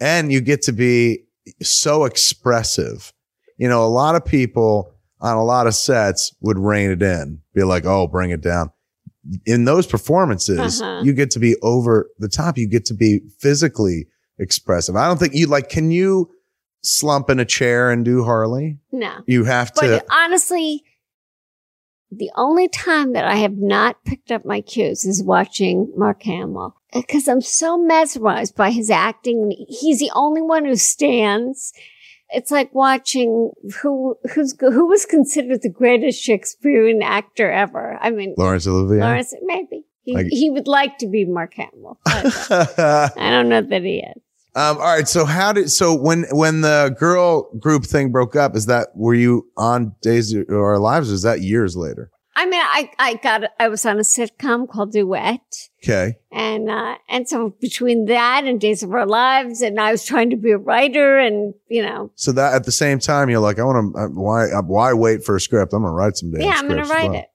and 0.00 0.32
you 0.32 0.40
get 0.40 0.62
to 0.62 0.72
be 0.72 1.24
so 1.62 2.04
expressive. 2.04 3.12
You 3.58 3.68
know, 3.68 3.84
a 3.84 3.88
lot 3.88 4.16
of 4.16 4.24
people 4.24 4.90
on 5.20 5.36
a 5.36 5.44
lot 5.44 5.66
of 5.66 5.74
sets 5.74 6.34
would 6.40 6.58
rein 6.58 6.90
it 6.90 7.00
in, 7.02 7.40
be 7.54 7.62
like, 7.62 7.84
"Oh, 7.86 8.06
bring 8.06 8.30
it 8.30 8.40
down." 8.42 8.70
In 9.46 9.64
those 9.64 9.86
performances, 9.86 10.82
Uh-huh. 10.82 11.02
you 11.02 11.12
get 11.14 11.30
to 11.32 11.38
be 11.38 11.56
over 11.62 12.10
the 12.18 12.28
top. 12.28 12.58
You 12.58 12.68
get 12.68 12.84
to 12.86 12.94
be 12.94 13.20
physically 13.38 14.06
expressive. 14.38 14.96
I 14.96 15.06
don't 15.06 15.18
think 15.18 15.34
you 15.34 15.46
like. 15.46 15.68
Can 15.70 15.90
you 15.90 16.30
slump 16.82 17.30
in 17.30 17.38
a 17.40 17.44
chair 17.46 17.90
and 17.90 18.04
do 18.04 18.24
Harley? 18.24 18.78
No. 18.92 19.12
You 19.26 19.44
have 19.44 19.72
But 19.74 19.86
to. 19.86 20.04
honestly, 20.12 20.84
the 22.10 22.30
only 22.36 22.68
time 22.68 23.14
that 23.14 23.24
I 23.24 23.36
have 23.36 23.56
not 23.56 24.04
picked 24.04 24.30
up 24.30 24.44
my 24.44 24.60
cues 24.60 25.04
is 25.04 25.22
watching 25.22 25.90
Mark 25.96 26.22
Hamill 26.24 26.76
because 26.92 27.26
I'm 27.26 27.40
so 27.40 27.78
mesmerized 27.78 28.54
by 28.54 28.70
his 28.70 28.90
acting. 28.90 29.52
He's 29.68 29.98
the 30.00 30.12
only 30.14 30.42
one 30.42 30.64
who 30.66 30.76
stands. 30.76 31.72
It's 32.34 32.50
like 32.50 32.74
watching 32.74 33.52
who 33.82 34.16
who's 34.34 34.54
who 34.60 34.86
was 34.86 35.06
considered 35.06 35.62
the 35.62 35.70
greatest 35.70 36.22
Shakespearean 36.22 37.02
actor 37.02 37.50
ever. 37.50 37.98
I 38.00 38.10
mean, 38.10 38.34
Laurence 38.36 38.66
Olivier. 38.66 39.00
Laurence, 39.00 39.34
maybe 39.42 39.84
he, 40.02 40.14
Like- 40.14 40.26
he 40.30 40.50
would 40.50 40.68
like 40.68 40.98
to 40.98 41.06
be 41.06 41.24
Mark 41.24 41.54
Hamill. 41.54 41.98
but 42.04 42.78
I 43.18 43.30
don't 43.30 43.48
know 43.48 43.62
that 43.62 43.82
he 43.82 43.98
is. 43.98 44.22
Um, 44.56 44.76
all 44.76 44.84
right. 44.84 45.08
So 45.08 45.24
how 45.24 45.52
did 45.52 45.70
so 45.70 45.94
when 45.94 46.26
when 46.30 46.60
the 46.60 46.94
girl 46.98 47.50
group 47.58 47.84
thing 47.84 48.12
broke 48.12 48.36
up? 48.36 48.54
Is 48.54 48.66
that 48.66 48.88
were 48.94 49.14
you 49.14 49.48
on 49.56 49.96
Days 50.00 50.32
of 50.32 50.48
Our 50.48 50.78
Lives? 50.78 51.10
Or 51.10 51.14
is 51.14 51.22
that 51.22 51.40
years 51.40 51.76
later? 51.76 52.10
I 52.36 52.46
mean, 52.46 52.60
I 52.60 52.90
I 52.98 53.14
got 53.14 53.44
I 53.60 53.68
was 53.68 53.86
on 53.86 53.98
a 53.98 54.02
sitcom 54.02 54.68
called 54.68 54.92
Duet. 54.92 55.40
Okay. 55.82 56.16
And 56.32 56.68
uh, 56.68 56.96
and 57.08 57.28
so 57.28 57.54
between 57.60 58.06
that 58.06 58.44
and 58.44 58.60
Days 58.60 58.82
of 58.82 58.92
Our 58.92 59.06
Lives, 59.06 59.60
and 59.60 59.78
I 59.78 59.92
was 59.92 60.04
trying 60.04 60.30
to 60.30 60.36
be 60.36 60.50
a 60.50 60.58
writer, 60.58 61.18
and 61.18 61.54
you 61.68 61.82
know, 61.82 62.10
So 62.16 62.32
that 62.32 62.54
at 62.54 62.64
the 62.64 62.72
same 62.72 62.98
time, 62.98 63.30
you're 63.30 63.40
like, 63.40 63.58
I 63.58 63.64
want 63.64 63.94
to. 63.94 64.00
Uh, 64.00 64.08
why? 64.08 64.50
Uh, 64.50 64.62
why 64.62 64.92
wait 64.92 65.24
for 65.24 65.36
a 65.36 65.40
script? 65.40 65.72
I'm 65.72 65.82
gonna 65.82 65.94
write 65.94 66.16
some 66.16 66.32
damn 66.32 66.40
yeah, 66.40 66.54
I'm 66.56 66.68
going 66.68 66.82
to 66.82 66.90
write 66.90 67.10
well. 67.10 67.20
it. 67.20 67.26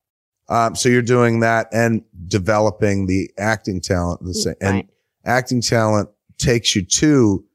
Um, 0.49 0.75
so 0.75 0.89
you're 0.89 1.01
doing 1.01 1.41
that 1.41 1.67
and 1.71 2.03
developing 2.27 3.05
the 3.05 3.29
acting 3.37 3.79
talent. 3.81 4.21
The 4.23 4.33
same 4.33 4.55
and 4.59 4.89
acting 5.23 5.61
talent 5.61 6.09
takes 6.39 6.75
you 6.75 6.83
to 6.83 7.45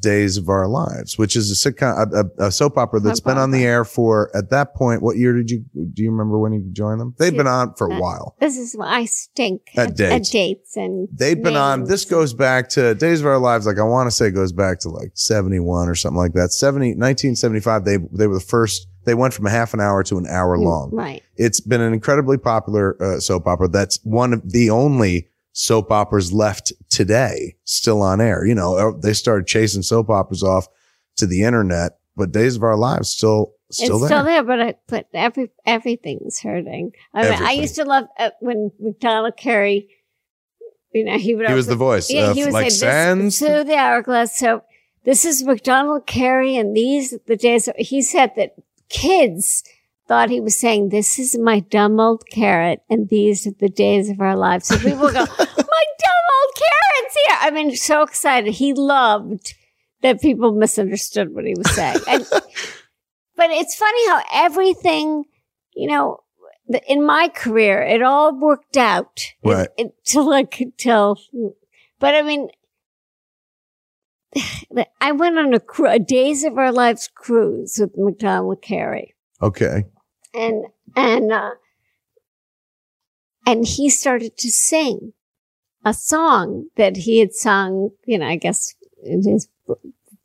Days 0.00 0.36
of 0.36 0.48
Our 0.48 0.68
Lives, 0.68 1.18
which 1.18 1.34
is 1.34 1.50
a 1.50 1.54
sitcom, 1.72 2.12
a, 2.12 2.42
a, 2.44 2.46
a 2.48 2.52
soap 2.52 2.76
opera 2.78 3.00
that's 3.00 3.18
Soap 3.18 3.26
been 3.26 3.38
on 3.38 3.50
the 3.50 3.64
air 3.64 3.84
for 3.84 4.30
at 4.36 4.50
that 4.50 4.74
point. 4.74 5.02
What 5.02 5.16
year 5.16 5.32
did 5.34 5.50
you 5.50 5.64
do? 5.74 6.02
You 6.02 6.10
remember 6.10 6.38
when 6.38 6.52
you 6.52 6.64
joined 6.72 7.00
them? 7.00 7.14
They'd 7.18 7.36
been 7.36 7.46
on 7.46 7.74
for 7.74 7.88
a 7.88 7.94
Uh, 7.94 8.00
while. 8.00 8.36
This 8.40 8.56
is 8.58 8.74
why 8.76 8.86
I 9.00 9.04
stink 9.06 9.62
At 9.76 9.96
dates. 9.96 10.28
at 10.28 10.32
dates 10.32 10.76
and 10.76 11.08
They'd 11.12 11.42
been 11.42 11.56
on. 11.56 11.84
This 11.84 12.04
goes 12.04 12.32
back 12.34 12.68
to 12.70 12.94
Days 12.94 13.20
of 13.20 13.26
Our 13.26 13.38
Lives. 13.38 13.66
Like 13.66 13.78
I 13.78 13.82
want 13.82 14.06
to 14.08 14.10
say, 14.14 14.30
goes 14.30 14.52
back 14.52 14.78
to 14.80 14.88
like 14.88 15.10
seventy 15.14 15.58
one 15.60 15.88
or 15.88 15.94
something 15.94 16.18
like 16.18 16.34
that. 16.34 16.52
70, 16.52 16.94
1975, 16.94 17.84
They 17.84 17.96
they 18.12 18.26
were 18.26 18.34
the 18.34 18.40
first. 18.40 18.86
They 19.04 19.14
went 19.14 19.32
from 19.32 19.46
a 19.46 19.50
half 19.50 19.72
an 19.72 19.80
hour 19.80 20.02
to 20.04 20.18
an 20.18 20.26
hour 20.26 20.58
Mm, 20.58 20.64
long. 20.64 20.90
right? 20.92 21.22
It's 21.36 21.60
been 21.60 21.80
an 21.80 21.94
incredibly 21.94 22.36
popular 22.36 23.02
uh, 23.02 23.20
soap 23.20 23.46
opera. 23.46 23.68
That's 23.68 23.98
one 24.04 24.34
of 24.34 24.52
the 24.52 24.68
only 24.70 25.28
soap 25.58 25.90
operas 25.90 26.32
left 26.32 26.72
today, 26.88 27.56
still 27.64 28.00
on 28.00 28.20
air. 28.20 28.46
You 28.46 28.54
know, 28.54 28.76
uh, 28.76 28.92
they 28.96 29.12
started 29.12 29.48
chasing 29.48 29.82
soap 29.82 30.08
operas 30.08 30.44
off 30.44 30.68
to 31.16 31.26
the 31.26 31.42
internet, 31.42 31.98
but 32.16 32.30
Days 32.30 32.54
of 32.54 32.62
Our 32.62 32.76
Lives 32.76 33.10
still 33.10 33.54
still 33.70 33.96
it's 33.96 34.02
there. 34.02 34.08
still 34.08 34.24
there, 34.24 34.44
but 34.44 34.60
I, 34.60 34.74
but 34.86 35.08
every 35.12 35.50
everything's 35.66 36.40
hurting. 36.40 36.92
I 37.12 37.22
mean, 37.24 37.42
I 37.42 37.52
used 37.52 37.74
to 37.74 37.84
love 37.84 38.04
uh, 38.18 38.30
when 38.40 38.70
Macdonald 38.78 39.36
Carey. 39.36 39.88
You 40.94 41.04
know, 41.04 41.18
he 41.18 41.34
would. 41.34 41.48
He 41.48 41.54
was 41.54 41.66
the 41.66 41.76
voice. 41.76 42.08
Yeah, 42.08 42.32
he 42.32 42.44
was 42.44 42.54
like 42.54 42.70
Sands. 42.70 43.38
Through 43.38 43.64
the 43.64 43.76
hourglass. 43.76 44.38
So 44.38 44.62
this 45.04 45.24
is 45.24 45.42
Macdonald 45.42 46.06
Carey, 46.06 46.56
and 46.56 46.74
these 46.74 47.14
the 47.26 47.36
days. 47.36 47.68
He 47.76 48.00
said 48.00 48.32
that 48.36 48.54
kids 48.88 49.64
thought 50.08 50.30
he 50.30 50.40
was 50.40 50.58
saying, 50.58 50.88
"This 50.88 51.18
is 51.18 51.38
my 51.38 51.60
dumb 51.60 52.00
old 52.00 52.24
carrot, 52.30 52.80
and 52.90 53.08
these 53.08 53.46
are 53.46 53.52
the 53.58 53.68
days 53.68 54.08
of 54.10 54.20
our 54.20 54.36
lives." 54.36 54.66
So 54.66 54.76
people 54.78 55.06
go, 55.08 55.12
"My 55.12 55.24
dumb 55.28 56.26
old 56.36 56.54
carrot's 56.56 57.16
here!" 57.26 57.36
I 57.40 57.50
mean, 57.52 57.76
so 57.76 58.02
excited. 58.02 58.54
He 58.54 58.72
loved 58.72 59.54
that 60.02 60.20
people 60.20 60.52
misunderstood 60.52 61.34
what 61.34 61.44
he 61.44 61.54
was 61.56 61.70
saying. 61.74 61.98
And, 62.08 62.26
but 63.36 63.50
it's 63.50 63.74
funny 63.76 64.08
how 64.08 64.22
everything, 64.32 65.24
you 65.74 65.88
know. 65.88 66.20
In 66.86 67.02
my 67.02 67.28
career, 67.28 67.80
it 67.80 68.02
all 68.02 68.38
worked 68.38 68.76
out 68.76 69.20
Right. 69.42 69.68
It- 69.78 69.94
until 70.04 70.30
I 70.34 70.44
could 70.44 70.76
tell. 70.76 71.18
But 71.98 72.14
I 72.14 72.20
mean, 72.20 72.48
I 75.00 75.12
went 75.12 75.38
on 75.38 75.54
a, 75.54 75.60
cru- 75.60 75.88
a 75.88 75.98
Days 75.98 76.44
of 76.44 76.58
Our 76.58 76.70
Lives 76.70 77.08
cruise 77.14 77.78
with 77.80 77.92
Macdonald 77.96 78.60
Carey, 78.60 79.14
okay. 79.40 79.84
And 80.38 80.64
and 80.96 81.32
uh, 81.32 81.50
and 83.46 83.66
he 83.66 83.90
started 83.90 84.36
to 84.38 84.50
sing 84.50 85.12
a 85.84 85.94
song 85.94 86.66
that 86.76 86.96
he 86.96 87.18
had 87.18 87.32
sung, 87.34 87.90
you 88.04 88.18
know, 88.18 88.26
I 88.26 88.36
guess 88.36 88.74
in 89.04 89.22
his 89.24 89.48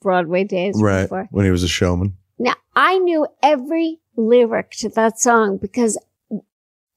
Broadway 0.02 0.43
days 0.43 0.76
Right. 0.82 1.04
before. 1.04 1.28
When 1.32 1.45
he 1.45 1.52
was 1.52 1.63
a 1.63 1.67
showman. 1.67 2.17
Now 2.38 2.56
I 2.76 2.97
knew 2.99 3.28
every 3.41 3.99
lyric 4.15 4.71
to 4.71 4.89
that 4.89 5.19
song 5.19 5.58
because 5.58 5.97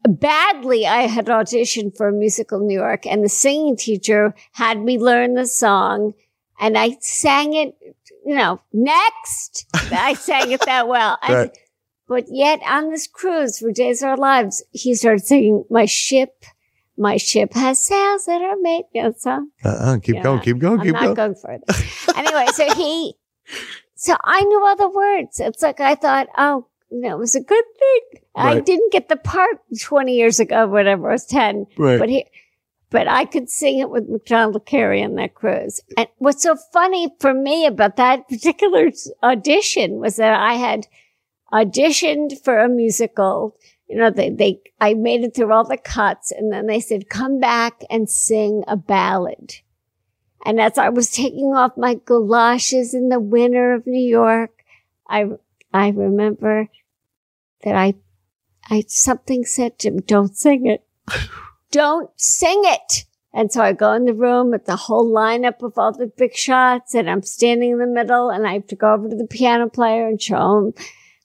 badly 0.09 0.87
I 0.87 1.03
had 1.03 1.27
auditioned 1.27 1.97
for 1.97 2.09
a 2.09 2.13
musical 2.13 2.61
in 2.61 2.67
New 2.67 2.79
York 2.79 3.07
and 3.07 3.25
the 3.25 3.29
singing 3.29 3.77
teacher 3.77 4.35
had 4.53 4.81
me 4.81 4.99
learn 4.99 5.35
the 5.35 5.47
song 5.47 6.15
and 6.59 6.77
I 6.79 6.97
sang 7.01 7.55
it, 7.55 7.77
you 8.25 8.35
know, 8.35 8.61
next. 8.73 9.67
I 9.93 10.15
sang 10.15 10.51
it 10.53 10.61
that 10.65 10.89
well. 10.89 11.19
Right. 11.29 11.57
But 12.09 12.27
yet 12.31 12.61
on 12.67 12.91
this 12.91 13.07
cruise 13.07 13.59
for 13.59 13.73
Days 13.73 14.03
of 14.03 14.11
Our 14.11 14.17
Lives, 14.17 14.63
he 14.71 14.95
started 14.95 15.25
singing, 15.27 15.65
my 15.71 15.87
ship, 15.87 16.45
my 16.97 17.17
ship 17.17 17.53
has 17.55 17.85
sails 17.85 18.27
that 18.27 18.41
are 18.43 18.57
made, 18.61 18.85
you 18.95 19.03
know, 19.03 19.11
that 19.11 19.21
song. 19.21 19.51
Uh-uh. 19.65 19.99
Keep 19.99 20.23
going. 20.23 20.41
Keep 20.41 20.59
going. 20.59 20.79
I'm 20.81 20.85
Keep 20.87 20.95
not 20.95 21.03
going. 21.03 21.15
going 21.15 21.35
further. 21.35 22.17
anyway, 22.17 22.47
so 22.53 22.73
he, 22.75 23.15
so 23.97 24.15
I 24.25 24.41
knew 24.43 24.65
all 24.65 24.77
the 24.77 24.89
words. 24.89 25.41
It's 25.41 25.63
like 25.63 25.81
I 25.81 25.95
thought, 25.97 26.29
oh, 26.39 26.67
you 26.91 27.01
know, 27.01 27.17
it 27.17 27.19
was 27.19 27.35
a 27.35 27.41
good 27.41 27.65
thing. 27.79 28.21
I 28.37 28.61
didn't 28.61 28.93
get 28.93 29.09
the 29.09 29.17
part 29.17 29.57
20 29.81 30.15
years 30.15 30.39
ago, 30.39 30.69
whatever, 30.69 31.09
I 31.09 31.15
was 31.15 31.25
10, 31.27 31.67
Right. 31.77 31.99
but 31.99 32.09
he, 32.09 32.27
but 32.91 33.09
I 33.09 33.25
could 33.25 33.51
sing 33.51 33.79
it 33.81 33.91
with 33.91 34.09
Macdonald 34.09 34.65
Carey 34.67 35.03
on 35.03 35.15
that 35.17 35.35
cruise. 35.35 35.81
And 35.97 36.07
what's 36.19 36.43
so 36.43 36.55
funny 36.73 37.09
for 37.19 37.35
me 37.35 37.67
about 37.67 37.97
that 37.97 38.29
particular 38.29 38.91
audition 39.23 39.97
was 39.99 40.17
that 40.17 40.35
I 40.41 40.55
had 40.55 40.87
auditioned 41.53 42.43
for 42.45 42.59
a 42.59 42.69
musical. 42.69 43.57
You 43.89 43.97
know, 43.97 44.11
they, 44.11 44.31
they, 44.31 44.61
I 44.81 44.95
made 44.95 45.23
it 45.23 45.35
through 45.35 45.53
all 45.53 45.65
the 45.65 45.77
cuts 45.77 46.33
and 46.33 46.53
then 46.53 46.67
they 46.67 46.81
said, 46.81 47.09
come 47.09 47.39
back 47.39 47.83
and 47.89 48.11
sing 48.11 48.65
a 48.67 48.77
ballad. 48.77 49.55
And 50.45 50.61
as 50.61 50.79
I 50.79 50.89
was 50.91 51.11
taking 51.11 51.55
off 51.55 51.77
my 51.77 51.95
galoshes 51.95 52.95
in 52.95 53.09
the 53.09 53.21
winter 53.21 53.75
of 53.75 53.87
New 53.87 54.07
York, 54.07 54.51
I, 55.09 55.27
I 55.73 55.89
remember 55.89 56.69
that 57.63 57.75
I, 57.75 57.95
I, 58.69 58.85
something 58.87 59.45
said 59.45 59.79
to 59.81 59.89
him, 59.89 60.01
don't 60.01 60.37
sing 60.37 60.67
it. 60.67 60.85
don't 61.71 62.11
sing 62.17 62.63
it. 62.65 63.05
And 63.33 63.53
so 63.53 63.61
I 63.61 63.73
go 63.73 63.93
in 63.93 64.07
the 64.07 64.15
room 64.15 64.51
with 64.51 64.65
the 64.65 64.77
whole 64.77 65.13
lineup 65.13 65.63
of 65.63 65.77
all 65.77 65.93
the 65.93 66.07
big 66.07 66.35
shots 66.35 66.95
and 66.95 67.11
I'm 67.11 67.23
standing 67.23 67.73
in 67.73 67.79
the 67.79 67.87
middle 67.87 68.31
and 68.31 68.47
I 68.47 68.55
have 68.55 68.67
to 68.69 68.77
go 68.77 68.95
over 68.95 69.11
to 69.11 69.17
the 69.17 69.27
piano 69.27 69.69
player 69.69 70.09
and 70.09 70.21
show 70.21 70.59
him. 70.59 70.75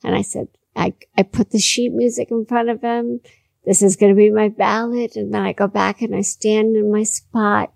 And 0.04 0.16
I 0.16 0.22
said, 0.22 0.48
I, 0.76 0.94
I 1.18 1.24
put 1.24 1.52
the 1.52 1.60
sheet 1.60 1.94
music 1.94 2.30
in 2.32 2.46
front 2.46 2.70
of 2.70 2.82
him. 2.82 3.22
This 3.66 3.82
is 3.82 3.96
going 3.96 4.12
to 4.12 4.18
be 4.18 4.32
my 4.32 4.50
ballad. 4.50 5.16
And 5.16 5.34
then 5.34 5.42
I 5.42 5.54
go 5.54 5.68
back 5.68 6.02
and 6.02 6.16
I 6.16 6.22
stand 6.22 6.76
in 6.76 6.92
my 6.92 7.04
spot. 7.04 7.72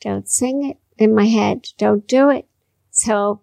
Don't 0.00 0.28
sing 0.28 0.64
it 0.64 0.78
in 0.98 1.14
my 1.14 1.26
head. 1.26 1.66
Don't 1.78 2.06
do 2.06 2.30
it. 2.30 2.46
So 2.90 3.42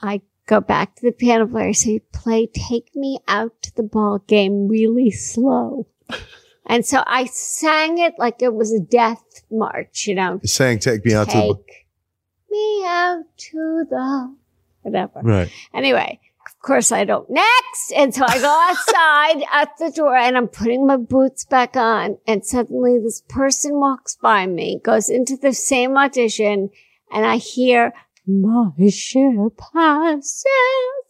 I 0.00 0.22
go 0.46 0.60
back 0.60 0.96
to 0.96 1.06
the 1.06 1.12
piano 1.12 1.46
player. 1.46 1.68
I 1.68 1.72
say, 1.72 2.00
play 2.12 2.46
Take 2.46 2.94
Me 2.94 3.18
Out 3.28 3.62
to 3.62 3.74
the 3.74 3.82
Ball 3.82 4.18
Game 4.18 4.68
really 4.68 5.10
slow. 5.10 5.86
and 6.66 6.86
so 6.86 7.02
I 7.06 7.26
sang 7.26 7.98
it 7.98 8.14
like 8.18 8.42
it 8.42 8.54
was 8.54 8.72
a 8.72 8.80
death 8.80 9.22
march, 9.50 10.06
you 10.06 10.14
know. 10.14 10.40
Saying, 10.44 10.80
take 10.80 11.04
me 11.04 11.14
out 11.14 11.28
to 11.28 11.32
Take 11.32 11.66
the. 11.66 12.50
me 12.50 12.84
out 12.86 13.24
to 13.36 13.84
the 13.88 14.36
whatever. 14.82 15.20
Right. 15.22 15.50
Anyway, 15.74 16.20
of 16.46 16.58
course 16.60 16.92
I 16.92 17.04
don't. 17.04 17.28
Next! 17.30 17.92
And 17.94 18.14
so 18.14 18.24
I 18.26 18.38
go 18.38 18.68
outside 18.68 19.46
at 19.52 19.76
the 19.78 19.90
door 19.90 20.16
and 20.16 20.36
I'm 20.36 20.48
putting 20.48 20.86
my 20.86 20.96
boots 20.96 21.44
back 21.44 21.76
on. 21.76 22.18
And 22.26 22.44
suddenly 22.44 22.98
this 22.98 23.22
person 23.28 23.74
walks 23.74 24.16
by 24.16 24.46
me, 24.46 24.80
goes 24.82 25.08
into 25.08 25.36
the 25.36 25.52
same 25.52 25.96
audition 25.96 26.70
and 27.12 27.26
I 27.26 27.36
hear, 27.36 27.92
my 28.26 28.70
ship 28.88 29.60
has 29.74 30.30
sails 30.30 31.00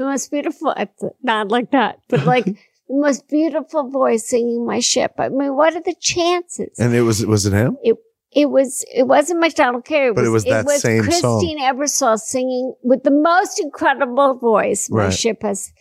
the 0.00 0.04
most 0.06 0.30
beautiful, 0.30 0.72
it's 0.76 1.04
not 1.22 1.50
like 1.50 1.70
that, 1.72 1.98
but 2.08 2.24
like 2.24 2.44
the 2.44 2.56
most 2.88 3.28
beautiful 3.28 3.90
voice 3.90 4.26
singing 4.26 4.64
my 4.66 4.80
ship. 4.80 5.12
I 5.18 5.28
mean, 5.28 5.54
what 5.54 5.76
are 5.76 5.82
the 5.82 5.94
chances? 6.00 6.78
And 6.78 6.94
it 6.94 7.02
was, 7.02 7.24
was 7.26 7.44
it 7.44 7.52
him? 7.52 7.76
it 7.82 7.96
was 8.36 8.84
it 8.94 9.06
wasn't 9.08 9.40
Macdonald 9.40 9.84
Carey. 9.84 10.12
But 10.12 10.24
it 10.24 10.28
was 10.28 10.44
that 10.44 10.68
same 10.70 11.02
song. 11.10 11.40
Christine 11.40 11.58
Ebersole 11.60 12.18
singing 12.18 12.74
with 12.82 13.02
the 13.02 13.10
most 13.10 13.60
incredible 13.60 14.34
voice. 14.38 14.88
My 14.90 15.04
Right. 15.04 15.12
ship 15.12 15.42
has. 15.42 15.72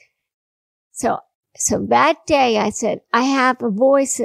So 0.91 1.19
so 1.55 1.85
that 1.89 2.25
day 2.25 2.57
I 2.57 2.69
said 2.71 3.01
I 3.13 3.21
have 3.23 3.62
a 3.62 3.69
voice 3.69 4.19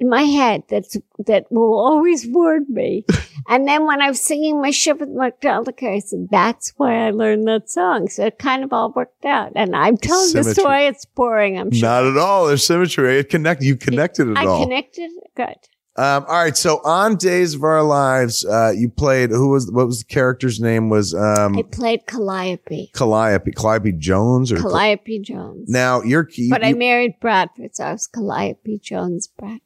in 0.00 0.08
my 0.08 0.22
head 0.22 0.62
that's 0.68 0.96
that 1.26 1.46
will 1.50 1.74
always 1.78 2.26
ward 2.26 2.68
me. 2.68 3.04
and 3.48 3.66
then 3.66 3.84
when 3.84 4.00
I 4.00 4.08
was 4.08 4.20
singing 4.20 4.60
my 4.62 4.70
ship 4.70 5.00
with 5.00 5.08
Magdalena, 5.10 5.72
I 5.82 5.98
said, 5.98 6.28
"That's 6.30 6.72
why 6.76 7.06
I 7.06 7.10
learned 7.10 7.46
that 7.48 7.68
song." 7.68 8.08
So 8.08 8.26
it 8.26 8.38
kind 8.38 8.62
of 8.64 8.72
all 8.72 8.92
worked 8.92 9.24
out. 9.24 9.52
And 9.56 9.74
I'm 9.74 9.96
telling 9.96 10.26
the 10.32 10.44
Symmetry. 10.44 10.54
story; 10.62 10.86
it's 10.86 11.04
boring. 11.04 11.58
I'm 11.58 11.70
sure. 11.72 11.88
Not 11.88 12.04
at 12.06 12.16
all. 12.16 12.46
There's 12.46 12.64
symmetry. 12.64 13.18
It 13.18 13.28
connect. 13.28 13.60
You 13.62 13.76
connected 13.76 14.28
it 14.28 14.38
I 14.38 14.46
all. 14.46 14.62
connected. 14.62 15.10
Good. 15.36 15.56
Um, 15.98 16.24
all 16.28 16.42
right. 16.44 16.56
So 16.56 16.80
on 16.84 17.16
Days 17.16 17.54
of 17.54 17.62
Our 17.64 17.82
Lives, 17.82 18.44
uh, 18.44 18.72
you 18.76 18.88
played. 18.88 19.30
Who 19.30 19.48
was? 19.48 19.70
What 19.70 19.86
was 19.86 19.98
the 19.98 20.04
character's 20.04 20.60
name? 20.60 20.88
Was 20.90 21.12
um, 21.14 21.58
I 21.58 21.62
played 21.62 22.06
Calliope. 22.06 22.90
Calliope, 22.94 23.50
Calliope 23.52 23.92
Jones, 23.92 24.52
or 24.52 24.58
Calliope 24.60 25.18
Jones. 25.18 25.68
now 25.68 26.02
you're. 26.02 26.28
You, 26.34 26.50
but 26.50 26.62
I 26.64 26.68
you- 26.68 26.76
married 26.76 27.14
Bradford, 27.20 27.74
so 27.74 27.84
I 27.84 27.92
was 27.92 28.06
Calliope 28.06 28.78
Jones 28.78 29.26
Bradford. 29.26 29.60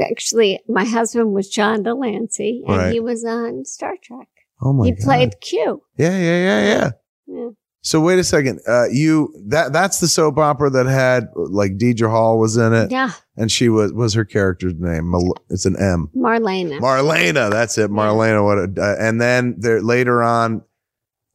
Actually, 0.00 0.60
my 0.66 0.84
husband 0.84 1.32
was 1.32 1.48
John 1.48 1.82
de 1.84 1.94
Lancie, 1.94 2.64
and 2.66 2.76
Right. 2.76 2.92
he 2.92 2.98
was 2.98 3.24
on 3.24 3.64
Star 3.66 3.94
Trek. 4.02 4.28
oh 4.62 4.72
my 4.72 4.86
he 4.86 4.92
god. 4.92 5.04
played 5.04 5.40
Q. 5.40 5.82
Yeah, 5.96 6.18
yeah, 6.18 6.18
yeah, 6.18 6.62
yeah. 6.62 6.90
Yeah. 7.26 7.48
So 7.82 8.00
wait 8.00 8.18
a 8.18 8.24
second. 8.24 8.60
Uh, 8.68 8.88
you 8.90 9.32
that 9.48 9.72
that's 9.72 10.00
the 10.00 10.08
soap 10.08 10.36
opera 10.38 10.68
that 10.70 10.86
had 10.86 11.28
like 11.34 11.78
Deidre 11.78 12.10
Hall 12.10 12.38
was 12.38 12.56
in 12.58 12.74
it, 12.74 12.90
Yeah, 12.90 13.12
and 13.36 13.50
she 13.50 13.68
was 13.70 13.92
was 13.94 14.12
her 14.14 14.24
character's 14.26 14.74
name. 14.78 15.10
Mal- 15.10 15.36
It's 15.48 15.64
an 15.64 15.76
M. 15.80 16.10
Marlena. 16.14 16.78
Marlena. 16.78 17.50
That's 17.50 17.78
it. 17.78 17.90
Marlena. 17.90 18.44
What? 18.44 18.58
A, 18.58 18.82
uh, 18.82 18.96
and 19.00 19.18
then 19.20 19.54
there 19.58 19.80
later 19.80 20.22
on, 20.22 20.62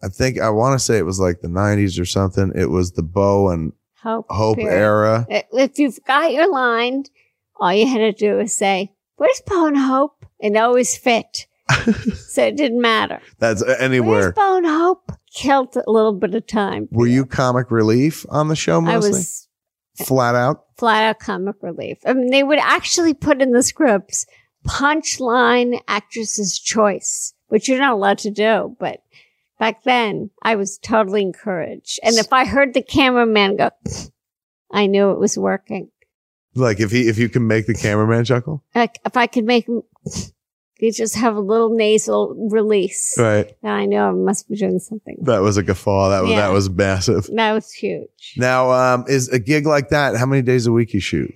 I 0.04 0.08
think 0.10 0.40
I 0.40 0.52
want 0.52 0.80
to 0.80 0.84
say 0.86 1.00
it 1.00 1.06
was 1.06 1.20
like 1.20 1.42
the 1.42 1.48
'90s 1.48 2.00
or 2.00 2.06
something. 2.06 2.52
It 2.54 2.70
was 2.70 2.92
the 2.92 3.02
Bo 3.04 3.50
and 3.50 3.74
Hope. 4.04 4.28
Hope 4.30 4.60
era. 4.60 5.26
Uh, 5.32 5.42
If 5.54 5.80
you've 5.80 5.98
got 6.06 6.32
your 6.32 6.52
line, 6.52 7.06
all 7.60 7.74
you 7.74 7.88
had 7.88 7.98
to 7.98 8.12
do 8.12 8.36
was 8.36 8.54
say, 8.54 8.92
"Where's 9.16 9.42
Bo 9.48 9.66
and 9.66 9.78
Hope?" 9.78 10.24
And 10.40 10.56
it 10.56 10.60
always 10.60 10.96
fit, 10.96 11.48
so 12.28 12.44
it 12.46 12.56
didn't 12.56 12.82
matter. 12.82 13.20
That's 13.40 13.64
uh, 13.64 13.66
Where's 13.66 13.82
anywhere. 13.82 14.32
Bo 14.32 14.58
and 14.58 14.68
Hope? 14.68 15.12
Killed 15.36 15.76
a 15.76 15.92
little 15.92 16.14
bit 16.14 16.34
of 16.34 16.48
time. 16.48 16.88
Were 16.92 17.08
you 17.08 17.26
comic 17.26 17.70
relief 17.70 18.26
on 18.30 18.48
the 18.48 18.56
show 18.56 18.84
I 18.86 18.98
was 18.98 19.48
uh, 20.00 20.06
Flat 20.06 20.36
out. 20.36 20.66
flat 20.78 21.04
out 21.04 21.20
comic 21.20 21.56
relief. 21.62 21.98
I 22.06 22.14
mean, 22.14 22.32
they 22.32 22.44
would 22.44 22.60
actually 22.60 23.14
put 23.14 23.42
in 23.42 23.52
the 23.52 23.64
scripts 23.64 24.26
punchline 24.66 25.80
actress's 25.88 26.58
choice, 26.60 27.34
which 27.48 27.68
you're 27.68 27.80
not 27.80 27.94
allowed 27.94 28.18
to 28.20 28.32
do. 28.32 28.76
But 28.80 29.02
back 29.60 29.84
then, 29.84 30.32
I 30.42 30.56
was 30.56 30.78
totally 30.78 31.22
encouraged. 31.22 32.00
And 32.04 32.16
if 32.16 32.34
I 32.34 32.46
heard 32.46 32.74
the 32.74 32.82
cameraman 32.82 33.58
go, 33.58 33.70
I 34.72 34.88
knew 34.88 35.12
it 35.12 35.20
was 35.20 35.38
working. 35.38 35.90
Like 36.56 36.80
if 36.80 36.92
he 36.92 37.08
if 37.08 37.18
you 37.18 37.30
can 37.30 37.48
make 37.48 37.68
the 37.68 37.74
cameraman 37.74 38.24
chuckle. 38.26 38.64
Like 38.74 39.00
if 39.06 39.18
I 39.18 39.28
could 39.28 39.44
make 39.46 39.68
him, 39.68 39.84
you 40.80 40.92
just 40.92 41.16
have 41.16 41.36
a 41.36 41.40
little 41.40 41.76
nasal 41.76 42.36
release, 42.52 43.16
Right. 43.18 43.52
then 43.62 43.72
I 43.72 43.86
know 43.86 44.10
I 44.10 44.12
must 44.12 44.50
be 44.50 44.56
doing 44.56 44.80
something. 44.80 45.18
That 45.22 45.40
was 45.40 45.58
a 45.58 45.64
guffaw. 45.64 46.10
That 46.10 46.22
was 46.24 46.32
Yeah. 46.32 46.42
that 46.48 46.52
was 46.54 46.70
massive. 46.70 47.30
That 47.34 47.54
was 47.54 47.72
huge. 47.72 48.36
Now, 48.38 48.72
um, 48.72 49.06
is 49.08 49.30
a 49.30 49.40
gig 49.40 49.66
like 49.66 49.90
that? 49.90 50.16
How 50.18 50.26
many 50.26 50.42
days 50.42 50.68
a 50.68 50.72
week 50.72 50.94
you 50.94 51.00
shoot? 51.00 51.32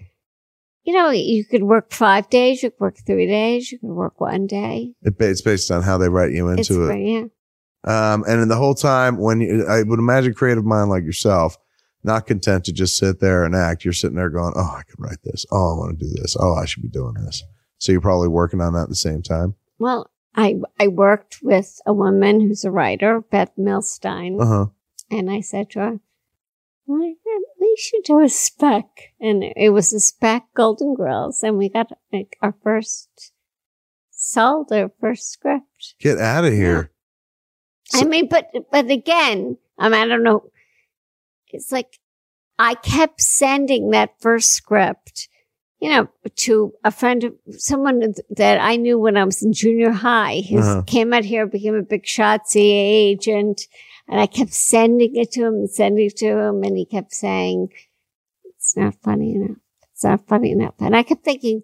You 0.84 0.93
know, 0.93 1.10
you 1.12 1.45
could 1.45 1.63
work 1.63 1.91
five 1.91 2.30
days, 2.30 2.63
you 2.63 2.71
could 2.71 2.80
work 2.80 2.97
three 3.06 3.28
days, 3.28 3.71
you 3.71 3.78
could 3.80 3.89
work 3.91 4.19
one 4.19 4.47
day. 4.47 4.93
It, 5.04 5.15
it's 5.19 5.41
based 5.41 5.69
on 5.71 5.84
how 5.84 5.97
they 5.97 6.10
write 6.10 6.32
you 6.32 6.47
It's 6.49 6.69
into 6.69 6.84
it. 6.84 6.88
pretty- 6.88 7.12
yeah. 7.12 7.25
Um, 7.86 8.23
and 8.28 8.41
in 8.41 8.47
the 8.49 8.56
whole 8.58 8.73
time, 8.75 9.17
when 9.17 9.39
you, 9.39 9.65
I 9.67 9.84
would 9.84 9.99
imagine 9.99 10.34
creative 10.34 10.65
mind 10.65 10.89
like 10.89 11.04
yourself, 11.04 11.58
not 12.04 12.28
content 12.28 12.65
to 12.65 12.73
just 12.73 12.97
sit 12.97 13.19
there 13.19 13.43
and 13.45 13.56
act, 13.56 13.86
you're 13.86 13.93
sitting 13.93 14.15
there 14.17 14.30
going, 14.30 14.54
"Oh, 14.56 14.75
I 14.78 14.84
could 14.84 14.99
write 14.99 15.19
this. 15.23 15.45
Oh, 15.52 15.75
I 15.75 15.78
want 15.78 15.99
to 15.99 16.06
do 16.06 16.12
this. 16.13 16.36
Oh, 16.39 16.56
I 16.56 16.65
should 16.65 16.82
be 16.84 16.89
doing 16.89 17.13
this." 17.13 17.43
So 17.80 17.92
you're 17.92 18.02
probably 18.02 18.28
working 18.28 18.62
on 18.62 18.74
that 18.74 18.84
at 18.84 18.89
the 18.89 18.96
same 18.96 19.22
time. 19.22 19.56
Well, 19.80 20.12
I 20.36 20.60
I 20.80 20.88
worked 20.88 21.39
with 21.42 21.80
a 21.86 21.94
woman 21.94 22.39
who's 22.42 22.63
a 22.63 22.72
writer, 22.72 23.22
Beth 23.22 23.52
Milstein, 23.58 24.39
Uh 24.39 24.46
huh. 24.46 24.65
and 25.10 25.32
I 25.32 25.39
said 25.42 25.70
to 25.72 25.80
her, 25.80 26.00
"Well, 26.86 27.13
"We 27.60 27.76
should 27.78 28.04
do 28.04 28.20
a 28.22 28.30
spec," 28.30 28.86
and 29.20 29.44
it 29.44 29.70
was 29.74 29.92
a 29.94 30.00
spec 30.00 30.54
Golden 30.54 30.94
Girls, 30.94 31.42
and 31.42 31.58
we 31.58 31.70
got 31.70 31.92
like 32.13 32.38
our 32.42 32.54
first 32.63 33.32
sold 34.12 34.72
our 34.72 34.92
first 35.00 35.32
script. 35.32 35.96
Get 36.00 36.18
out 36.20 36.46
of 36.46 36.54
here. 36.54 36.92
I 37.94 38.04
mean, 38.04 38.28
but 38.28 38.52
but 38.72 38.92
again, 38.92 39.58
I 39.78 39.89
mean, 39.89 40.00
I 40.02 40.06
don't 40.06 40.24
know. 40.24 40.52
It's 41.48 41.72
like 41.72 41.98
I 42.60 42.76
kept 42.76 43.22
sending 43.22 43.89
that 43.92 44.20
first 44.20 44.52
script, 44.52 45.28
you 45.80 45.89
know, 45.89 46.08
to 46.36 46.74
a 46.84 46.92
friend 46.92 47.24
of 47.24 47.34
someone 47.52 48.02
that 48.32 48.60
I 48.62 48.76
knew 48.76 49.00
when 49.00 49.15
I 49.18 49.24
was 49.24 49.42
in 49.42 49.54
junior 49.54 49.92
high. 49.92 50.36
He 50.36 50.58
Uh-huh. 50.58 50.82
came 50.86 51.13
out 51.13 51.24
here, 51.26 51.46
became 51.48 51.76
a 51.76 51.82
big 51.82 52.06
shot 52.06 52.50
CA 52.50 52.62
agent, 53.12 53.62
and 54.08 54.20
I 54.20 54.28
kept 54.28 54.54
sending 54.54 55.15
it 55.15 55.32
to 55.34 55.46
him 55.46 55.54
and 55.54 55.70
sending 55.70 56.08
it 56.08 56.18
to 56.18 56.28
him, 56.28 56.63
and 56.63 56.78
he 56.78 56.86
kept 56.86 57.13
saying, 57.13 57.70
"It's 58.44 58.76
not 58.76 58.96
funny 59.04 59.36
enough. 59.36 59.58
It's 59.94 60.04
not 60.04 60.28
funny 60.28 60.52
enough." 60.52 60.76
And 60.80 60.96
I 60.96 61.04
kept 61.04 61.24
thinking, 61.24 61.63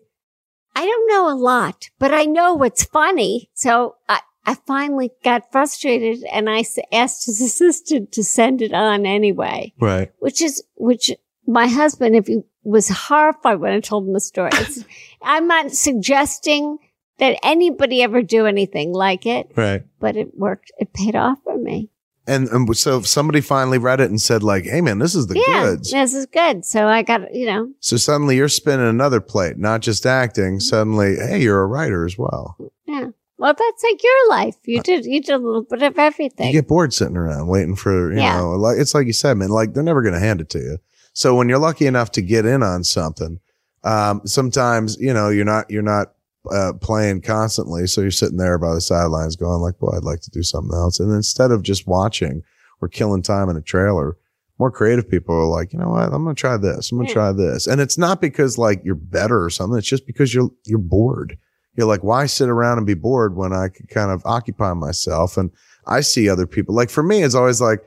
I 0.77 0.85
don't 0.85 1.07
know 1.09 1.31
a 1.31 1.35
lot, 1.35 1.89
but 1.99 2.13
I 2.13 2.25
know 2.25 2.53
what's 2.53 2.83
funny. 2.83 3.49
So 3.53 3.95
I, 4.09 4.19
I 4.45 4.55
finally 4.55 5.11
got 5.23 5.49
frustrated 5.51 6.23
and 6.31 6.49
I 6.49 6.65
asked 6.91 7.25
his 7.27 7.39
assistant 7.49 8.11
to 8.11 8.23
send 8.23 8.61
it 8.61 8.73
on 8.73 9.05
anyway, 9.05 9.73
right. 9.79 10.11
which 10.19 10.41
is, 10.41 10.63
which 10.75 11.11
my 11.47 11.67
husband, 11.67 12.15
if 12.17 12.27
he 12.27 12.41
was 12.65 12.89
horrified 12.89 13.59
when 13.59 13.71
I 13.73 13.79
told 13.79 14.07
him 14.07 14.13
the 14.13 14.19
story, 14.19 14.51
I'm 15.21 15.47
not 15.47 15.71
suggesting 15.71 16.77
that 17.19 17.39
anybody 17.43 18.01
ever 18.03 18.21
do 18.21 18.45
anything 18.45 18.91
like 18.93 19.25
it, 19.25 19.49
Right. 19.55 19.83
but 19.99 20.17
it 20.17 20.37
worked. 20.37 20.71
It 20.79 20.91
paid 20.93 21.15
off 21.15 21.37
for 21.43 21.57
me. 21.57 21.89
And, 22.27 22.49
and 22.49 22.75
so 22.75 23.01
somebody 23.01 23.39
finally 23.39 23.77
read 23.77 23.99
it 24.01 24.09
and 24.09 24.19
said, 24.19 24.41
like, 24.41 24.63
"Hey, 24.65 24.81
man, 24.81 24.97
this 24.97 25.13
is 25.13 25.27
the 25.27 25.37
yeah, 25.47 25.63
goods." 25.65 25.91
this 25.91 26.15
is 26.15 26.25
good. 26.25 26.65
So 26.65 26.87
I 26.87 27.03
got, 27.03 27.33
you 27.35 27.45
know, 27.45 27.71
So 27.79 27.97
suddenly 27.97 28.35
you're 28.35 28.49
spinning 28.49 28.87
another 28.87 29.21
plate, 29.21 29.57
not 29.59 29.81
just 29.81 30.07
acting. 30.07 30.59
Suddenly, 30.59 31.17
hey, 31.17 31.39
you're 31.43 31.61
a 31.61 31.67
writer 31.67 32.03
as 32.03 32.17
well. 32.17 32.57
yeah. 32.87 33.09
Well, 33.37 33.53
that's 33.53 33.83
like 33.83 34.01
your 34.01 34.29
life. 34.29 34.55
You 34.63 34.81
did, 34.81 35.05
you 35.05 35.21
did 35.21 35.33
a 35.35 35.37
little 35.37 35.63
bit 35.63 35.81
of 35.83 35.99
everything. 35.99 36.45
Uh, 36.47 36.49
You 36.49 36.53
get 36.61 36.67
bored 36.69 36.93
sitting 36.93 37.17
around 37.17 37.47
waiting 37.47 37.75
for, 37.75 38.11
you 38.11 38.17
Yeah. 38.17 38.37
know, 38.37 38.51
like 38.51 38.77
it's 38.79 38.95
like 38.95 39.07
you 39.07 39.13
said, 39.13 39.35
man, 39.37 39.49
like 39.49 39.73
they're 39.73 39.83
never 39.83 40.01
going 40.01 40.13
to 40.13 40.19
hand 40.21 40.39
it 40.41 40.49
to 40.51 40.59
you. 40.59 40.77
So 41.15 41.33
when 41.33 41.47
you're 41.49 41.57
lucky 41.59 41.87
enough 41.87 42.11
to 42.11 42.21
get 42.21 42.45
in 42.45 42.61
on 42.61 42.83
something, 42.83 43.39
um, 43.83 44.21
sometimes, 44.25 44.97
you 44.99 45.13
know, 45.13 45.29
you're 45.29 45.45
not, 45.45 45.71
you're 45.71 45.81
not, 45.81 46.11
uh, 46.51 46.73
playing 46.81 47.21
constantly. 47.21 47.87
So 47.87 48.01
you're 48.01 48.11
sitting 48.11 48.37
there 48.37 48.57
by 48.59 48.73
the 48.75 48.81
sidelines 48.81 49.35
going 49.35 49.61
like, 49.61 49.75
well, 49.79 49.95
I'd 49.95 50.03
like 50.03 50.19
to 50.21 50.29
do 50.29 50.43
something 50.43 50.75
else. 50.75 50.99
And 50.99 51.11
instead 51.11 51.51
of 51.51 51.63
just 51.63 51.87
watching 51.87 52.43
or 52.81 52.87
killing 52.89 53.21
time 53.23 53.49
in 53.49 53.55
a 53.55 53.61
trailer, 53.61 54.17
more 54.59 54.69
creative 54.71 55.09
people 55.09 55.33
are 55.35 55.45
like, 55.47 55.71
you 55.73 55.79
know 55.79 55.89
what? 55.89 56.13
I'm 56.13 56.23
going 56.23 56.35
to 56.35 56.39
try 56.39 56.57
this. 56.57 56.91
I'm 56.91 56.97
going 56.97 57.07
to 57.07 57.11
Yeah. 57.11 57.13
try 57.13 57.31
this. 57.31 57.65
And 57.65 57.79
it's 57.81 57.97
not 57.97 58.19
because 58.21 58.57
like 58.57 58.81
you're 58.83 58.95
better 58.95 59.43
or 59.43 59.49
something. 59.49 59.77
It's 59.77 59.87
just 59.87 60.05
because 60.05 60.33
you're, 60.33 60.49
you're 60.65 60.79
bored. 60.79 61.37
You're 61.75 61.87
like, 61.87 62.03
why 62.03 62.25
sit 62.25 62.49
around 62.49 62.77
and 62.77 62.87
be 62.87 62.93
bored 62.93 63.35
when 63.35 63.53
I 63.53 63.69
could 63.69 63.89
kind 63.89 64.11
of 64.11 64.21
occupy 64.25 64.73
myself? 64.73 65.37
And 65.37 65.49
I 65.87 66.01
see 66.01 66.29
other 66.29 66.47
people. 66.47 66.75
Like 66.75 66.89
for 66.89 67.03
me, 67.03 67.23
it's 67.23 67.35
always 67.35 67.59
like, 67.61 67.79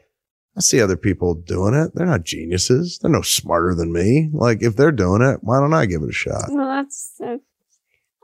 I 0.59 0.61
see 0.61 0.81
other 0.83 0.97
people 0.97 1.35
doing 1.35 1.73
it. 1.75 1.95
They're 1.95 2.05
not 2.05 2.25
geniuses. 2.25 2.99
They're 2.99 3.11
no 3.11 3.23
smarter 3.23 3.77
than 3.77 3.93
me. 3.93 4.29
Like 4.33 4.61
if 4.61 4.75
they're 4.75 4.91
doing 4.91 5.23
it, 5.23 5.39
why 5.41 5.61
don't 5.61 5.73
I 5.73 5.87
give 5.87 6.03
it 6.03 6.09
a 6.09 6.13
shot? 6.13 6.47
Well, 6.51 6.67
that's. 6.67 7.13
Uh, 7.25 7.37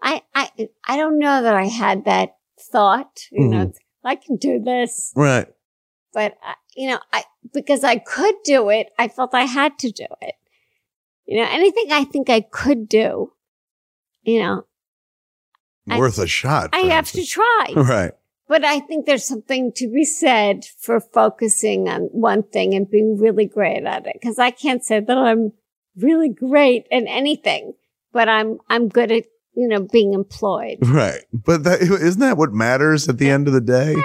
I 0.02 0.22
I 0.34 0.50
I 0.88 0.96
don't 0.96 1.20
know 1.20 1.42
that 1.42 1.54
I 1.54 1.66
had 1.66 2.04
that 2.06 2.36
thought. 2.60 3.20
You 3.30 3.48
know, 3.48 3.72
I 4.04 4.16
can 4.16 4.34
do 4.34 4.58
this, 4.60 5.12
Right. 5.14 5.46
but 6.12 6.36
I, 6.42 6.54
you 6.74 6.88
know, 6.90 6.98
I 7.12 7.22
because 7.52 7.84
I 7.84 7.98
could 7.98 8.34
do 8.44 8.68
it, 8.68 8.88
I 8.98 9.06
felt 9.06 9.32
I 9.32 9.44
had 9.44 9.78
to 9.78 9.92
do 9.92 10.06
it. 10.20 10.34
You 11.26 11.36
know, 11.38 11.48
anything 11.48 11.86
I 11.92 12.02
think 12.02 12.28
I 12.28 12.40
could 12.40 12.88
do, 12.88 13.32
you 14.24 14.40
know, 14.40 14.66
Worth 15.86 16.18
a 16.18 16.26
shot. 16.26 16.70
I 16.72 16.80
have 16.80 17.12
to 17.12 17.24
try. 17.24 17.66
Right. 17.76 18.12
But 18.46 18.64
I 18.64 18.80
think 18.80 19.06
there's 19.06 19.26
something 19.26 19.72
to 19.76 19.90
be 19.90 20.04
said 20.04 20.66
for 20.78 21.00
focusing 21.00 21.88
on 21.88 22.02
one 22.12 22.42
thing 22.42 22.74
and 22.74 22.90
being 22.90 23.18
really 23.18 23.46
great 23.46 23.84
at 23.84 24.06
it. 24.06 24.16
Cause 24.22 24.38
I 24.38 24.50
can't 24.50 24.84
say 24.84 25.00
that 25.00 25.16
I'm 25.16 25.52
really 25.96 26.28
great 26.28 26.86
at 26.92 27.04
anything, 27.06 27.72
but 28.12 28.28
I'm, 28.28 28.58
I'm 28.68 28.88
good 28.88 29.10
at, 29.10 29.24
you 29.54 29.68
know, 29.68 29.80
being 29.80 30.12
employed. 30.12 30.78
Right. 30.82 31.22
But 31.32 31.64
that, 31.64 31.80
isn't 31.80 32.20
that 32.20 32.36
what 32.36 32.52
matters 32.52 33.08
at 33.08 33.18
the 33.18 33.30
end 33.30 33.46
of 33.46 33.54
the 33.54 33.60
day? 33.60 33.94
Yeah. 33.94 34.02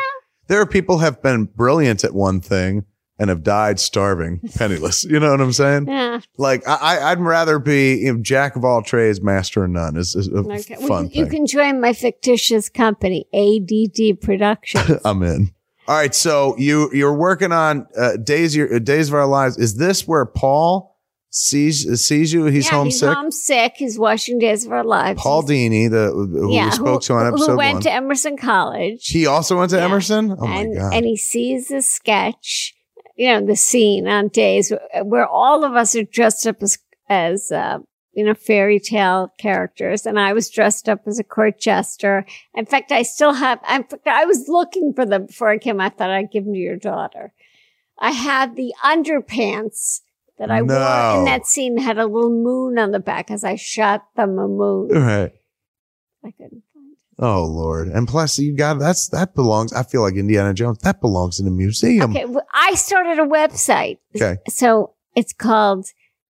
There 0.47 0.61
are 0.61 0.65
people 0.65 0.99
have 0.99 1.21
been 1.21 1.45
brilliant 1.45 2.03
at 2.03 2.13
one 2.13 2.39
thing 2.39 2.85
and 3.19 3.29
have 3.29 3.43
died 3.43 3.79
starving, 3.79 4.39
penniless. 4.55 5.03
You 5.03 5.19
know 5.19 5.31
what 5.31 5.41
I'm 5.41 5.51
saying? 5.53 5.87
Yeah. 5.87 6.21
Like 6.37 6.67
I, 6.67 7.11
I'd 7.11 7.19
rather 7.19 7.59
be 7.59 7.97
you 7.97 8.13
know, 8.13 8.21
jack 8.21 8.55
of 8.55 8.63
all 8.63 8.81
trades, 8.81 9.21
master 9.21 9.65
of 9.65 9.71
none. 9.71 9.97
Is, 9.97 10.15
is 10.15 10.27
a 10.29 10.37
Okay. 10.37 10.75
Well, 10.79 10.87
fun 10.87 11.05
you, 11.05 11.11
you 11.13 11.23
thing. 11.25 11.31
can 11.31 11.45
join 11.47 11.81
my 11.81 11.93
fictitious 11.93 12.69
company, 12.69 13.25
ADD 13.33 14.21
Productions. 14.21 15.01
I'm 15.05 15.21
in. 15.23 15.51
All 15.87 15.95
right, 15.95 16.13
so 16.13 16.55
you 16.57 16.89
you're 16.93 17.15
working 17.15 17.51
on 17.51 17.87
uh, 17.97 18.17
days 18.17 18.55
your 18.55 18.73
uh, 18.75 18.79
days 18.79 19.09
of 19.09 19.15
our 19.15 19.25
lives. 19.25 19.57
Is 19.57 19.75
this 19.75 20.07
where 20.07 20.23
Paul 20.25 20.95
sees 21.31 22.03
sees 22.05 22.31
you. 22.33 22.45
He's 22.45 22.65
yeah, 22.65 22.71
homesick. 22.77 23.09
He's 23.09 23.15
homesick. 23.15 23.73
He's 23.75 23.99
watching 23.99 24.39
Days 24.39 24.65
of 24.65 24.71
Our 24.71 24.83
Lives. 24.83 25.19
Paul 25.21 25.43
Dini, 25.43 25.89
the 25.89 26.11
who 26.11 26.53
yeah, 26.53 26.65
we 26.65 26.71
spoke 26.71 27.01
to 27.03 27.13
on 27.13 27.27
episode 27.27 27.51
who 27.51 27.57
went 27.57 27.73
one. 27.75 27.81
to 27.83 27.91
Emerson 27.91 28.37
College. 28.37 29.07
he 29.07 29.25
also 29.25 29.57
went 29.57 29.71
to 29.71 29.77
Yeah. 29.77 29.85
Emerson. 29.85 30.31
Oh 30.39 30.45
my 30.47 30.61
and, 30.61 30.75
god! 30.75 30.93
and 30.93 31.05
he 31.05 31.17
sees 31.17 31.67
the 31.69 31.81
sketch, 31.81 32.75
you 33.19 33.27
know, 33.27 33.45
the 33.45 33.55
scene 33.57 34.07
on 34.07 34.29
Days 34.29 34.71
where, 35.03 35.27
all 35.27 35.65
of 35.65 35.73
us 35.73 35.93
are 35.93 36.03
dressed 36.03 36.47
up 36.47 36.63
as, 36.63 36.77
as, 37.09 37.51
uh, 37.51 37.79
you 38.13 38.23
know, 38.23 38.33
fairy 38.33 38.79
tale 38.79 39.33
characters. 39.37 40.05
And 40.05 40.17
I 40.17 40.31
was 40.31 40.49
dressed 40.49 40.87
up 40.87 41.01
as 41.05 41.19
a 41.19 41.23
court 41.25 41.59
jester. 41.59 42.25
In 42.55 42.65
fact, 42.65 42.93
I 42.93 43.01
still 43.01 43.33
have, 43.33 43.59
in 43.69 43.83
fact, 43.83 44.07
I 44.07 44.23
was 44.23 44.47
looking 44.47 44.93
for 44.93 45.05
them 45.05 45.25
before 45.25 45.49
I 45.49 45.57
came. 45.57 45.81
I 45.81 45.89
thought 45.89 46.09
I'd 46.09 46.31
give 46.31 46.45
them 46.45 46.53
to 46.53 46.59
your 46.59 46.77
daughter. 46.77 47.33
I 47.99 48.11
had 48.11 48.55
the 48.55 48.73
underpants 48.85 49.99
that 50.37 50.49
I 50.49 50.61
wore 50.61 50.79
No. 50.79 51.19
in 51.19 51.25
that 51.25 51.45
scene 51.45 51.77
had 51.77 51.97
a 51.97 52.05
little 52.05 52.31
moon 52.31 52.79
on 52.79 52.91
the 52.91 52.99
back 53.01 53.29
as 53.29 53.43
I 53.43 53.55
shot 53.55 54.05
them 54.15 54.39
a 54.39 54.47
moon. 54.47 54.87
right. 54.93 55.33
I 56.23 56.31
couldn't. 56.31 56.63
Oh 57.21 57.43
Lord! 57.43 57.89
And 57.89 58.07
plus, 58.07 58.39
you 58.39 58.55
got 58.55 58.79
that's 58.79 59.09
that 59.09 59.35
belongs. 59.35 59.73
I 59.73 59.83
feel 59.83 60.01
like 60.01 60.15
Indiana 60.15 60.53
Jones. 60.53 60.79
That 60.79 61.01
belongs 61.01 61.37
in 61.39 61.47
a 61.47 61.51
museum. 61.51 62.11
Okay, 62.11 62.25
well, 62.25 62.47
I 62.53 62.75
started 62.75 63.19
a 63.19 63.25
website. 63.25 63.97
Okay. 64.15 64.37
So 64.47 64.93
it's 65.15 65.33
called 65.33 65.87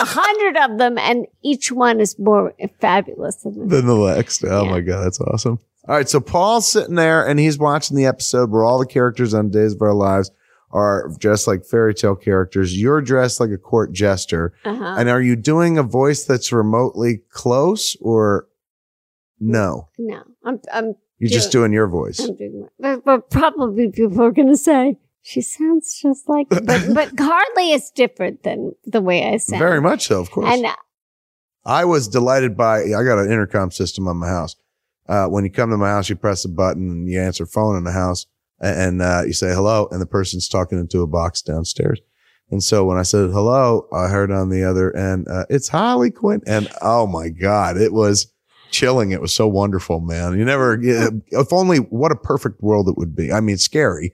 a 0.00 0.04
hundred 0.06 0.56
of 0.56 0.78
them, 0.78 0.98
and 0.98 1.26
each 1.42 1.70
one 1.72 2.00
is 2.00 2.18
more 2.18 2.52
fabulous 2.80 3.36
than 3.36 3.58
the 3.68 3.76
Than 3.76 3.86
the 3.86 4.14
next. 4.14 4.44
Oh 4.44 4.64
Yeah. 4.64 4.70
my 4.70 4.80
god, 4.80 5.04
that's 5.04 5.20
awesome. 5.20 5.58
All 5.88 5.96
right, 5.96 6.08
so 6.08 6.20
Paul's 6.20 6.70
sitting 6.70 6.94
there 6.94 7.26
and 7.26 7.40
he's 7.40 7.58
watching 7.58 7.96
the 7.96 8.06
episode 8.06 8.50
where 8.50 8.62
all 8.64 8.78
the 8.78 8.86
characters 8.86 9.32
on 9.34 9.50
Days 9.50 9.74
of 9.74 9.82
Our 9.82 9.94
Lives 9.94 10.30
are 10.72 11.10
dressed 11.18 11.46
like 11.48 11.64
fairy 11.64 11.94
tale 11.94 12.14
characters. 12.14 12.78
You're 12.80 13.00
dressed 13.00 13.40
like 13.40 13.50
a 13.50 13.58
court 13.58 13.92
jester. 13.92 14.52
Uh-huh. 14.64 14.94
And 14.98 15.08
are 15.08 15.20
you 15.20 15.34
doing 15.36 15.78
a 15.78 15.82
voice 15.82 16.24
that's 16.24 16.52
remotely 16.52 17.22
close 17.30 17.96
or 18.00 18.46
no? 19.40 19.88
No, 19.98 20.22
I'm 20.44 20.60
I'm 20.72 20.94
You're 21.18 21.30
just 21.30 21.50
doing 21.50 21.72
your 21.72 21.88
voice. 21.88 22.20
I'm 22.20 22.36
doing 22.36 22.68
my, 22.78 22.96
but, 22.96 23.04
but 23.04 23.30
probably 23.30 23.90
people 23.90 24.22
are 24.22 24.30
going 24.30 24.48
to 24.48 24.56
say 24.56 24.96
she 25.22 25.40
sounds 25.42 25.98
just 26.00 26.28
like, 26.28 26.48
but 26.48 26.64
but 26.66 27.10
hardly 27.18 27.72
is 27.72 27.90
different 27.90 28.42
than 28.42 28.72
the 28.84 29.00
way 29.00 29.26
I 29.26 29.36
sound. 29.36 29.60
Very 29.60 29.80
much 29.80 30.06
so, 30.06 30.20
of 30.20 30.30
course. 30.30 30.48
And 30.52 30.66
uh, 30.66 30.74
I 31.64 31.84
was 31.84 32.08
delighted 32.08 32.56
by. 32.56 32.80
I 32.84 33.02
got 33.04 33.18
an 33.18 33.30
intercom 33.30 33.70
system 33.70 34.08
on 34.08 34.16
my 34.16 34.28
house. 34.28 34.56
Uh, 35.08 35.26
when 35.26 35.44
you 35.44 35.50
come 35.50 35.70
to 35.70 35.76
my 35.76 35.88
house, 35.90 36.08
you 36.08 36.16
press 36.16 36.44
a 36.44 36.48
button 36.48 36.88
and 36.90 37.08
you 37.08 37.20
answer 37.20 37.44
phone 37.44 37.76
in 37.76 37.84
the 37.84 37.92
house, 37.92 38.26
a- 38.60 38.66
and 38.66 39.02
uh, 39.02 39.22
you 39.26 39.32
say 39.32 39.52
hello, 39.52 39.88
and 39.90 40.00
the 40.00 40.06
person's 40.06 40.48
talking 40.48 40.78
into 40.78 41.02
a 41.02 41.06
box 41.06 41.42
downstairs. 41.42 42.00
And 42.52 42.62
so 42.62 42.84
when 42.84 42.96
I 42.96 43.02
said 43.02 43.30
hello, 43.30 43.86
I 43.92 44.08
heard 44.08 44.30
on 44.32 44.48
the 44.48 44.64
other 44.64 44.94
end, 44.96 45.26
uh, 45.28 45.44
"It's 45.50 45.68
Holly 45.68 46.10
Quinn," 46.10 46.40
and 46.46 46.68
oh 46.80 47.06
my 47.06 47.28
god, 47.28 47.76
it 47.76 47.92
was 47.92 48.32
chilling. 48.70 49.10
It 49.10 49.20
was 49.20 49.34
so 49.34 49.46
wonderful, 49.48 50.00
man. 50.00 50.38
You 50.38 50.44
never, 50.44 50.78
if 50.80 51.52
only 51.52 51.78
what 51.78 52.12
a 52.12 52.16
perfect 52.16 52.62
world 52.62 52.88
it 52.88 52.96
would 52.96 53.14
be. 53.14 53.32
I 53.32 53.40
mean, 53.40 53.58
scary. 53.58 54.12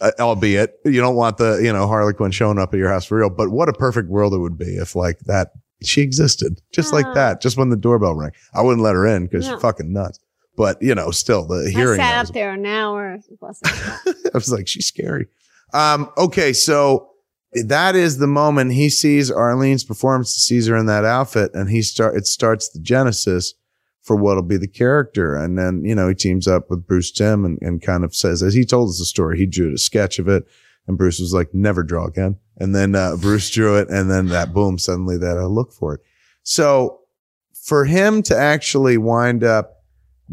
Uh, 0.00 0.10
albeit 0.20 0.74
you 0.84 1.00
don't 1.00 1.16
want 1.16 1.38
the 1.38 1.58
you 1.62 1.72
know 1.72 1.86
Harley 1.86 2.12
Quinn 2.12 2.30
showing 2.30 2.58
up 2.58 2.74
at 2.74 2.78
your 2.78 2.90
house 2.90 3.06
for 3.06 3.16
real, 3.18 3.30
but 3.30 3.48
what 3.50 3.68
a 3.68 3.72
perfect 3.72 4.08
world 4.10 4.34
it 4.34 4.38
would 4.38 4.58
be 4.58 4.76
if 4.76 4.94
like 4.94 5.18
that 5.20 5.52
she 5.82 6.02
existed 6.02 6.60
just 6.72 6.92
like 6.92 7.06
Ah. 7.06 7.14
that. 7.14 7.40
Just 7.40 7.56
when 7.56 7.70
the 7.70 7.76
doorbell 7.76 8.14
rang, 8.14 8.32
I 8.54 8.60
wouldn't 8.62 8.82
let 8.82 8.94
her 8.94 9.06
in 9.06 9.24
because 9.26 9.46
No. 9.46 9.54
she's 9.54 9.62
fucking 9.62 9.92
nuts. 9.92 10.18
But 10.56 10.80
you 10.82 10.94
know, 10.94 11.10
still 11.10 11.46
the 11.46 11.66
I 11.66 11.70
hearing. 11.70 11.98
sat 11.98 12.10
that 12.12 12.28
up 12.28 12.34
there 12.34 12.52
an 12.52 12.66
hour. 12.66 13.18
I 13.42 14.30
was 14.34 14.52
like, 14.52 14.68
she's 14.68 14.86
scary. 14.86 15.28
Um, 15.72 16.10
okay, 16.18 16.52
so 16.52 17.08
that 17.64 17.96
is 17.96 18.18
the 18.18 18.26
moment 18.26 18.72
he 18.72 18.90
sees 18.90 19.30
Arleen's 19.30 19.84
performance, 19.84 20.30
sees 20.34 20.66
her 20.66 20.76
in 20.76 20.86
that 20.86 21.04
outfit, 21.06 21.52
and 21.54 21.70
he 21.70 21.80
start 21.82 22.16
it 22.16 22.26
starts 22.26 22.68
the 22.68 22.80
genesis 22.80 23.54
for 24.06 24.14
what'll 24.14 24.42
be 24.44 24.56
the 24.56 24.68
character. 24.68 25.34
And 25.34 25.58
then, 25.58 25.84
you 25.84 25.92
know, 25.92 26.08
he 26.08 26.14
teams 26.14 26.46
up 26.46 26.70
with 26.70 26.86
Bruce 26.86 27.10
Timm 27.10 27.44
and, 27.44 27.58
and 27.60 27.82
kind 27.82 28.04
of 28.04 28.14
says, 28.14 28.40
as 28.40 28.54
he 28.54 28.64
told 28.64 28.88
us 28.88 29.00
the 29.00 29.04
story, 29.04 29.36
he 29.36 29.46
drew 29.46 29.74
a 29.74 29.78
sketch 29.78 30.20
of 30.20 30.28
it. 30.28 30.46
And 30.86 30.96
Bruce 30.96 31.18
was 31.18 31.32
like, 31.32 31.52
never 31.52 31.82
draw 31.82 32.06
again. 32.06 32.38
And 32.56 32.72
then, 32.72 32.94
uh, 32.94 33.16
Bruce 33.16 33.50
drew 33.50 33.76
it. 33.76 33.88
And 33.90 34.08
then 34.08 34.28
that 34.28 34.54
boom, 34.54 34.78
suddenly 34.78 35.18
that 35.18 35.36
I 35.36 35.46
look 35.46 35.72
for 35.72 35.94
it. 35.94 36.02
So 36.44 37.00
for 37.64 37.84
him 37.84 38.22
to 38.22 38.36
actually 38.36 38.96
wind 38.96 39.42
up 39.42 39.82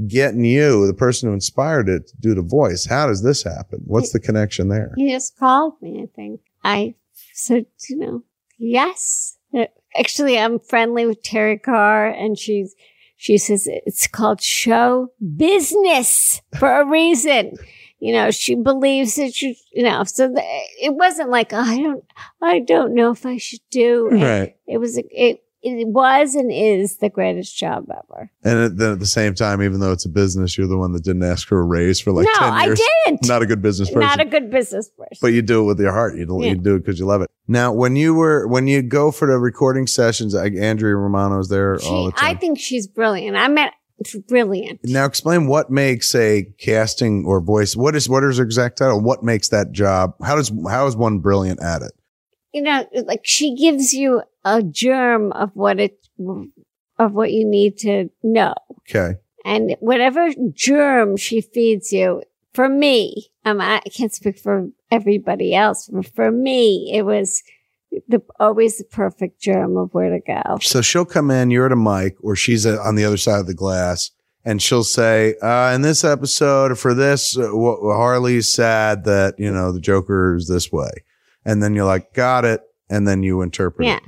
getting 0.08 0.46
you, 0.46 0.86
the 0.86 0.94
person 0.94 1.30
who 1.30 1.34
inspired 1.34 1.90
it, 1.90 2.06
to 2.10 2.18
do 2.18 2.36
the 2.36 2.44
voice, 2.44 2.86
how 2.86 3.08
does 3.08 3.24
this 3.24 3.44
happen? 3.44 3.82
What's 3.86 4.12
the 4.12 4.20
connection 4.20 4.68
there? 4.68 4.94
He 4.96 5.12
just 5.12 5.36
called 5.40 5.74
me, 5.82 6.04
I 6.04 6.08
think. 6.16 6.42
I 6.64 6.94
said, 7.34 7.66
you 7.90 7.98
know, 7.98 8.24
yes. 8.60 9.36
Uh, 9.52 9.66
Actually, 9.96 10.40
I'm 10.40 10.60
friendly 10.60 11.06
with 11.06 11.24
Teri 11.24 11.62
Garr 11.62 12.08
and 12.08 12.38
she's, 12.38 12.76
she 13.24 13.38
says 13.38 13.70
it's 13.70 14.06
called 14.06 14.42
show 14.42 15.08
business 15.38 16.42
for 16.60 16.82
a 16.82 16.86
reason. 16.86 17.54
You 18.00 18.12
know, 18.12 18.32
she 18.32 18.56
believes 18.56 19.16
that 19.16 19.42
you, 19.42 19.56
you 19.72 19.84
know, 19.84 20.04
so 20.04 20.28
the, 20.28 20.42
it 20.82 20.94
wasn't 20.94 21.30
like, 21.30 21.54
oh, 21.54 21.58
I 21.58 21.78
don't, 21.78 22.04
I 22.42 22.60
don't 22.60 22.94
know 22.94 23.12
if 23.12 23.26
I 23.26 23.38
should 23.38 23.62
do. 23.72 24.10
Right. 24.10 24.58
It 24.68 24.78
was, 24.78 24.98
a 24.98 25.04
it, 25.10 25.43
it 25.64 25.88
was 25.88 26.36
and 26.36 26.52
is 26.52 26.98
the 26.98 27.10
greatest 27.10 27.58
job 27.58 27.86
ever. 27.90 28.30
And 28.44 28.60
at- 28.60 28.78
then 28.78 28.92
at 28.92 29.00
the 29.00 29.06
same 29.06 29.34
time, 29.34 29.62
even 29.62 29.80
though 29.80 29.92
it's 29.92 30.06
a 30.06 30.10
business, 30.10 30.58
you're 30.58 30.68
the 30.68 30.78
one 30.78 30.92
that 30.92 31.04
didn't 31.04 31.24
ask 31.24 31.48
for 31.48 31.60
a 31.60 31.64
raise 31.64 32.00
for 32.00 32.12
like 32.12 32.26
no, 32.26 32.40
10 32.40 32.54
I 32.54 32.66
years. 32.66 32.82
didn't. 33.06 33.28
Not 33.28 33.42
a 33.42 33.46
good 33.46 33.62
business 33.62 33.90
person. 33.90 34.02
Not 34.02 34.20
a 34.20 34.26
good 34.26 34.52
business 34.52 34.90
person. 34.90 35.18
but 35.22 35.28
you 35.28 35.42
do 35.42 35.62
it 35.62 35.66
with 35.66 35.80
your 35.80 35.94
heart. 35.94 36.18
You, 36.18 36.26
do- 36.26 36.40
Yeah. 36.42 36.50
you 36.50 36.56
do 36.58 36.76
it 36.76 36.80
because 36.80 37.00
you 37.00 37.06
love 37.06 37.22
it. 37.22 37.30
Now, 37.48 37.72
when 37.74 37.96
you 37.96 38.14
were, 38.14 38.48
when 38.48 38.68
you 38.68 38.82
go 38.82 39.12
for 39.12 39.28
the 39.28 39.38
recording 39.38 39.88
sessions, 39.88 40.34
like 40.34 40.54
Andrea 40.54 40.96
Romano's 40.96 41.50
there 41.50 41.78
all 41.86 42.06
the 42.06 42.12
She, 42.18 42.26
I 42.26 42.36
think 42.36 42.60
she's 42.60 42.88
brilliant. 42.88 43.36
I 43.38 43.48
mean, 43.48 43.70
it's 44.00 44.16
brilliant. 44.16 44.80
now 44.84 45.06
explain 45.06 45.48
what 45.48 45.70
makes 45.70 46.14
a 46.16 46.46
casting 46.60 47.26
or 47.26 47.40
voice. 47.42 47.76
What 47.76 47.96
is, 47.96 48.10
what 48.10 48.24
is 48.24 48.38
her 48.38 48.44
exact 48.44 48.78
title? 48.80 49.00
What 49.02 49.24
makes 49.24 49.50
that 49.50 49.72
job? 49.72 50.16
How 50.22 50.36
does, 50.36 50.52
how 50.70 50.88
is 50.88 50.96
one 50.96 51.20
brilliant 51.20 51.62
at 51.62 51.82
it? 51.84 51.92
you 52.54 52.62
know, 52.62 52.86
like 53.08 53.22
she 53.24 53.56
gives 53.56 53.94
you 53.94 54.22
a 54.46 54.62
germ 54.64 55.32
of 55.34 55.52
what 55.56 55.80
it, 55.80 55.98
of 57.00 57.14
what 57.14 57.32
you 57.32 57.46
need 57.46 57.78
to 57.80 58.10
know. 58.24 58.54
Okay. 58.90 59.16
And 59.46 59.76
whatever 59.80 60.30
germ 60.54 61.18
she 61.18 61.42
feeds 61.42 61.92
you, 61.92 62.24
for 62.54 62.70
me, 62.70 63.28
um, 63.46 63.60
I 63.60 63.82
can't 63.94 64.14
speak 64.14 64.40
for 64.40 64.68
everybody 64.92 65.54
else, 65.56 65.90
but 65.92 66.08
for 66.16 66.32
me, 66.32 66.92
it 66.94 67.04
was 67.04 67.42
the, 68.08 68.22
always 68.40 68.78
the 68.78 68.84
perfect 68.86 69.42
germ 69.42 69.76
of 69.76 69.94
where 69.94 70.10
to 70.10 70.20
go. 70.20 70.60
So 70.62 70.82
she'll 70.82 71.04
come 71.06 71.30
in, 71.32 71.52
you're 71.52 71.66
at 71.66 71.72
a 71.72 71.76
mic, 71.76 72.16
or 72.22 72.36
she's 72.36 72.66
uh, 72.66 72.78
on 72.84 72.96
the 72.96 73.06
other 73.06 73.18
side 73.18 73.40
of 73.40 73.48
the 73.48 73.54
glass, 73.54 74.12
and 74.46 74.62
she'll 74.62 74.84
say, 74.84 75.36
uh, 75.42 75.72
in 75.74 75.82
this 75.82 76.04
episode, 76.04 76.78
for 76.78 76.94
this, 76.94 77.38
uh, 77.38 77.50
Harley's 77.52 78.54
sad 78.54 79.04
that, 79.06 79.36
you 79.40 79.52
know, 79.52 79.72
the 79.72 79.82
Joker 79.82 80.36
is 80.36 80.48
this 80.48 80.72
way. 80.72 80.92
And 81.46 81.62
then 81.62 81.74
you're 81.76 81.86
like, 81.86 82.14
got 82.14 82.46
it. 82.46 82.62
And 82.90 83.08
then 83.08 83.24
you 83.24 83.42
interpret 83.42 83.88
Yeah. 83.88 83.98
it. 83.98 84.04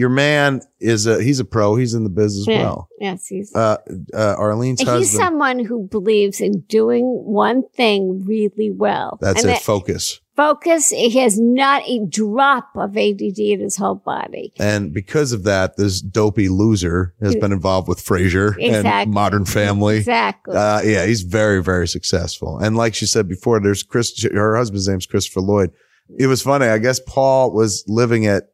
Your 0.00 0.08
man 0.08 0.62
is 0.80 1.06
a 1.06 1.22
he's 1.22 1.40
a 1.40 1.44
pro. 1.44 1.76
He's 1.76 1.92
in 1.92 2.04
the 2.04 2.10
biz 2.10 2.38
as 2.38 2.46
Yeah. 2.46 2.62
well. 2.62 2.88
Yes, 2.98 3.26
he's 3.26 3.54
Uh, 3.54 3.76
uh, 4.14 4.34
Arleen's 4.38 4.80
he's 4.80 4.88
husband. 4.88 5.22
someone 5.22 5.58
who 5.58 5.86
believes 5.88 6.40
in 6.40 6.60
doing 6.68 7.04
one 7.26 7.64
thing 7.76 8.24
really 8.26 8.70
well. 8.70 9.18
that's 9.20 9.42
and 9.42 9.50
it. 9.50 9.54
that 9.56 9.62
Focus. 9.62 10.20
focus. 10.34 10.88
He 10.88 11.10
has 11.18 11.38
not 11.38 11.82
a 11.86 11.98
drop 12.06 12.68
of 12.76 12.96
ADD 12.96 13.38
in 13.52 13.60
his 13.60 13.76
whole 13.76 13.96
body. 13.96 14.54
And 14.58 14.94
because 14.94 15.32
of 15.32 15.44
that, 15.44 15.76
this 15.76 16.00
dopey 16.00 16.48
loser 16.48 17.12
has 17.20 17.36
been 17.36 17.52
involved 17.52 17.86
with 17.86 17.98
Frasier 18.02 18.56
and 18.58 19.10
Modern 19.12 19.44
Family. 19.44 19.98
Exactly. 19.98 20.56
Uh, 20.56 20.80
yeah, 20.80 21.04
he's 21.04 21.20
very, 21.22 21.62
very 21.62 21.86
successful. 21.86 22.58
And 22.58 22.74
like 22.74 22.94
she 22.94 23.04
said 23.04 23.28
before, 23.28 23.60
there's 23.60 23.82
Chris, 23.82 24.22
her 24.32 24.56
husband's 24.56 24.88
name's 24.88 25.04
Christopher 25.04 25.42
Lloyd. 25.42 25.72
It 26.18 26.26
was 26.26 26.40
funny. 26.40 26.66
I 26.66 26.78
guess 26.78 27.00
Paul 27.06 27.52
was 27.52 27.84
living 27.86 28.24
at 28.24 28.44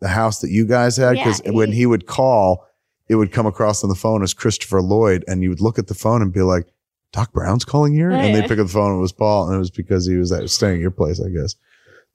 the 0.00 0.08
house 0.08 0.40
that 0.40 0.50
you 0.50 0.66
guys 0.66 0.96
had 0.96 1.12
because 1.14 1.40
Yeah, 1.44 1.52
when 1.52 1.72
he- 1.72 1.86
would 1.86 2.06
call, 2.06 2.66
it 3.08 3.16
would 3.16 3.32
come 3.32 3.46
across 3.46 3.82
on 3.84 3.90
the 3.90 3.94
phone 3.96 4.22
as 4.22 4.34
Christopher 4.34 4.80
Lloyd. 4.82 5.24
And 5.28 5.42
you 5.42 5.50
would 5.50 5.60
look 5.60 5.78
at 5.78 5.86
the 5.86 5.94
phone 5.94 6.22
and 6.22 6.32
be 6.32 6.42
like, 6.42 6.66
Doc 7.12 7.32
Brown's 7.32 7.64
calling 7.64 7.94
here. 7.94 8.10
Oh, 8.10 8.14
and 8.14 8.34
they 8.34 8.40
yeah. 8.40 8.46
pick 8.46 8.58
up 8.58 8.66
the 8.66 8.72
phone. 8.72 8.90
And 8.90 8.98
it 8.98 9.02
was 9.02 9.12
Paul. 9.12 9.46
And 9.46 9.56
it 9.56 9.58
was 9.58 9.70
because 9.70 10.06
he 10.06 10.16
was 10.16 10.32
at, 10.32 10.48
staying 10.50 10.76
at 10.76 10.80
your 10.80 10.90
place, 10.90 11.20
I 11.20 11.28
guess. 11.28 11.54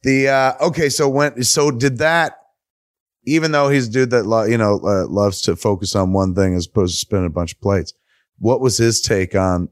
The, 0.04 0.28
uh, 0.30 0.54
okay. 0.68 0.90
So 0.90 1.08
when, 1.08 1.44
so 1.44 1.72
did 1.72 2.00
that, 2.00 2.38
even 3.26 3.52
though 3.52 3.70
he's 3.70 3.88
a 3.88 3.92
dude 3.92 4.10
that, 4.12 4.26
lo- 4.26 4.46
you 4.46 4.58
know, 4.58 4.80
uh, 4.84 5.06
loves 5.08 5.42
to 5.44 5.56
focus 5.56 5.96
on 5.96 6.12
one 6.14 6.34
thing 6.36 6.56
as 6.56 6.66
opposed 6.68 6.96
to 6.96 7.00
spinning 7.00 7.28
a 7.28 7.30
bunch 7.30 7.54
of 7.54 7.62
plates, 7.62 7.94
what 8.40 8.60
was 8.62 8.78
his 8.78 9.02
take 9.02 9.36
on 9.36 9.70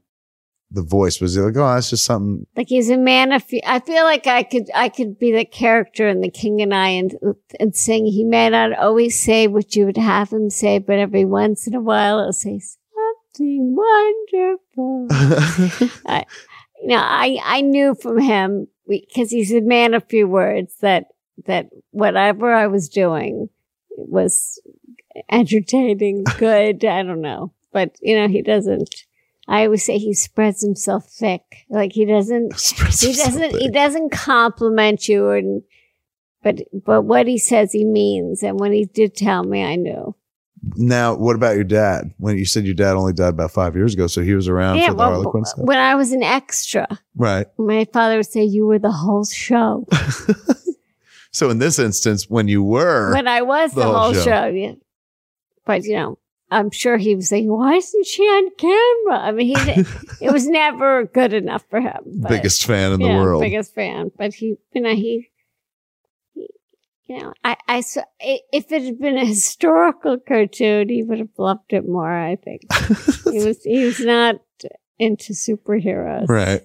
the 0.71 0.83
voice? 0.83 1.19
Was 1.21 1.37
like, 1.37 1.55
oh, 1.55 1.73
that's 1.73 1.89
just 1.89 2.05
something? 2.05 2.45
like 2.55 2.67
he's 2.67 2.89
a 2.89 2.97
man 2.97 3.31
of 3.31 3.43
few. 3.43 3.61
I 3.65 3.79
feel 3.79 4.03
like 4.03 4.27
I 4.27 4.43
could 4.43 4.69
I 4.73 4.89
could 4.89 5.17
be 5.17 5.31
the 5.31 5.45
character 5.45 6.07
in 6.07 6.21
The 6.21 6.29
King 6.29 6.61
and 6.61 6.73
I 6.73 6.89
and 6.89 7.15
and 7.59 7.75
sing. 7.75 8.05
He 8.05 8.23
may 8.23 8.49
not 8.49 8.77
always 8.77 9.19
say 9.19 9.47
what 9.47 9.75
you 9.75 9.85
would 9.85 9.97
have 9.97 10.31
him 10.31 10.49
say, 10.49 10.79
but 10.79 10.99
every 10.99 11.25
once 11.25 11.67
in 11.67 11.73
a 11.73 11.81
while 11.81 12.21
he'll 12.21 12.33
say 12.33 12.59
something 12.59 13.75
wonderful. 13.75 15.07
I, 16.05 16.25
you 16.81 16.87
know, 16.87 16.97
I 16.97 17.39
I 17.43 17.61
knew 17.61 17.95
from 17.95 18.19
him 18.19 18.67
because 18.87 19.31
he's 19.31 19.53
a 19.53 19.61
man 19.61 19.93
of 19.93 20.07
few 20.07 20.27
words 20.27 20.75
that 20.81 21.07
that 21.45 21.69
whatever 21.91 22.53
I 22.53 22.67
was 22.67 22.89
doing 22.89 23.49
was 23.95 24.59
entertaining, 25.31 26.23
good. 26.37 26.83
I 26.85 27.03
don't 27.03 27.21
know, 27.21 27.53
but 27.71 27.95
you 28.01 28.15
know, 28.15 28.27
he 28.27 28.41
doesn't. 28.41 28.89
I 29.47 29.65
always 29.65 29.85
say 29.85 29.97
he 29.97 30.13
spreads 30.13 30.61
himself 30.61 31.09
thick. 31.09 31.65
Like 31.69 31.93
he 31.93 32.05
doesn't. 32.05 32.53
He 32.99 33.13
doesn't. 33.13 33.55
He 33.55 33.69
doesn't 33.69 34.11
compliment 34.11 35.07
you, 35.07 35.29
and 35.29 35.63
but 36.43 36.61
but 36.73 37.03
what 37.03 37.27
he 37.27 37.37
says 37.37 37.71
he 37.71 37.85
means. 37.85 38.43
And 38.43 38.59
when 38.59 38.71
he 38.71 38.85
did 38.85 39.15
tell 39.15 39.43
me, 39.43 39.63
I 39.63 39.75
knew. 39.75 40.15
now, 40.75 41.15
what 41.15 41.35
about 41.35 41.55
your 41.55 41.63
dad? 41.63 42.13
When 42.17 42.37
you 42.37 42.45
said 42.45 42.65
your 42.65 42.73
dad 42.73 42.95
only 42.95 43.13
died 43.13 43.29
about 43.29 43.51
five 43.51 43.75
years 43.75 43.93
ago, 43.93 44.07
so 44.07 44.21
he 44.21 44.33
was 44.33 44.47
around 44.47 44.77
yeah, 44.77 44.87
for 44.87 44.93
the 44.93 44.97
well, 44.97 45.09
Harley 45.09 45.25
Quinn 45.31 45.45
stuff, 45.45 45.65
when 45.65 45.77
I 45.77 45.95
was 45.95 46.11
an 46.11 46.23
extra, 46.23 46.87
right? 47.15 47.47
my 47.57 47.85
father 47.93 48.17
would 48.17 48.25
say 48.25 48.43
you 48.43 48.65
were 48.65 48.79
the 48.79 48.91
whole 48.91 49.25
show. 49.25 49.85
So 51.37 51.51
in 51.51 51.59
this 51.59 51.77
instance, 51.77 52.27
when 52.27 52.47
you 52.47 52.63
were, 52.63 53.13
when 53.13 53.27
I 53.27 53.43
was 53.43 53.71
the, 53.73 53.81
the 53.81 53.85
whole 53.85 53.95
whole 53.95 54.13
show. 54.13 54.23
show. 54.23 54.45
yeah. 54.47 54.71
But 55.65 55.83
you 55.83 55.95
know, 55.95 56.17
I'm 56.49 56.71
sure 56.71 56.97
he 56.97 57.15
was 57.15 57.27
saying, 57.29 57.47
"Why 57.51 57.75
isn't 57.75 58.05
she 58.05 58.23
on 58.23 58.49
camera?" 58.57 59.19
I 59.27 59.31
mean, 59.31 59.57
he 59.57 59.85
it 60.25 60.31
was 60.31 60.47
never 60.47 61.05
good 61.05 61.33
enough 61.33 61.65
for 61.69 61.81
him. 61.81 61.99
but- 62.05 62.29
biggest 62.29 62.65
fan 62.65 62.93
in 62.93 62.99
the 63.01 63.07
world, 63.09 63.41
biggest 63.41 63.73
fan. 63.75 64.11
But 64.17 64.33
he, 64.33 64.55
you 64.73 64.81
know, 64.81 64.95
he, 64.95 65.29
he 66.33 66.47
you 67.07 67.19
know, 67.19 67.33
I, 67.43 67.57
I 67.67 67.81
saw 67.81 68.01
i- 68.21 68.41
if 68.53 68.71
it 68.71 68.83
had 68.83 68.99
been 68.99 69.17
a 69.17 69.25
historical 69.25 70.17
cartoon, 70.19 70.89
he 70.89 71.03
would 71.03 71.19
have 71.19 71.37
loved 71.37 71.73
it 71.73 71.87
more. 71.87 72.11
I 72.11 72.35
think 72.37 72.61
he 73.31 73.39
was 73.45 73.61
he 73.63 73.83
was 73.85 73.99
not 73.99 74.35
into 74.99 75.33
superheroes, 75.33 76.27
right? 76.29 76.61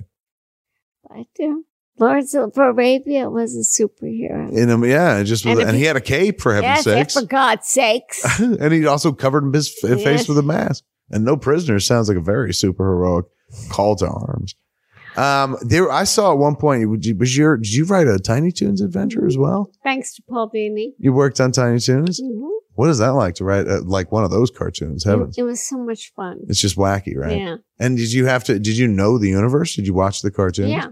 But 1.08 1.26
you 1.38 1.48
know, 1.48 1.62
Lawrence 2.02 2.34
of 2.34 2.56
Arabia 2.56 3.30
was 3.30 3.54
a 3.56 3.64
superhero. 3.82 4.50
In 4.52 4.68
him, 4.68 4.84
yeah, 4.84 5.18
it 5.18 5.24
just 5.24 5.44
was, 5.46 5.58
And 5.58 5.68
and, 5.68 5.76
he 5.76 5.82
he- 5.82 5.86
had 5.86 5.96
a 5.96 6.00
cape 6.00 6.40
for 6.40 6.54
heaven's 6.54 6.84
Yes, 6.86 6.96
sakes, 6.96 7.14
for 7.14 7.26
God's 7.26 7.68
sakes. 7.68 8.40
and 8.40 8.72
he 8.72 8.86
also 8.86 9.12
covered 9.12 9.54
his 9.54 9.68
f- 9.82 9.90
face 9.90 10.04
Yes. 10.04 10.28
with 10.28 10.38
a 10.38 10.42
mask. 10.42 10.84
And 11.10 11.24
no 11.24 11.36
prisoners 11.36 11.86
sounds 11.86 12.08
like 12.08 12.16
a 12.18 12.22
very 12.22 12.54
super 12.54 12.84
heroic 12.84 13.26
call 13.70 13.96
to 13.96 14.06
arms. 14.08 14.54
Um, 15.16 15.58
there, 15.60 15.90
I 15.92 16.04
saw 16.04 16.32
at 16.32 16.38
one 16.38 16.56
point. 16.56 16.88
Was 16.88 17.36
your 17.36 17.58
did 17.58 17.72
you 17.74 17.84
write 17.84 18.06
a 18.08 18.18
Tiny 18.18 18.50
Toons 18.50 18.80
adventure 18.80 19.26
as 19.26 19.36
well? 19.36 19.70
Thanks 19.84 20.14
to 20.14 20.22
Paul 20.28 20.50
Dini. 20.54 20.92
You 20.98 21.12
worked 21.12 21.38
on 21.38 21.52
Tiny 21.52 21.78
Toons. 21.80 22.18
Mhm. 22.18 22.48
What 22.74 22.88
is 22.88 22.96
that 22.96 23.10
like 23.10 23.34
to 23.34 23.44
write 23.44 23.68
uh, 23.68 23.82
like 23.82 24.10
one 24.10 24.24
of 24.24 24.30
those 24.30 24.50
cartoons? 24.50 25.04
Heavens, 25.04 25.36
It, 25.36 25.42
it 25.42 25.44
was 25.44 25.62
so 25.62 25.76
much 25.76 26.12
fun. 26.16 26.38
it's 26.48 26.58
just 26.60 26.78
wacky, 26.78 27.14
right? 27.14 27.36
Yeah, 27.38 27.56
And 27.78 27.98
did 27.98 28.10
you 28.14 28.24
have 28.24 28.44
to? 28.44 28.58
Did 28.58 28.78
you 28.78 28.88
know 28.88 29.18
the 29.18 29.28
universe? 29.28 29.76
Did 29.76 29.86
you 29.86 29.92
watch 29.92 30.22
the 30.22 30.30
cartoons? 30.30 30.70
yeah. 30.70 30.86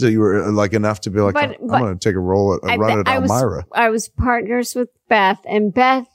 So 0.00 0.06
you 0.06 0.20
were 0.20 0.42
uh, 0.44 0.52
like 0.52 0.72
enough 0.72 1.00
to 1.02 1.10
be 1.10 1.20
like, 1.20 1.34
But- 1.34 1.60
I'm 1.60 1.66
but- 1.68 1.78
going 1.80 1.98
to 1.98 2.08
take 2.08 2.16
a 2.16 2.20
roll 2.20 2.54
at 2.54 2.60
a 2.68 2.72
I- 2.72 2.76
run 2.76 3.00
at 3.00 3.08
I 3.08 3.18
was- 3.18 3.30
I 3.72 3.88
was 3.90 4.08
partners 4.08 4.74
with 4.74 4.88
Beth, 5.08 5.40
and 5.48 5.72
Beth, 5.72 6.08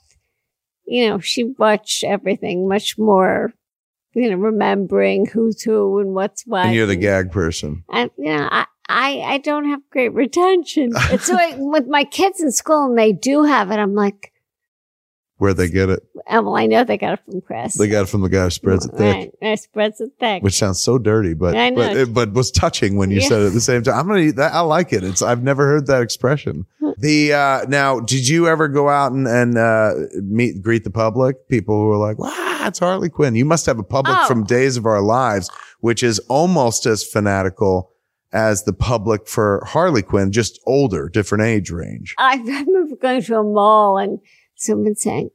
you 0.86 1.08
know, 1.08 1.18
she 1.20 1.44
watched 1.58 2.04
everything 2.04 2.68
much 2.68 2.98
more, 2.98 3.52
you 4.14 4.30
know, 4.30 4.36
remembering 4.36 5.26
who's 5.26 5.62
who 5.62 5.98
and 6.00 6.14
what's 6.14 6.46
what. 6.46 6.66
and 6.66 6.74
you're 6.74 6.86
the 6.86 6.96
gag 6.96 7.30
person. 7.32 7.84
And 7.90 8.10
you 8.18 8.36
know, 8.36 8.48
I, 8.50 8.66
I, 8.88 9.20
I 9.34 9.38
don't 9.38 9.64
have 9.68 9.80
great 9.90 10.12
retention. 10.14 10.92
It's 11.10 11.28
like 11.28 11.54
with 11.58 11.86
my 11.88 12.04
kids 12.04 12.40
in 12.40 12.52
school, 12.52 12.86
and 12.86 12.98
they 12.98 13.12
do 13.12 13.44
have 13.44 13.70
it. 13.70 13.76
I'm 13.78 13.94
like, 13.94 14.32
Where 15.38 15.52
they 15.52 15.68
get 15.68 15.90
it? 15.90 16.02
oh, 16.30 16.42
well, 16.42 16.56
I 16.56 16.66
know 16.66 16.82
they 16.82 16.96
got 16.96 17.14
it 17.14 17.20
from 17.30 17.40
Chris. 17.42 17.74
They 17.74 17.88
got 17.88 18.02
it 18.04 18.08
from 18.08 18.22
the 18.22 18.28
guy 18.30 18.44
who 18.44 18.50
spreads 18.50 18.86
it 18.86 18.92
thick. 18.92 19.00
Right, 19.00 19.32
right, 19.42 19.58
spreads 19.58 20.00
it 20.00 20.10
thick. 20.18 20.42
which 20.42 20.54
sounds 20.56 20.80
so 20.80 20.96
dirty, 20.98 21.34
but 21.34 21.52
but, 21.74 21.96
it, 21.96 22.14
but 22.14 22.32
was 22.32 22.50
touching 22.50 22.96
when 22.96 23.10
you 23.10 23.20
Yeah. 23.20 23.28
said 23.28 23.42
it 23.42 23.46
at 23.48 23.52
the 23.52 23.60
same 23.60 23.82
time. 23.82 23.98
I'm 23.98 24.06
gonna 24.08 24.20
eat 24.20 24.36
that. 24.36 24.54
I 24.54 24.60
like 24.60 24.92
it. 24.94 25.04
It's 25.04 25.20
I've 25.22 25.42
never 25.42 25.66
heard 25.66 25.86
that 25.88 26.02
expression. 26.02 26.66
The 26.98 27.34
uh 27.34 27.66
now, 27.68 28.00
did 28.00 28.26
you 28.26 28.48
ever 28.48 28.68
go 28.68 28.88
out 28.88 29.12
and 29.12 29.26
and 29.28 29.58
uh 29.58 29.92
meet 30.22 30.62
greet 30.62 30.82
the 30.84 30.90
public? 30.90 31.46
People 31.48 31.74
who 31.78 31.90
are 31.90 31.98
like, 31.98 32.18
"Wow, 32.18 32.62
it's 32.66 32.78
Harley 32.78 33.10
Quinn." 33.10 33.34
You 33.34 33.44
must 33.44 33.66
have 33.66 33.78
a 33.78 33.82
public 33.82 34.16
Oh. 34.18 34.26
from 34.26 34.44
Days 34.44 34.78
of 34.78 34.86
Our 34.86 35.02
Lives, 35.02 35.50
which 35.80 36.02
is 36.02 36.20
almost 36.30 36.86
as 36.86 37.04
fanatical 37.04 37.90
as 38.32 38.64
the 38.64 38.72
public 38.72 39.26
for 39.28 39.62
Harley 39.66 40.00
Quinn, 40.02 40.32
just 40.32 40.58
older, 40.66 41.10
different 41.10 41.44
age 41.44 41.70
range. 41.70 42.14
I 42.16 42.36
remember 42.36 42.96
going 42.96 43.20
to 43.22 43.38
a 43.40 43.42
mall 43.42 43.98
and 43.98 44.18
someone 44.56 44.94
saying, 44.94 45.30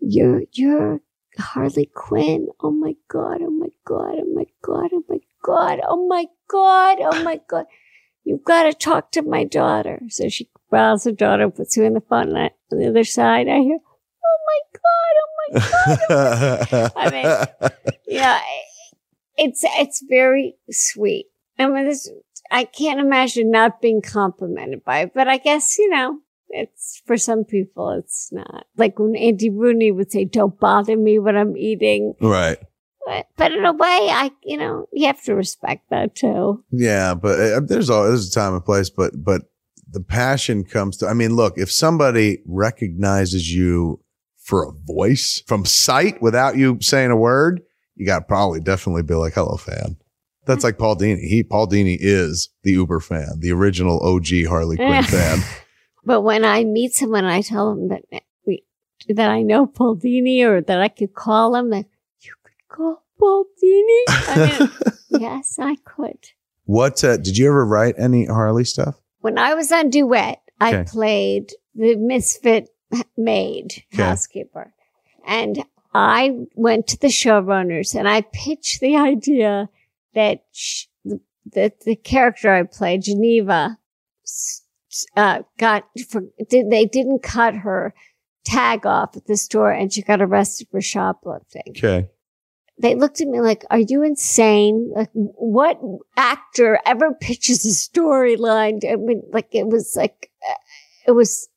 "You're 0.00 0.42
you're 0.52 1.00
Harley 1.38 1.90
Quinn." 1.94 2.48
Oh 2.60 2.70
my 2.70 2.94
god! 3.08 3.38
Oh 3.42 3.50
my 3.50 3.68
god! 3.84 4.16
Oh 4.20 4.32
my 4.34 4.46
god! 4.62 4.90
Oh 4.92 5.02
my 5.08 5.18
god! 5.42 5.80
Oh 5.88 6.06
my 6.06 6.26
god! 6.48 6.98
Oh 7.00 7.22
my 7.22 7.40
god! 7.48 7.66
You've 8.24 8.44
got 8.44 8.64
to 8.64 8.72
talk 8.72 9.12
to 9.12 9.22
my 9.22 9.44
daughter. 9.44 10.02
So 10.08 10.28
she 10.28 10.50
grabs 10.68 11.04
her 11.04 11.12
daughter, 11.12 11.48
puts 11.48 11.76
her 11.76 11.84
in 11.84 11.94
the 11.94 12.00
phone, 12.00 12.28
and 12.28 12.38
I, 12.38 12.50
on 12.72 12.78
the 12.78 12.88
other 12.88 13.04
side, 13.04 13.48
I 13.48 13.60
hear, 13.60 13.78
oh, 13.78 13.96
"Oh 14.24 14.38
my 14.48 14.60
god! 14.82 15.14
Oh 15.22 15.30
my 15.38 15.98
god!" 16.08 16.92
I 16.96 17.10
mean, 17.10 17.70
yeah, 18.06 18.40
it's 19.36 19.64
it's 19.64 20.04
very 20.08 20.56
sweet. 20.70 21.26
I 21.58 21.68
mean, 21.68 21.86
this 21.86 22.10
I 22.50 22.64
can't 22.64 23.00
imagine 23.00 23.50
not 23.50 23.80
being 23.80 24.02
complimented 24.02 24.84
by 24.84 25.00
it, 25.00 25.14
but 25.14 25.28
I 25.28 25.38
guess 25.38 25.78
you 25.78 25.88
know 25.90 26.20
it's 26.50 27.02
for 27.06 27.16
some 27.16 27.44
people 27.44 27.90
it's 27.90 28.30
not. 28.32 28.66
Like 28.76 28.98
when 28.98 29.16
Andy 29.16 29.50
Rooney 29.50 29.90
would 29.90 30.10
say, 30.10 30.24
"Don't 30.24 30.58
bother 30.58 30.96
me 30.96 31.18
when 31.18 31.36
I'm 31.36 31.56
eating," 31.56 32.14
right. 32.20 32.58
but, 33.06 33.26
but 33.36 33.52
in 33.52 33.64
a 33.64 33.72
way, 33.72 34.08
I 34.10 34.30
you 34.42 34.56
know 34.56 34.88
you 34.92 35.06
have 35.06 35.22
to 35.24 35.34
respect 35.34 35.90
that 35.90 36.14
too. 36.14 36.64
Yeah, 36.70 37.14
but 37.14 37.40
uh, 37.40 37.60
there's 37.60 37.90
all 37.90 38.04
there's 38.04 38.28
a 38.28 38.32
time 38.32 38.54
and 38.54 38.64
place, 38.64 38.90
but 38.90 39.12
but 39.16 39.42
the 39.90 40.00
passion 40.00 40.64
comes 40.64 40.98
to. 40.98 41.06
I 41.06 41.14
mean, 41.14 41.34
look, 41.34 41.58
if 41.58 41.70
somebody 41.70 42.42
recognizes 42.46 43.52
you 43.52 44.00
for 44.38 44.64
a 44.64 44.72
voice 44.72 45.42
from 45.46 45.64
sight 45.64 46.22
without 46.22 46.56
you 46.56 46.78
saying 46.80 47.10
a 47.10 47.16
word, 47.16 47.62
you 47.94 48.06
got 48.06 48.28
probably 48.28 48.60
definitely 48.60 49.02
be 49.02 49.14
like, 49.14 49.34
"Hello, 49.34 49.56
fan." 49.56 49.96
That's 50.46 50.62
like 50.62 50.78
Paul 50.78 50.96
Dini. 50.96 51.18
He 51.18 51.42
Paul 51.42 51.66
Dini 51.66 51.96
is 52.00 52.50
the 52.62 52.72
Uber 52.72 53.00
fan, 53.00 53.40
the 53.40 53.50
original 53.52 54.00
OG 54.00 54.46
Harley 54.48 54.76
Quinn 54.76 55.02
fan. 55.02 55.40
But 56.06 56.22
when 56.22 56.44
I 56.44 56.64
meet 56.64 56.94
someone, 56.94 57.24
I 57.26 57.42
tell 57.42 57.74
them 57.74 57.88
that 57.88 58.22
we 58.46 58.64
that 59.08 59.28
I 59.30 59.42
know 59.42 59.66
Paul 59.66 59.96
Dini 59.96 60.42
or 60.44 60.60
that 60.62 60.80
I 60.80 60.88
could 60.88 61.12
call 61.14 61.54
him. 61.56 61.70
That 61.70 61.86
you 62.20 62.32
could 62.42 62.68
call 62.76 63.04
Paul 63.18 63.44
Dini. 63.62 64.02
I 64.08 64.58
mean, 64.58 64.70
yes, 65.20 65.58
I 65.60 65.76
could. 65.84 66.30
what 66.64 67.02
uh, 67.04 67.16
did 67.18 67.36
you 67.36 67.48
ever 67.48 67.66
write 67.66 67.96
any 67.98 68.24
Harley 68.26 68.64
stuff? 68.64 68.94
when 69.20 69.36
I 69.38 69.54
was 69.54 69.72
on 69.72 69.90
Duet, 69.90 70.40
I 70.60 70.84
played 70.84 71.50
the 71.74 71.96
misfit 71.96 72.68
maid 73.16 73.82
Okay. 73.92 74.02
housekeeper. 74.04 74.72
And 75.26 75.64
I 75.92 76.46
went 76.54 76.86
to 76.88 76.98
the 77.00 77.08
showrunners 77.08 77.96
and 77.98 78.08
I 78.08 78.20
pitched 78.20 78.78
the 78.80 78.94
idea 78.96 79.68
that 80.14 80.44
sh- 80.52 80.84
the, 81.04 81.20
that 81.54 81.80
the 81.80 81.96
character 81.96 82.52
I 82.52 82.62
played, 82.62 83.02
Geneva, 83.02 83.78
s- 84.24 84.62
uh, 85.16 85.42
got, 85.58 85.88
for, 86.08 86.22
did, 86.48 86.70
they 86.70 86.84
didn't 86.86 87.22
cut 87.22 87.54
her 87.54 87.94
tag 88.44 88.86
off 88.86 89.16
at 89.16 89.26
the 89.26 89.36
store 89.36 89.70
and 89.70 89.92
she 89.92 90.02
got 90.02 90.22
arrested 90.22 90.68
for 90.70 90.80
shoplifting. 90.80 91.62
Okay. 91.70 92.08
They 92.78 92.94
looked 92.94 93.20
at 93.20 93.28
me 93.28 93.40
like, 93.40 93.64
are 93.70 93.78
you 93.78 94.02
insane? 94.02 94.92
Like, 94.94 95.10
what 95.12 95.80
actor 96.16 96.78
ever 96.84 97.14
pitches 97.14 97.64
a 97.64 97.68
storyline? 97.70 98.84
I 98.90 98.96
mean, 98.96 99.22
like, 99.32 99.54
it 99.54 99.66
was 99.66 99.96
like, 99.96 100.30
uh, 100.48 100.54
it 101.06 101.12
was, 101.12 101.48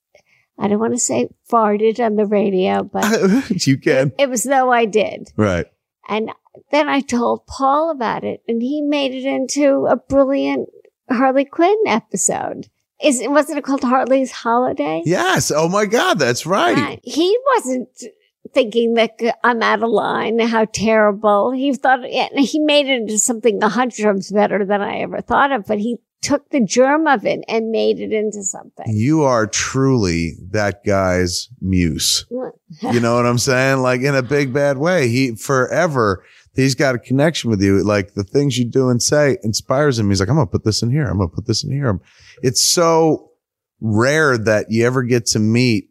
I 0.57 0.67
don't 0.67 0.79
want 0.79 0.93
to 0.93 0.99
say 0.99 1.29
farted 1.49 2.03
on 2.03 2.15
the 2.15 2.25
radio, 2.25 2.83
but 2.83 3.05
you 3.67 3.77
can. 3.77 4.13
it 4.17 4.29
was 4.29 4.43
though 4.43 4.71
I 4.71 4.85
did. 4.85 5.31
Right. 5.35 5.65
And 6.07 6.31
then 6.71 6.89
I 6.89 7.01
told 7.01 7.45
Paul 7.47 7.91
about 7.91 8.23
it 8.23 8.41
and 8.47 8.61
he 8.61 8.81
made 8.81 9.13
it 9.13 9.25
into 9.25 9.87
a 9.87 9.95
brilliant 9.95 10.69
Harley 11.09 11.45
Quinn 11.45 11.77
episode. 11.85 12.69
Is 13.03 13.21
wasn't 13.25 13.59
it 13.59 13.63
called 13.63 13.83
Harley's 13.83 14.31
Holiday? 14.31 15.03
Yes. 15.05 15.51
Oh 15.55 15.69
my 15.69 15.85
God. 15.85 16.19
That's 16.19 16.45
right. 16.45 16.75
Right. 16.75 16.99
He 17.03 17.37
wasn't 17.55 17.89
thinking 18.53 18.95
that 18.95 19.15
uh, 19.23 19.31
I'm 19.43 19.61
out 19.61 19.83
of 19.83 19.89
line, 19.89 20.39
how 20.39 20.65
terrible. 20.65 21.51
He 21.51 21.73
thought 21.73 22.03
he 22.03 22.59
made 22.59 22.87
it 22.87 23.01
into 23.01 23.17
something 23.17 23.61
a 23.63 23.69
hundred 23.69 24.03
times 24.03 24.31
better 24.31 24.65
than 24.65 24.81
I 24.81 24.99
ever 24.99 25.21
thought 25.21 25.51
of, 25.51 25.65
but 25.65 25.79
he 25.79 25.99
took 26.21 26.49
the 26.49 26.63
germ 26.63 27.07
of 27.07 27.25
it 27.25 27.43
and 27.47 27.71
made 27.71 27.99
it 27.99 28.11
into 28.11 28.43
something. 28.43 28.85
You 28.87 29.23
are 29.23 29.47
truly 29.47 30.33
that 30.51 30.83
guy's 30.83 31.47
muse. 31.61 32.25
You 32.29 32.99
know 32.99 33.15
what 33.15 33.25
I'm 33.25 33.37
saying? 33.37 33.81
Like 33.81 34.01
in 34.01 34.15
a 34.15 34.21
big 34.21 34.53
bad 34.53 34.77
way. 34.77 35.07
He 35.07 35.35
forever 35.35 36.25
he's 36.61 36.75
got 36.75 36.95
a 36.95 36.99
connection 36.99 37.49
with 37.49 37.61
you. 37.61 37.83
Like 37.83 38.13
the 38.13 38.23
things 38.23 38.57
you 38.57 38.65
do 38.65 38.89
and 38.89 39.01
say 39.01 39.37
inspires 39.43 39.99
him. 39.99 40.09
He's 40.09 40.19
like, 40.19 40.29
I'm 40.29 40.35
gonna 40.35 40.47
put 40.47 40.63
this 40.63 40.81
in 40.81 40.91
here. 40.91 41.05
I'm 41.05 41.17
gonna 41.17 41.29
put 41.29 41.47
this 41.47 41.63
in 41.63 41.71
here. 41.71 41.99
It's 42.41 42.63
so 42.63 43.31
rare 43.81 44.37
that 44.37 44.67
you 44.69 44.85
ever 44.85 45.03
get 45.03 45.25
to 45.27 45.39
meet 45.39 45.89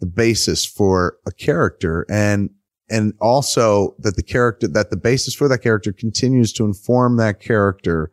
the 0.00 0.06
basis 0.06 0.64
for 0.64 1.18
a 1.26 1.32
character 1.32 2.06
and 2.08 2.50
and 2.88 3.14
also 3.20 3.94
that 3.98 4.16
the 4.16 4.22
character 4.22 4.66
that 4.66 4.90
the 4.90 4.96
basis 4.96 5.34
for 5.34 5.48
that 5.48 5.58
character 5.58 5.92
continues 5.92 6.52
to 6.54 6.64
inform 6.64 7.16
that 7.18 7.40
character 7.40 8.10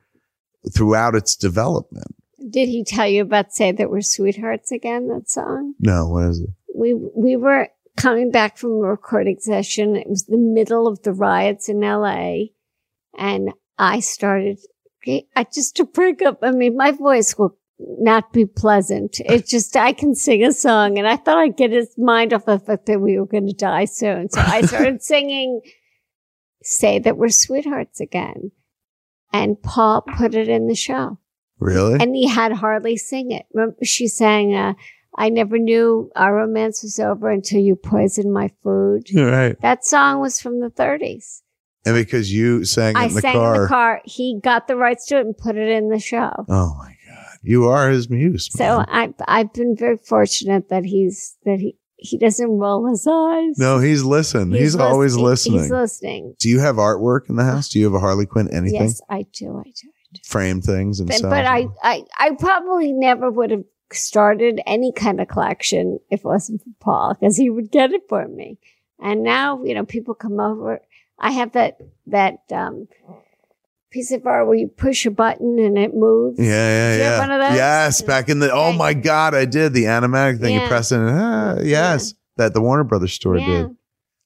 throughout 0.73 1.15
its 1.15 1.35
development. 1.35 2.13
Did 2.49 2.69
he 2.69 2.83
tell 2.83 3.07
you 3.07 3.23
about 3.23 3.53
Say 3.53 3.71
That 3.71 3.89
We're 3.89 4.01
Sweethearts 4.01 4.71
again, 4.71 5.07
that 5.07 5.29
song? 5.29 5.73
No, 5.79 6.07
what 6.07 6.29
is 6.29 6.41
it? 6.41 6.49
We 6.75 6.93
we 6.93 7.35
were 7.35 7.69
coming 7.97 8.31
back 8.31 8.57
from 8.57 8.71
a 8.71 8.87
recording 8.87 9.37
session. 9.39 9.95
It 9.95 10.07
was 10.07 10.25
the 10.25 10.37
middle 10.37 10.87
of 10.87 11.01
the 11.03 11.13
riots 11.13 11.67
in 11.67 11.81
LA. 11.81 12.45
And 13.17 13.51
I 13.77 13.99
started 13.99 14.59
I 15.35 15.45
just 15.53 15.75
to 15.77 15.85
break 15.85 16.21
up. 16.21 16.39
I 16.41 16.51
mean, 16.51 16.75
my 16.75 16.91
voice 16.91 17.37
will 17.37 17.57
not 17.79 18.33
be 18.33 18.45
pleasant. 18.45 19.19
It's 19.19 19.49
just 19.49 19.75
I 19.75 19.93
can 19.93 20.15
sing 20.15 20.43
a 20.43 20.51
song, 20.51 20.97
and 20.97 21.07
I 21.07 21.15
thought 21.15 21.37
I'd 21.37 21.57
get 21.57 21.71
his 21.71 21.93
mind 21.97 22.33
off 22.33 22.45
the 22.45 22.59
fact 22.59 22.87
that 22.87 22.99
we 22.99 23.19
were 23.19 23.25
going 23.25 23.47
to 23.47 23.53
die 23.53 23.85
soon. 23.85 24.29
So 24.29 24.41
I 24.41 24.61
started 24.65 25.01
singing 25.01 25.61
"Say 26.63 26.99
That 26.99 27.17
We're 27.17 27.29
Sweethearts" 27.29 27.99
again, 27.99 28.51
and 29.31 29.61
Paul 29.61 30.01
put 30.01 30.35
it 30.35 30.49
in 30.49 30.67
the 30.67 30.75
show. 30.75 31.19
Really? 31.59 31.99
And 31.99 32.15
he 32.15 32.27
had 32.27 32.51
Harley 32.51 32.97
sing 32.97 33.31
it. 33.31 33.45
She 33.83 34.07
sang, 34.07 34.53
uh, 34.53 34.73
"I 35.15 35.29
never 35.29 35.57
knew 35.57 36.09
our 36.15 36.35
romance 36.35 36.83
was 36.83 36.99
over 36.99 37.29
until 37.29 37.59
you 37.59 37.75
poisoned 37.75 38.33
my 38.33 38.49
food." 38.63 39.07
Right. 39.15 39.59
That 39.61 39.85
song 39.85 40.19
was 40.21 40.39
from 40.39 40.59
the 40.59 40.69
30s. 40.69 41.41
And 41.85 41.95
because 41.95 42.33
you 42.33 42.65
sang 42.65 42.95
it 42.95 42.99
I 42.99 43.05
in 43.05 43.13
the 43.13 43.21
sang 43.21 43.33
car. 43.33 43.55
in 43.55 43.61
the 43.61 43.67
car. 43.67 44.01
He 44.03 44.39
got 44.43 44.67
the 44.67 44.75
rights 44.75 45.05
to 45.07 45.17
it 45.19 45.25
and 45.25 45.37
put 45.37 45.55
it 45.55 45.69
in 45.69 45.89
the 45.89 45.99
show. 45.99 46.31
Oh 46.49 46.75
my 46.77 46.93
God. 47.07 47.37
You 47.43 47.65
are 47.69 47.89
his 47.89 48.09
muse. 48.09 48.49
So 48.51 48.77
man. 48.79 48.85
I 48.89 49.13
I've 49.27 49.53
been 49.53 49.75
very 49.77 49.97
fortunate 49.97 50.67
that 50.69 50.83
he's 50.83 51.37
that 51.45 51.59
he 51.59 51.77
he 51.99 52.17
doesn't 52.17 52.49
roll 52.49 52.87
his 52.89 53.07
eyes. 53.09 53.57
no, 53.57 53.79
he's 53.79 54.03
listening. 54.03 54.51
He's, 54.59 54.75
lis- 54.75 54.83
always 54.83 55.15
listening. 55.15 55.61
He's 55.61 55.71
listening. 55.71 56.35
do 56.39 56.49
you 56.49 56.59
have 56.59 56.75
artwork 56.75 57.29
in 57.29 57.37
the 57.37 57.43
house? 57.43 57.69
Uh, 57.69 57.73
do 57.73 57.79
you 57.79 57.85
have 57.85 57.93
a 57.95 57.99
Harley 57.99 58.25
Quinn 58.25 58.49
anything? 58.53 58.81
Yes, 58.81 59.01
I 59.09 59.25
do. 59.33 59.57
I 59.57 59.63
do. 59.69 60.19
Frame 60.25 60.61
things 60.61 60.99
and 60.99 61.07
But, 61.07 61.17
stuff. 61.17 61.29
but 61.31 61.45
I, 61.45 61.67
I 61.81 62.03
I 62.19 62.31
probably 62.37 62.91
never 62.91 63.31
would 63.31 63.51
have 63.51 63.63
started 63.93 64.59
any 64.65 64.91
kind 64.91 65.21
of 65.21 65.27
collection 65.27 65.99
if 66.09 66.19
it 66.21 66.25
wasn't 66.25 66.61
for 66.61 66.69
Paul 66.79 67.13
because 67.19 67.37
he 67.37 67.49
would 67.49 67.71
get 67.71 67.91
it 67.91 68.01
for 68.09 68.27
me. 68.27 68.57
And 68.99 69.23
now 69.23 69.63
you 69.63 69.73
know 69.75 69.85
people 69.85 70.13
come 70.13 70.39
over. 70.39 70.81
I 71.19 71.31
have 71.31 71.53
that 71.53 71.77
that 72.07 72.39
um, 72.51 72.87
piece 73.91 74.11
of 74.11 74.25
art 74.25 74.47
where 74.47 74.55
you 74.57 74.67
push 74.67 75.05
a 75.05 75.11
button 75.11 75.57
and 75.59 75.77
it 75.77 75.93
moves. 75.95 76.37
Yeah, 76.39 76.45
yeah, 76.45 76.91
Do 76.91 76.97
you 76.97 77.03
yeah. 77.03 77.09
have 77.11 77.19
one 77.29 77.31
of 77.41 77.47
those? 77.47 77.55
Yes, 77.57 78.01
back 78.01 78.29
in 78.29 78.39
the. 78.39 78.51
Oh 78.51 78.73
my 78.73 78.93
God, 78.93 79.33
I 79.35 79.45
did 79.45 79.73
the 79.73 79.85
animatic 79.85 80.39
thing. 80.41 80.55
You 80.59 80.67
press 80.67 80.91
it. 80.91 80.99
and, 80.99 81.09
Ah, 81.09 81.55
yes, 81.61 82.13
that 82.37 82.53
the 82.53 82.61
Warner 82.61 82.83
Brothers 82.83 83.13
store 83.13 83.37
Yeah. 83.37 83.45
did. 83.45 83.75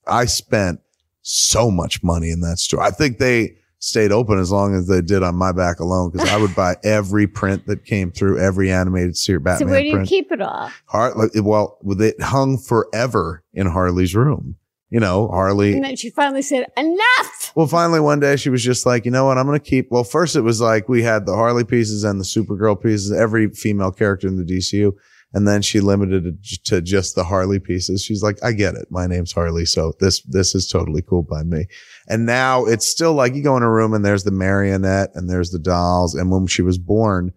I 0.08 0.26
spent 0.26 0.80
so 1.22 1.70
much 1.70 2.02
money 2.04 2.32
in 2.32 2.42
that 2.42 2.58
store. 2.60 2.82
I 2.82 2.90
think 2.92 3.20
they 3.20 3.58
stayed 3.82 4.12
open 4.12 4.38
as 4.40 4.52
long 4.52 4.76
as 4.76 4.88
they 4.88 5.02
did 5.02 5.24
on 5.24 5.36
my 5.36 5.52
back 5.52 5.80
alone 5.80 6.12
because 6.12 6.30
I 6.30 6.38
would 6.38 6.56
buy 6.56 6.76
every 6.84 7.26
print 7.28 7.66
that 7.66 7.84
came 7.84 8.12
through, 8.12 8.40
every 8.40 8.72
animated 8.72 9.18
series, 9.18 9.42
So 9.42 9.44
Batman 9.44 9.70
where 9.70 9.82
do 9.82 9.88
you 9.88 9.94
print. 9.96 10.08
keep 10.08 10.32
it 10.32 10.40
all? 10.40 10.72
Har- 10.86 11.16
like, 11.16 11.32
well, 11.36 11.78
it 12.00 12.22
hung 12.22 12.58
forever 12.58 13.44
in 13.54 13.68
Harley's 13.68 14.16
room. 14.16 14.56
You 14.92 15.00
know, 15.00 15.30
Harley. 15.30 15.74
And 15.74 15.86
then 15.86 15.96
she 15.96 16.10
finally 16.10 16.42
said, 16.42 16.66
"Enough." 16.76 17.54
Well, 17.56 17.66
finally, 17.66 18.02
one 18.02 18.20
day 18.20 18.36
she 18.36 18.50
was 18.50 18.62
just 18.62 18.86
like, 18.86 19.06
you 19.06 19.12
know 19.12 19.24
what? 19.26 19.38
I'm 19.38 19.46
going 19.48 19.58
to 19.58 19.66
keep. 19.66 19.90
Well, 19.90 20.04
first 20.04 20.36
it 20.36 20.42
was 20.42 20.60
like 20.60 20.90
we 20.90 21.02
had 21.02 21.26
the 21.26 21.34
Harley 21.34 21.64
pieces 21.64 22.04
and 22.04 22.20
the 22.20 22.26
Supergirl 22.26 22.76
pieces, 22.82 23.10
every 23.10 23.50
female 23.52 23.92
character 23.92 24.28
in 24.28 24.36
the 24.36 24.44
DCU. 24.44 24.92
And 25.34 25.48
then 25.48 25.62
she 25.62 25.80
limited 25.80 26.26
it 26.26 26.44
to 26.66 26.82
just 26.82 27.16
the 27.16 27.24
Harley 27.24 27.60
pieces. 27.60 28.04
She's 28.04 28.22
like, 28.22 28.38
I 28.44 28.52
get 28.52 28.76
it. 28.76 28.88
My 28.90 29.08
name's 29.08 29.32
Harley. 29.32 29.66
So 29.66 29.94
this, 30.00 30.22
this 30.24 30.54
is 30.54 30.68
totally 30.68 31.02
cool 31.02 31.24
by 31.24 31.44
me. 31.44 31.68
And 32.10 32.26
now 32.26 32.66
it's 32.66 32.86
still 32.86 33.14
like 33.14 33.34
you 33.34 33.42
go 33.42 33.56
in 33.56 33.64
a 33.64 33.72
room 33.72 33.94
and 33.94 34.04
there's 34.04 34.26
the 34.26 34.32
marionette 34.32 35.12
and 35.16 35.30
there's 35.30 35.52
the 35.52 35.60
dolls. 35.60 36.16
And 36.16 36.32
when 36.32 36.48
she 36.48 36.62
was 36.62 36.78
born, 36.78 37.32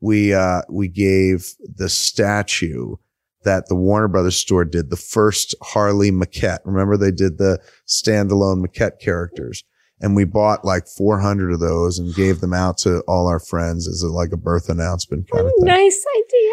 we, 0.00 0.34
uh, 0.34 0.62
we 0.68 0.88
gave 0.88 1.54
the 1.60 1.88
statue 1.88 2.96
that 3.44 3.68
the 3.68 3.76
Warner 3.76 4.08
Brothers 4.08 4.36
store 4.36 4.64
did 4.64 4.90
the 4.90 4.96
first 4.96 5.54
Harley 5.62 6.10
maquette. 6.10 6.58
Remember 6.64 6.96
they 6.96 7.12
did 7.12 7.38
the 7.38 7.60
standalone 7.86 8.64
maquette 8.64 8.98
characters 9.00 9.62
and 10.00 10.14
we 10.14 10.24
bought 10.24 10.64
like 10.64 10.86
400 10.86 11.52
of 11.52 11.60
those 11.60 11.98
and 11.98 12.14
gave 12.14 12.40
them 12.40 12.52
out 12.52 12.78
to 12.78 13.00
all 13.08 13.28
our 13.28 13.40
friends 13.40 13.88
as 13.88 14.02
a, 14.02 14.08
like 14.08 14.32
a 14.32 14.36
birth 14.36 14.68
announcement 14.68 15.30
kind 15.30 15.46
of 15.46 15.52
thing. 15.58 15.66
Nice 15.66 16.04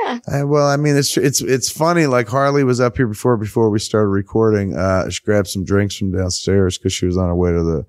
idea. 0.01 0.21
Uh, 0.27 0.47
well, 0.47 0.67
I 0.67 0.77
mean, 0.77 0.95
it's 0.95 1.17
it's 1.17 1.41
it's 1.41 1.69
funny. 1.69 2.07
Like 2.07 2.27
Harley 2.27 2.63
was 2.63 2.79
up 2.79 2.97
here 2.97 3.07
before 3.07 3.37
before 3.37 3.69
we 3.69 3.79
started 3.79 4.09
recording. 4.09 4.75
Uh, 4.75 5.09
she 5.09 5.23
grabbed 5.23 5.47
some 5.47 5.63
drinks 5.63 5.95
from 5.95 6.11
downstairs 6.11 6.77
because 6.77 6.93
she 6.93 7.05
was 7.05 7.17
on 7.17 7.27
her 7.27 7.35
way 7.35 7.51
to 7.51 7.63
the 7.63 7.85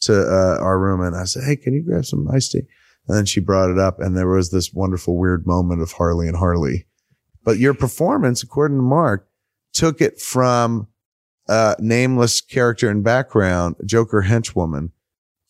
to 0.00 0.14
uh, 0.14 0.58
our 0.60 0.78
room, 0.78 1.00
and 1.00 1.16
I 1.16 1.24
said, 1.24 1.44
"Hey, 1.44 1.56
can 1.56 1.74
you 1.74 1.82
grab 1.82 2.04
some 2.04 2.28
iced 2.30 2.52
tea?" 2.52 2.62
And 3.08 3.16
then 3.16 3.26
she 3.26 3.40
brought 3.40 3.70
it 3.70 3.78
up, 3.78 4.00
and 4.00 4.16
there 4.16 4.28
was 4.28 4.50
this 4.50 4.72
wonderful 4.72 5.16
weird 5.16 5.46
moment 5.46 5.82
of 5.82 5.92
Harley 5.92 6.28
and 6.28 6.36
Harley. 6.36 6.86
But 7.44 7.58
your 7.58 7.74
performance, 7.74 8.42
according 8.42 8.78
to 8.78 8.82
Mark, 8.82 9.28
took 9.72 10.00
it 10.00 10.20
from 10.20 10.88
uh, 11.48 11.76
nameless 11.78 12.40
character 12.40 12.90
and 12.90 13.04
background, 13.04 13.76
Joker 13.84 14.24
henchwoman, 14.26 14.90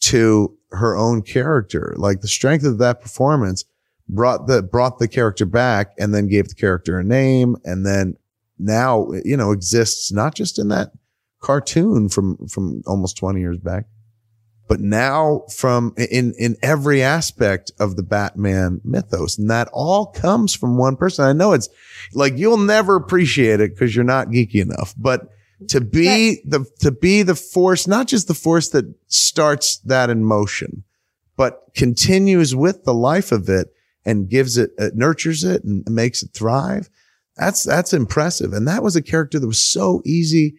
to 0.00 0.56
her 0.72 0.94
own 0.96 1.22
character. 1.22 1.94
Like 1.96 2.20
the 2.20 2.28
strength 2.28 2.64
of 2.64 2.78
that 2.78 3.00
performance 3.00 3.64
brought 4.08 4.46
the 4.46 4.62
brought 4.62 4.98
the 4.98 5.08
character 5.08 5.46
back 5.46 5.92
and 5.98 6.14
then 6.14 6.28
gave 6.28 6.48
the 6.48 6.54
character 6.54 6.98
a 6.98 7.04
name 7.04 7.56
and 7.64 7.84
then 7.84 8.16
now 8.58 9.08
you 9.24 9.36
know 9.36 9.50
exists 9.50 10.12
not 10.12 10.34
just 10.34 10.58
in 10.58 10.68
that 10.68 10.90
cartoon 11.40 12.08
from 12.08 12.36
from 12.48 12.82
almost 12.86 13.16
20 13.16 13.40
years 13.40 13.58
back 13.58 13.86
but 14.68 14.80
now 14.80 15.42
from 15.54 15.94
in 15.96 16.34
in 16.38 16.56
every 16.62 17.02
aspect 17.02 17.70
of 17.78 17.96
the 17.96 18.02
Batman 18.02 18.80
mythos. 18.84 19.38
And 19.38 19.50
that 19.50 19.68
all 19.72 20.06
comes 20.06 20.54
from 20.54 20.76
one 20.76 20.96
person. 20.96 21.24
I 21.24 21.32
know 21.32 21.52
it's 21.52 21.68
like 22.14 22.36
you'll 22.36 22.56
never 22.56 22.96
appreciate 22.96 23.60
it 23.60 23.78
cuz 23.78 23.94
you're 23.94 24.04
not 24.04 24.28
geeky 24.28 24.60
enough 24.60 24.94
but 24.96 25.28
to 25.68 25.80
be 25.80 26.42
the 26.44 26.66
to 26.80 26.90
be 26.90 27.22
the 27.22 27.34
force 27.34 27.86
not 27.86 28.06
just 28.06 28.28
the 28.28 28.34
force 28.34 28.68
that 28.70 28.84
starts 29.06 29.78
that 29.78 30.10
in 30.10 30.24
motion 30.24 30.84
but 31.36 31.62
continues 31.74 32.54
with 32.54 32.84
the 32.84 32.94
life 32.94 33.32
of 33.32 33.48
it 33.48 33.68
and 34.06 34.30
gives 34.30 34.56
it, 34.56 34.70
it 34.78 34.96
nurtures 34.96 35.44
it 35.44 35.62
and 35.64 35.84
makes 35.90 36.22
it 36.22 36.30
thrive. 36.32 36.88
That's, 37.36 37.64
that's 37.64 37.92
impressive. 37.92 38.54
And 38.54 38.66
that 38.66 38.82
was 38.82 38.96
a 38.96 39.02
character 39.02 39.38
that 39.38 39.46
was 39.46 39.60
so 39.60 40.00
easy 40.06 40.54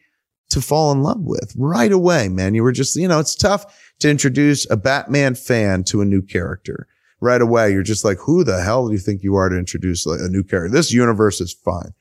to 0.50 0.62
fall 0.62 0.92
in 0.92 1.02
love 1.02 1.22
with 1.22 1.54
right 1.58 1.92
away, 1.92 2.30
man. 2.30 2.54
You 2.54 2.62
were 2.62 2.72
just, 2.72 2.96
you 2.96 3.08
know, 3.08 3.20
it's 3.20 3.36
tough 3.36 3.66
to 4.00 4.10
introduce 4.10 4.70
a 4.70 4.78
Batman 4.78 5.34
fan 5.34 5.84
to 5.86 6.02
a 6.02 6.06
new 6.06 6.22
character 6.22 6.88
right 7.20 7.42
away. 7.42 7.72
You're 7.72 7.84
just 7.84 8.06
like, 8.06 8.20
who 8.20 8.44
the 8.44 8.62
hell 8.62 8.88
do 8.88 8.94
you 8.94 9.00
think 9.00 9.24
you 9.24 9.36
are 9.36 9.50
to 9.50 9.58
introduce 9.58 10.06
a 10.06 10.30
new 10.30 10.44
character? 10.44 10.72
This 10.72 10.94
universe 10.94 11.42
is 11.42 11.54
fine. 11.54 11.94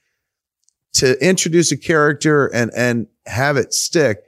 To 0.95 1.19
introduce 1.27 1.73
a 1.73 1.77
character 1.77 2.47
and, 2.47 2.71
and 2.77 3.07
have 3.27 3.57
it 3.57 3.73
stick, 3.73 4.19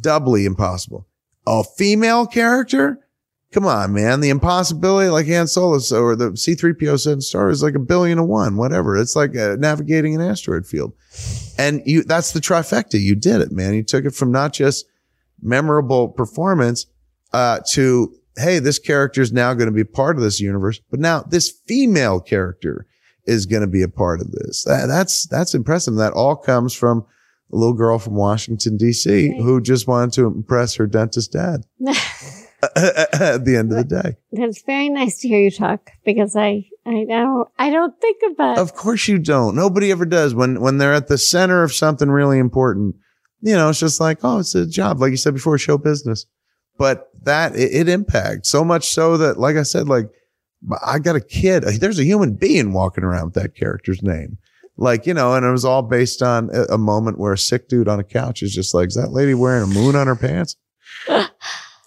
doubly 0.00 0.44
impossible. 0.44 1.06
A 1.46 1.64
female 1.64 2.26
character? 2.26 3.00
Come 3.52 3.66
on, 3.66 3.92
man. 3.92 4.20
The 4.20 4.28
impossibility, 4.30 5.08
like 5.10 5.26
Han 5.26 5.48
Solo 5.48 5.74
or 5.74 6.14
the 6.14 6.30
C3PO 6.30 7.00
said 7.00 7.14
in 7.14 7.20
Star 7.20 7.50
is 7.50 7.62
like 7.64 7.74
a 7.74 7.80
billion 7.80 8.18
to 8.18 8.24
one, 8.24 8.56
whatever. 8.56 8.96
It's 8.96 9.16
like 9.16 9.36
uh, 9.36 9.56
navigating 9.58 10.14
an 10.14 10.20
asteroid 10.20 10.66
field. 10.66 10.92
And 11.58 11.82
you, 11.84 12.04
that's 12.04 12.30
the 12.32 12.38
trifecta. 12.40 13.00
You 13.00 13.16
did 13.16 13.40
it, 13.40 13.50
man. 13.50 13.74
You 13.74 13.82
took 13.82 14.04
it 14.04 14.14
from 14.14 14.30
not 14.30 14.52
just 14.52 14.86
memorable 15.42 16.08
performance, 16.08 16.86
uh, 17.32 17.60
to, 17.70 18.14
Hey, 18.36 18.60
this 18.60 18.78
character 18.78 19.20
is 19.20 19.32
now 19.32 19.52
going 19.54 19.68
to 19.68 19.74
be 19.74 19.82
part 19.84 20.16
of 20.16 20.22
this 20.22 20.40
universe, 20.40 20.80
but 20.88 21.00
now 21.00 21.22
this 21.22 21.50
female 21.50 22.20
character 22.20 22.86
is 23.24 23.46
going 23.46 23.62
to 23.62 23.66
be 23.68 23.82
a 23.82 23.88
part 23.88 24.20
of 24.20 24.30
this. 24.30 24.62
That, 24.64 24.86
that's, 24.86 25.26
that's 25.26 25.54
impressive. 25.54 25.96
That 25.96 26.12
all 26.12 26.36
comes 26.36 26.72
from 26.72 27.04
a 27.52 27.56
little 27.56 27.74
girl 27.74 27.98
from 27.98 28.14
Washington 28.14 28.78
DC 28.78 29.30
Right. 29.32 29.40
who 29.42 29.60
just 29.60 29.88
wanted 29.88 30.12
to 30.14 30.26
impress 30.26 30.76
her 30.76 30.86
dentist 30.86 31.32
dad 31.32 31.62
at 32.62 33.44
the 33.44 33.56
end 33.56 33.72
of 33.72 33.78
the 33.78 34.02
day. 34.02 34.16
That's 34.32 34.62
very 34.62 34.88
nice 34.88 35.18
to 35.20 35.28
hear 35.28 35.40
you 35.40 35.50
talk 35.50 35.90
because 36.04 36.36
I, 36.36 36.66
I 36.86 37.04
don't, 37.08 37.48
I 37.58 37.70
don't 37.70 37.98
think 38.00 38.18
about 38.32 38.58
Of 38.58 38.74
course 38.74 39.08
you 39.08 39.18
don't. 39.18 39.54
Nobody 39.54 39.90
ever 39.90 40.04
does. 40.04 40.34
When 40.34 40.60
when 40.60 40.78
they're 40.78 40.94
at 40.94 41.08
the 41.08 41.18
center 41.18 41.62
of 41.62 41.72
something 41.72 42.10
really 42.10 42.38
important, 42.38 42.96
you 43.40 43.54
know, 43.54 43.70
it's 43.70 43.80
just 43.80 44.00
like, 44.00 44.18
oh, 44.22 44.38
it's 44.38 44.54
a 44.54 44.66
job, 44.66 45.00
like 45.00 45.10
you 45.10 45.16
said 45.16 45.34
before, 45.34 45.56
show 45.58 45.78
business. 45.78 46.26
But 46.78 47.08
that 47.22 47.54
it, 47.56 47.72
it 47.72 47.88
impacts 47.88 48.48
so 48.48 48.64
much 48.64 48.88
so 48.90 49.16
that, 49.18 49.38
like 49.38 49.56
I 49.56 49.62
said, 49.62 49.88
like 49.88 50.10
I 50.84 50.98
got 50.98 51.16
a 51.16 51.20
kid. 51.20 51.62
There's 51.62 51.98
a 51.98 52.04
human 52.04 52.34
being 52.34 52.72
walking 52.72 53.04
around 53.04 53.26
with 53.26 53.34
that 53.34 53.54
character's 53.54 54.02
name. 54.02 54.38
Like, 54.76 55.06
you 55.06 55.12
know, 55.12 55.34
and 55.34 55.44
it 55.44 55.50
was 55.50 55.64
all 55.64 55.82
based 55.82 56.22
on 56.22 56.48
a, 56.54 56.74
a 56.74 56.78
moment 56.78 57.18
where 57.18 57.34
a 57.34 57.38
sick 57.38 57.68
dude 57.68 57.88
on 57.88 58.00
a 58.00 58.04
couch 58.04 58.42
is 58.42 58.54
just 58.54 58.72
like, 58.72 58.88
is 58.88 58.94
that 58.94 59.12
lady 59.12 59.34
wearing 59.34 59.64
a 59.64 59.66
moon 59.66 59.94
on 59.94 60.06
her 60.06 60.16
pants? 60.16 60.56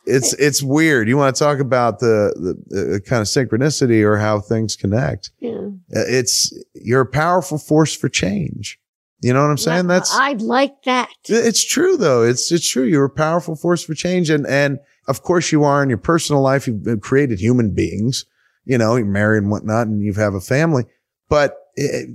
it's 0.06 0.34
it's 0.34 0.62
weird. 0.62 1.08
You 1.08 1.18
want 1.18 1.36
to 1.36 1.44
talk 1.44 1.60
about 1.60 2.00
the, 2.00 2.34
the, 2.68 2.76
the 2.92 3.02
kind 3.02 3.22
of 3.22 3.28
synchronicity 3.28 4.04
or 4.04 4.18
how 4.18 4.40
things 4.40 4.76
connect 4.76 5.32
Yeah. 5.40 5.68
Uh, 5.96 6.04
it's 6.08 6.54
you're 6.74 7.02
a 7.02 7.06
powerful 7.06 7.58
force 7.58 7.96
for 7.96 8.10
change. 8.10 8.80
You 9.22 9.32
know 9.34 9.42
what 9.42 9.52
I'm 9.52 9.58
saying? 9.58 9.88
Well, 9.88 10.00
That's 10.00 10.14
I'd 10.14 10.42
like 10.42 10.84
that. 10.84 11.10
it's 11.30 11.64
true 11.64 11.96
though. 11.96 12.24
It's 12.24 12.52
it's 12.52 12.68
true. 12.70 12.84
You're 12.84 13.06
a 13.06 13.10
powerful 13.10 13.56
force 13.56 13.82
for 13.82 13.94
change, 13.94 14.30
and 14.30 14.46
and 14.46 14.80
of 15.08 15.24
course 15.24 15.52
you 15.52 15.64
are 15.64 15.82
in 15.82 15.88
your 15.88 15.98
personal 15.98 16.42
life. 16.42 16.68
You've 16.68 17.00
created 17.02 17.40
human 17.40 17.74
beings. 17.74 18.26
You 18.66 18.78
know, 18.78 18.98
you're 18.98 19.06
married 19.06 19.44
and 19.44 19.52
whatnot, 19.52 19.88
and 19.88 20.02
you 20.02 20.14
have 20.14 20.34
a 20.34 20.42
family. 20.42 20.86
But 21.30 21.56
it, 21.76 22.10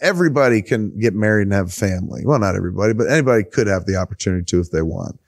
everybody 0.00 0.62
can 0.62 0.98
get 0.98 1.14
married 1.14 1.44
and 1.44 1.52
have 1.52 1.68
a 1.68 1.70
family. 1.70 2.22
Well, 2.24 2.40
not 2.40 2.56
everybody, 2.56 2.92
but 2.92 3.08
anybody 3.08 3.44
could 3.44 3.68
have 3.68 3.86
the 3.86 3.96
opportunity 3.96 4.44
to 4.46 4.60
if 4.60 4.70
they 4.70 4.82
want. 4.82 5.18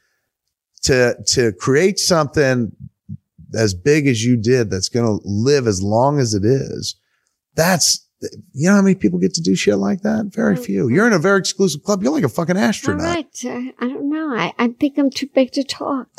To 0.85 1.17
to 1.29 1.53
create 1.53 1.99
something 1.99 2.73
as 3.57 3.73
big 3.75 4.07
as 4.07 4.25
you 4.25 4.37
did 4.37 4.69
that's 4.71 4.89
going 4.89 5.07
to 5.07 5.27
live 5.27 5.67
as 5.67 5.83
long 5.83 6.19
as 6.19 6.35
it 6.35 6.45
is. 6.45 6.97
That's 7.55 8.05
you 8.53 8.69
know 8.69 8.77
how 8.77 8.83
many 8.83 8.95
people 8.95 9.19
get 9.19 9.35
to 9.35 9.43
do 9.43 9.55
shit 9.55 9.77
like 9.77 10.03
that? 10.03 10.27
Very 10.27 10.57
few. 10.57 10.89
You're 10.89 11.07
in 11.07 11.13
a 11.13 11.19
very 11.19 11.39
exclusive 11.39 11.83
club. 11.83 12.03
You're 12.03 12.13
like 12.13 12.25
a 12.25 12.29
fucking 12.29 12.57
astronaut. 12.57 13.03
right. 13.03 13.45
Uh, 13.45 13.73
I 13.79 13.89
don't 13.89 14.09
know. 14.09 14.35
I, 14.35 14.53
I 14.59 14.69
think 14.69 14.99
I'm 14.99 15.11
too 15.11 15.29
big 15.35 15.53
to 15.53 15.63
talk. 15.65 16.09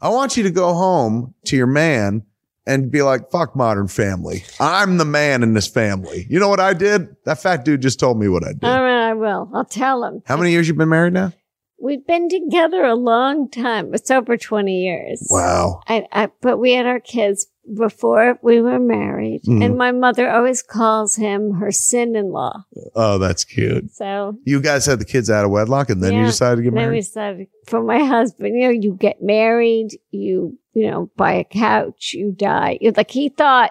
I 0.00 0.08
want 0.10 0.36
you 0.36 0.42
to 0.44 0.50
go 0.50 0.74
home 0.74 1.34
to 1.46 1.56
your 1.56 1.66
man 1.66 2.22
and 2.66 2.90
be 2.90 3.02
like, 3.02 3.30
fuck 3.30 3.56
modern 3.56 3.88
family. 3.88 4.44
I'm 4.60 4.98
the 4.98 5.04
man 5.04 5.42
in 5.42 5.54
this 5.54 5.66
family. 5.66 6.26
You 6.28 6.38
know 6.38 6.48
what 6.48 6.60
I 6.60 6.74
did? 6.74 7.16
That 7.24 7.40
fat 7.40 7.64
dude 7.64 7.80
just 7.82 7.98
told 7.98 8.18
me 8.18 8.28
what 8.28 8.44
I 8.44 8.52
did. 8.52 8.64
All 8.64 8.82
right, 8.82 9.08
I 9.10 9.14
will. 9.14 9.50
I'll 9.54 9.64
tell 9.64 10.04
him. 10.04 10.22
How 10.26 10.36
many 10.36 10.50
years 10.52 10.68
you 10.68 10.74
been 10.74 10.88
married 10.88 11.14
now? 11.14 11.32
We've 11.80 12.04
been 12.06 12.28
together 12.28 12.84
a 12.84 12.94
long 12.96 13.48
time. 13.48 13.94
It's 13.94 14.10
over 14.10 14.36
20 14.36 14.72
years. 14.72 15.26
Wow. 15.30 15.80
I, 15.86 16.06
I, 16.12 16.28
but 16.40 16.58
we 16.58 16.72
had 16.72 16.86
our 16.86 17.00
kids 17.00 17.46
before 17.76 18.38
we 18.42 18.60
were 18.60 18.78
married. 18.78 19.42
Mhm. 19.46 19.64
And 19.64 19.76
my 19.76 19.92
mother 19.92 20.28
always 20.30 20.62
calls 20.62 21.16
him 21.16 21.52
her 21.54 21.70
sin 21.70 22.16
in 22.16 22.30
law. 22.32 22.64
Oh, 22.94 23.18
that's 23.18 23.44
cute. 23.44 23.92
So 23.92 24.38
You 24.44 24.60
guys 24.60 24.86
had 24.86 24.98
the 24.98 25.04
kids 25.04 25.28
out 25.30 25.44
of 25.44 25.50
wedlock 25.50 25.90
and 25.90 26.02
then 26.02 26.14
you 26.14 26.24
decided 26.24 26.56
to 26.56 26.62
get 26.62 26.72
married? 26.72 26.86
then 26.86 26.92
we 26.94 27.02
said, 27.02 27.46
for 27.66 27.82
my 27.82 28.02
husband, 28.04 28.54
you 28.56 28.62
know, 28.66 28.70
you 28.70 28.94
get 28.98 29.22
married, 29.22 29.90
you, 30.10 30.58
you 30.72 30.90
know, 30.90 31.10
buy 31.16 31.34
a 31.34 31.44
couch, 31.44 32.12
you 32.14 32.32
die. 32.32 32.78
Like 32.96 33.10
he 33.10 33.28
thought, 33.28 33.70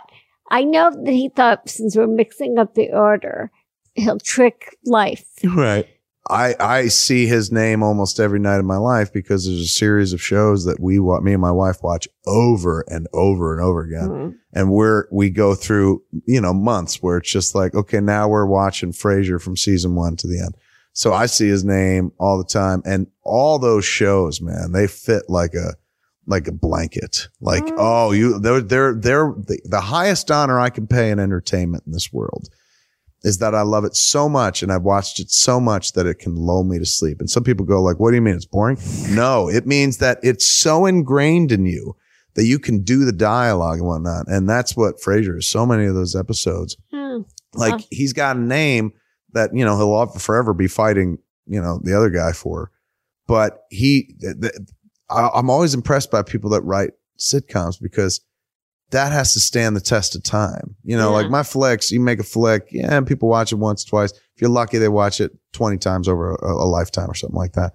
I 0.50 0.64
know 0.64 0.92
that 1.04 1.12
he 1.12 1.30
thought 1.30 1.68
since 1.68 1.98
we're 1.98 2.08
mixing 2.08 2.58
up 2.60 2.76
the 2.76 2.92
order, 2.92 3.52
he'll 3.96 4.20
trick 4.20 4.78
life. 4.86 5.26
Right. 5.44 5.88
I, 6.30 6.56
I 6.60 6.88
see 6.88 7.26
his 7.28 7.52
name 7.52 7.84
almost 7.84 8.20
every 8.20 8.40
night 8.40 8.60
of 8.60 8.66
my 8.66 8.78
life 8.78 9.14
because 9.14 9.46
there's 9.46 9.62
a 9.62 9.68
series 9.68 10.14
of 10.14 10.22
shows 10.22 10.66
that 10.66 10.80
we 10.80 11.00
wa- 11.00 11.20
me 11.22 11.34
and 11.34 11.42
my 11.42 11.52
wife 11.52 11.78
watch 11.84 12.08
over 12.26 12.84
and 12.88 13.08
over 13.14 13.54
and 13.54 13.64
over 13.64 13.82
again. 13.82 14.10
Mm. 14.10 14.36
and 14.54 14.72
we're 14.72 15.06
we 15.12 15.30
go 15.30 15.56
through 15.56 16.02
you 16.26 16.42
know 16.42 16.54
months 16.54 17.02
where 17.02 17.18
it's 17.18 17.32
just 17.32 17.56
like 17.56 17.74
okay 17.76 18.00
now 18.02 18.28
we're 18.28 18.46
watching 18.46 18.92
Frasier 18.92 19.42
from 19.42 19.56
season 19.58 19.96
one 19.96 20.16
to 20.18 20.28
the 20.28 20.40
end. 20.40 20.56
So 20.94 21.14
I 21.14 21.28
see 21.28 21.48
his 21.48 21.64
name 21.64 22.12
all 22.18 22.40
the 22.40 22.44
time, 22.44 22.82
and 22.84 23.06
all 23.22 23.60
those 23.60 23.86
shows, 23.86 24.42
man, 24.42 24.72
they 24.72 24.88
fit 24.88 25.24
like 25.30 25.54
a 25.54 25.76
like 26.26 26.48
a 26.48 26.52
blanket. 26.52 27.30
Like 27.40 27.64
Mm. 27.64 27.76
oh, 27.78 28.12
you 28.12 28.40
they're 28.40 28.62
they're 28.62 28.94
they're 28.96 29.34
the, 29.38 29.60
the 29.64 29.80
highest 29.82 30.30
honor 30.32 30.60
I 30.60 30.70
can 30.72 30.88
pay 30.88 31.12
in 31.12 31.20
entertainment 31.20 31.84
in 31.86 31.92
this 31.94 32.12
world 32.12 32.50
is 33.24 33.40
that 33.40 33.56
I 33.56 33.62
love 33.64 33.84
it 33.84 33.96
so 33.96 34.30
much 34.30 34.62
and 34.64 34.72
I've 34.72 34.84
watched 34.84 35.20
it 35.20 35.32
so 35.32 35.60
much 35.60 35.94
that 35.94 36.06
it 36.06 36.20
can 36.20 36.36
lull 36.36 36.64
me 36.64 36.78
to 36.80 36.86
sleep. 36.86 37.20
And 37.20 37.30
some 37.30 37.44
people 37.44 37.66
go 37.66 37.82
like, 37.82 38.00
what 38.00 38.12
do 38.12 38.16
you 38.16 38.22
mean 38.22 38.36
it's 38.36 38.46
boring? 38.46 38.78
No, 39.10 39.50
it 39.50 39.66
means 39.66 39.98
that 39.98 40.20
it's 40.22 40.46
so 40.46 40.86
ingrained 40.86 41.52
in 41.52 41.66
you 41.66 41.96
that 42.36 42.46
you 42.46 42.60
can 42.60 42.84
do 42.84 43.04
the 43.06 43.12
dialogue 43.12 43.80
and 43.80 43.88
whatnot. 43.88 44.28
And 44.28 44.48
that's 44.48 44.78
what 44.78 45.00
Frasier 45.02 45.40
is. 45.40 45.48
So 45.48 45.66
many 45.66 45.86
of 45.86 45.96
those 45.96 46.16
episodes, 46.16 46.78
Oh, 46.94 47.26
like 47.56 47.74
he's 47.90 48.14
got 48.14 48.36
a 48.38 48.40
name 48.40 48.94
that, 49.34 49.50
you 49.54 49.66
know, 49.66 49.76
he'll 49.78 50.06
forever 50.20 50.54
be 50.54 50.68
fighting, 50.68 51.18
you 51.48 51.60
know, 51.62 51.80
the 51.84 51.98
other 51.98 52.12
guy 52.12 52.32
for. 52.34 52.72
But 53.28 53.64
he, 53.72 54.14
th- 54.22 54.36
th- 54.42 54.54
I- 55.10 55.32
I'm 55.34 55.50
always 55.50 55.74
impressed 55.74 56.12
by 56.12 56.22
people 56.22 56.52
that 56.52 56.62
write 56.62 56.92
sitcoms 57.18 57.82
because 57.82 58.22
that 58.92 59.12
has 59.12 59.34
to 59.34 59.40
stand 59.40 59.76
the 59.76 59.82
test 59.82 60.16
of 60.16 60.24
time. 60.24 60.76
You 60.84 60.96
know, 60.98 61.10
Yeah. 61.10 61.16
like 61.24 61.30
my 61.30 61.44
flicks, 61.44 61.92
you 61.92 62.00
make 62.00 62.20
a 62.20 62.24
flick, 62.24 62.68
yeah, 62.72 62.94
and 62.96 63.06
people 63.06 63.28
watch 63.30 63.52
it 63.52 63.56
once, 63.56 63.84
twice. 63.84 64.12
If 64.12 64.42
you're 64.42 64.50
lucky, 64.50 64.78
they 64.78 64.88
watch 64.90 65.20
it 65.20 65.32
20 65.54 65.78
times 65.78 66.08
over 66.08 66.36
a, 66.36 66.46
a 66.54 66.68
lifetime 66.68 67.10
or 67.10 67.14
something 67.16 67.36
like 67.38 67.54
that. 67.54 67.74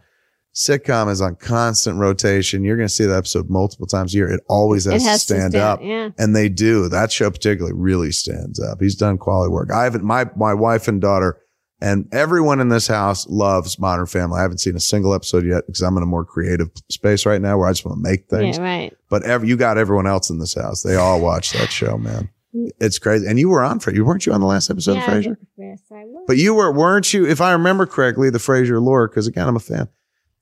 Sitcom 0.55 1.11
is 1.11 1.23
on 1.23 1.37
constant 1.37 1.99
rotation. 1.99 2.63
You're 2.63 2.77
going 2.77 2.89
to 2.89 2.93
see 2.95 3.07
the 3.07 3.17
episode 3.17 3.49
multiple 3.49 3.87
times 3.87 4.13
a 4.15 4.19
year. 4.19 4.29
It 4.31 4.43
always 4.49 4.85
has, 4.85 5.03
it 5.03 5.07
has 5.09 5.25
to 5.27 5.35
stand 5.35 5.55
up. 5.55 5.81
Yeah. 5.83 6.11
And 6.19 6.37
they 6.37 6.51
do. 6.51 6.89
That 6.91 7.11
show 7.11 7.31
particularly 7.31 7.75
really 7.75 8.13
stands 8.13 8.61
up. 8.61 8.79
He's 8.81 8.95
done 8.95 9.17
quality 9.17 9.51
work. 9.51 9.71
I 9.71 9.85
haven't, 9.85 10.05
my, 10.05 10.27
my 10.37 10.53
wife 10.53 10.89
and 10.89 11.01
daughter 11.01 11.39
and 11.83 12.09
everyone 12.13 12.61
in 12.61 12.69
this 12.69 12.87
house 12.87 13.27
loves 13.29 13.77
Modern 13.77 14.07
Family. 14.07 14.39
I 14.39 14.43
haven't 14.43 14.59
seen 14.59 14.77
a 14.77 14.81
single 14.81 15.15
episode 15.15 15.45
yet 15.45 15.67
because 15.67 15.83
I'm 15.83 15.97
in 15.97 16.03
a 16.05 16.07
more 16.07 16.25
creative 16.25 16.71
space 16.89 17.27
right 17.27 17.43
now 17.43 17.59
where 17.59 17.67
I 17.67 17.73
just 17.73 17.85
want 17.85 17.99
to 17.99 18.03
make 18.03 18.29
things. 18.29 18.57
Yeah, 18.57 18.63
right. 18.63 18.97
But 19.09 19.25
you 19.45 19.57
got 19.57 19.79
everyone 19.79 20.07
else 20.07 20.31
in 20.31 20.39
this 20.39 20.55
house. 20.55 20.83
They 20.83 20.95
all 20.95 21.21
watch 21.21 21.53
that 21.55 21.73
show, 21.73 21.99
man. 21.99 22.31
It's 22.53 23.01
crazy. 23.01 23.27
And 23.27 23.37
you 23.37 23.49
were 23.49 23.65
on 23.65 23.81
for 23.81 23.93
you 23.93 24.05
Weren't 24.05 24.27
you 24.27 24.33
on 24.33 24.41
the 24.41 24.47
last 24.47 24.71
episode 24.71 24.95
yeah, 24.95 25.11
of 25.11 25.25
Frasier? 25.25 25.37
Yes, 25.57 25.83
I 25.91 26.05
will. 26.05 26.25
But 26.27 26.37
you 26.37 26.55
were, 26.55 26.71
weren't 26.71 27.13
you? 27.13 27.27
If 27.27 27.41
I 27.41 27.51
remember 27.51 27.87
correctly, 27.87 28.31
the 28.31 28.39
Frasier 28.39 28.81
lore, 28.81 29.09
because 29.09 29.27
again, 29.27 29.49
I'm 29.49 29.57
a 29.57 29.61
fan. 29.61 29.89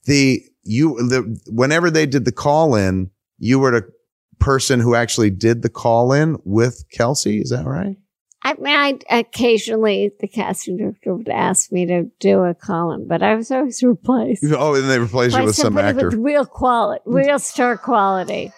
The 0.05 0.43
you 0.61 0.95
the 1.07 1.41
whenever 1.47 1.89
they 1.89 2.05
did 2.05 2.25
the 2.25 2.31
call 2.31 2.75
in, 2.75 3.09
you 3.39 3.57
were 3.57 3.71
the 3.71 3.91
person 4.39 4.79
who 4.79 4.93
actually 4.93 5.31
did 5.31 5.63
the 5.63 5.69
call 5.69 6.13
in 6.13 6.37
with 6.43 6.83
Kelsey. 6.91 7.39
Is 7.39 7.49
that 7.49 7.65
right? 7.65 7.97
I 8.43 8.55
mean, 8.55 8.75
I 8.75 8.99
occasionally 9.19 10.11
the 10.19 10.27
casting 10.27 10.77
director 10.77 11.15
would 11.15 11.29
ask 11.29 11.71
me 11.71 11.85
to 11.85 12.05
do 12.19 12.39
a 12.43 12.55
column, 12.55 13.07
but 13.07 13.21
I 13.21 13.35
was 13.35 13.51
always 13.51 13.83
replaced. 13.83 14.43
Oh, 14.51 14.73
and 14.73 14.89
they 14.89 14.99
replaced 14.99 15.37
you 15.37 15.43
with 15.43 15.55
some 15.55 15.77
actor. 15.77 16.05
with 16.05 16.15
real 16.15 16.45
quality, 16.45 17.03
real 17.05 17.37
star 17.37 17.77
quality. 17.77 18.51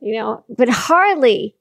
You 0.00 0.14
know, 0.14 0.44
but 0.48 0.68
Harley, 0.68 1.56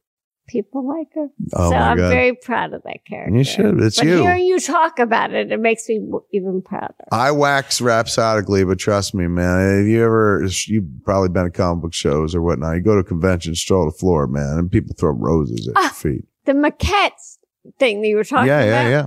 people 0.48 0.88
like 0.88 1.08
her. 1.14 1.28
Oh 1.54 1.70
so 1.70 1.76
I'm 1.76 1.98
god! 1.98 2.10
very 2.10 2.34
proud 2.36 2.74
of 2.74 2.84
that 2.84 3.06
character. 3.06 3.36
You 3.38 3.44
should. 3.44 3.80
It's 3.82 3.98
but 3.98 4.08
you. 4.08 4.22
hearing 4.22 4.46
you 4.46 4.60
talk 4.60 5.00
about 5.00 5.34
it, 5.34 5.52
it 5.52 5.60
makes 5.60 5.88
me 5.90 6.00
even 6.32 6.62
prouder. 6.62 6.94
I 7.12 7.32
wax 7.32 7.80
rhapsodically, 7.82 8.64
but 8.66 8.80
trust 8.80 9.14
me, 9.14 9.28
man. 9.28 9.82
If 9.82 9.88
you 9.88 10.04
ever, 10.04 10.48
you've 10.66 10.86
probably 11.04 11.30
been 11.30 11.46
to 11.46 11.52
comic 11.52 11.82
book 11.84 11.94
shows 11.94 12.34
or 12.34 12.42
whatnot. 12.42 12.76
You 12.76 12.82
go 12.82 12.94
to 12.96 13.00
a 13.02 13.04
convention, 13.04 13.54
stroll 13.56 13.86
the 13.86 13.98
floor, 13.98 14.28
man, 14.28 14.58
and 14.58 14.72
people 14.72 14.96
throw 14.98 15.12
roses 15.12 15.68
at 15.68 15.74
Ah, 15.78 15.82
your 15.84 15.90
feet. 15.92 16.26
The 16.46 16.54
maquettes 16.54 17.38
thing 17.80 18.02
that 18.02 18.08
you 18.08 18.16
were 18.16 18.24
talking 18.24 18.48
Yeah, 18.48 18.62
about. 18.62 18.84
yeah, 18.84 18.90
yeah. 18.90 19.06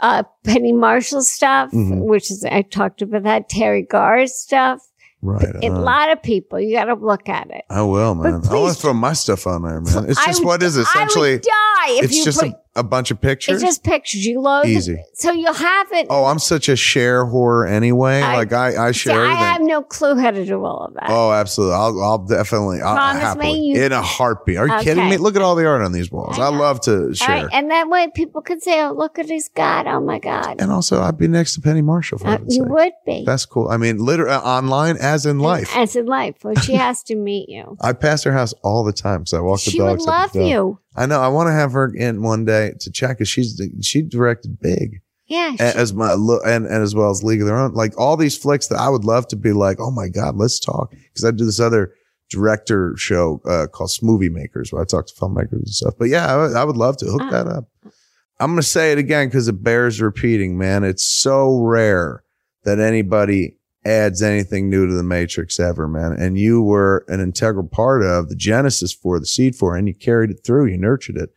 uh, 0.00 0.22
Penny 0.44 0.72
Marshall 0.72 1.22
stuff, 1.22 1.70
Mhm. 1.72 2.00
which 2.02 2.30
is 2.30 2.44
I 2.44 2.62
talked 2.62 3.02
about 3.02 3.22
that. 3.24 3.48
Teri 3.50 3.88
Garr's 3.88 4.34
stuff. 4.34 4.80
Right. 5.22 5.54
A 5.64 5.70
lot 5.70 6.10
of 6.12 6.22
people. 6.22 6.60
You 6.60 6.76
got 6.76 6.84
to 6.84 6.94
look 6.94 7.30
at 7.30 7.50
it. 7.50 7.64
I 7.70 7.80
will, 7.82 8.14
man. 8.14 8.42
I 8.50 8.54
want 8.54 8.74
to 8.74 8.80
throw 8.80 8.92
my 8.92 9.14
stuff 9.14 9.46
on 9.46 9.62
there, 9.62 9.80
man. 9.80 10.04
It's 10.10 10.22
just 10.26 10.40
would- 10.40 10.46
what 10.46 10.62
is 10.62 10.76
it? 10.76 10.80
I 10.80 10.82
essentially? 11.04 11.32
would 11.32 11.42
die 11.42 11.88
if 11.98 12.04
It's 12.04 12.16
you 12.18 12.24
just 12.24 12.40
put. 12.40 12.50
a, 12.50 12.58
a 12.76 12.82
bunch 12.82 13.10
of 13.12 13.20
pictures. 13.20 13.62
it's 13.62 13.62
just 13.62 13.84
pictures. 13.84 14.26
You 14.26 14.40
load 14.40 14.66
Easy. 14.66 14.94
It, 14.94 15.00
so 15.14 15.30
you'll 15.32 15.52
have 15.54 15.92
it. 15.92 16.08
oh, 16.10 16.24
I'm 16.24 16.38
such 16.40 16.68
a 16.68 16.74
share 16.74 17.24
whore 17.24 17.68
anyway. 17.70 18.20
I- 18.20 18.36
like 18.36 18.52
I, 18.52 18.88
I 18.88 18.90
See, 18.92 18.98
share 19.00 19.20
I 19.20 19.24
everything. 19.26 19.38
have 19.44 19.60
no 19.62 19.82
clue 19.82 20.16
how 20.16 20.30
to 20.32 20.44
do 20.44 20.64
all 20.64 20.86
of 20.86 20.94
that. 20.94 21.04
Oh, 21.08 21.30
absolutely. 21.32 21.76
I'll, 21.76 22.02
I'll 22.02 22.18
definitely. 22.18 22.80
I'll 22.82 22.94
Promise 22.96 23.22
happily, 23.22 23.52
me 23.52 23.60
you- 23.74 23.82
in 23.84 23.92
a 23.92 24.02
heartbeat. 24.02 24.56
Are 24.56 24.66
you 24.66 24.78
kidding 24.80 25.08
me? 25.08 25.16
Look 25.18 25.36
at 25.36 25.42
all 25.42 25.54
the 25.54 25.66
art 25.66 25.82
on 25.82 25.92
these 25.92 26.10
walls. 26.10 26.38
I 26.38 26.46
I 26.46 26.48
love 26.48 26.80
to 26.82 27.14
share. 27.14 27.28
right, 27.44 27.48
and 27.52 27.70
that 27.70 27.88
way 27.88 28.08
people 28.14 28.42
can 28.42 28.60
say, 28.60 28.82
"Oh, 28.84 28.92
look 28.92 29.18
at 29.18 29.28
his 29.28 29.48
God! 29.54 29.86
Oh 29.86 30.00
my 30.00 30.18
God!" 30.18 30.56
and 30.60 30.72
also, 30.72 31.00
I'd 31.00 31.16
be 31.18 31.28
next 31.28 31.54
to 31.54 31.60
Penny 31.60 31.80
Marshall. 31.82 32.18
For 32.18 32.26
Uh, 32.28 32.38
you 32.48 32.62
sake. 32.62 32.68
would 32.68 32.92
be. 33.06 33.24
That's 33.24 33.46
cool. 33.46 33.68
I 33.68 33.76
mean, 33.76 33.98
literally 33.98 34.32
uh, 34.34 34.40
online 34.40 34.96
as 34.98 35.26
in 35.26 35.38
life. 35.38 35.70
As 35.76 35.94
in 35.96 36.06
life. 36.06 36.36
Well, 36.42 36.54
she 36.56 36.74
has 36.86 37.02
to 37.04 37.14
meet 37.14 37.48
you. 37.48 37.76
I 37.80 37.92
pass 37.92 38.24
her 38.24 38.32
house 38.32 38.52
all 38.62 38.82
the 38.84 38.92
time 38.92 39.26
so 39.26 39.38
I 39.38 39.40
walk 39.40 39.62
the 39.62 39.70
she 39.70 39.80
would 39.80 40.00
love 40.00 40.34
you. 40.34 40.78
I 40.96 41.06
know. 41.06 41.20
I 41.20 41.28
want 41.28 41.48
to 41.48 41.52
have 41.52 41.72
her 41.72 41.92
in 41.94 42.22
one 42.22 42.44
day 42.44 42.72
to 42.80 42.90
check 42.90 43.18
because 43.18 43.28
she's 43.28 43.60
she 43.82 44.02
directed 44.02 44.60
big 44.60 45.00
Yeah. 45.26 45.52
She- 45.52 45.58
as 45.60 45.92
my 45.92 46.14
look 46.14 46.42
and, 46.46 46.66
and 46.66 46.82
as 46.82 46.94
well 46.94 47.10
as 47.10 47.22
League 47.24 47.40
of 47.40 47.46
Their 47.46 47.56
Own. 47.58 47.72
Like 47.74 47.98
all 47.98 48.16
these 48.16 48.36
flicks 48.38 48.68
that 48.68 48.78
I 48.78 48.88
would 48.88 49.04
love 49.04 49.26
to 49.28 49.36
be 49.36 49.52
like, 49.52 49.78
oh 49.80 49.90
my 49.90 50.08
god, 50.08 50.36
let's 50.36 50.60
talk 50.60 50.90
because 50.90 51.24
I 51.24 51.30
do 51.30 51.44
this 51.44 51.60
other 51.60 51.92
director 52.30 52.94
show 52.96 53.40
uh, 53.46 53.66
called 53.66 53.90
Movie 54.02 54.28
Makers 54.28 54.72
where 54.72 54.82
I 54.82 54.84
talk 54.84 55.06
to 55.06 55.14
filmmakers 55.14 55.52
and 55.52 55.68
stuff. 55.68 55.94
But 55.98 56.08
yeah, 56.08 56.32
I 56.32 56.36
would- 56.36 56.56
I 56.56 56.64
would 56.64 56.76
love 56.76 56.96
to 56.98 57.06
hook 57.06 57.22
Uh. 57.22 57.30
that 57.30 57.46
up. 57.48 57.64
I'm 58.40 58.50
gonna 58.50 58.62
say 58.62 58.90
it 58.92 58.98
again 58.98 59.28
because 59.28 59.46
it 59.46 59.62
bears 59.62 60.00
repeating, 60.00 60.58
man. 60.58 60.82
It's 60.84 61.04
so 61.04 61.56
rare 61.60 62.24
that 62.64 62.80
anybody 62.80 63.56
adds 63.84 64.22
anything 64.22 64.68
new 64.70 64.86
to 64.86 64.94
the 64.94 65.02
Matrix 65.02 65.60
ever, 65.60 65.86
man. 65.86 66.12
And 66.12 66.38
you 66.38 66.62
were 66.62 67.04
an 67.08 67.20
integral 67.20 67.66
part 67.66 68.02
of 68.02 68.28
the 68.28 68.36
genesis 68.36 68.92
for 68.92 69.20
the 69.20 69.26
seed 69.26 69.54
for, 69.56 69.76
and 69.76 69.86
you 69.86 69.94
carried 69.94 70.30
it 70.30 70.40
through. 70.44 70.66
You 70.66 70.78
nurtured 70.78 71.16
it. 71.16 71.30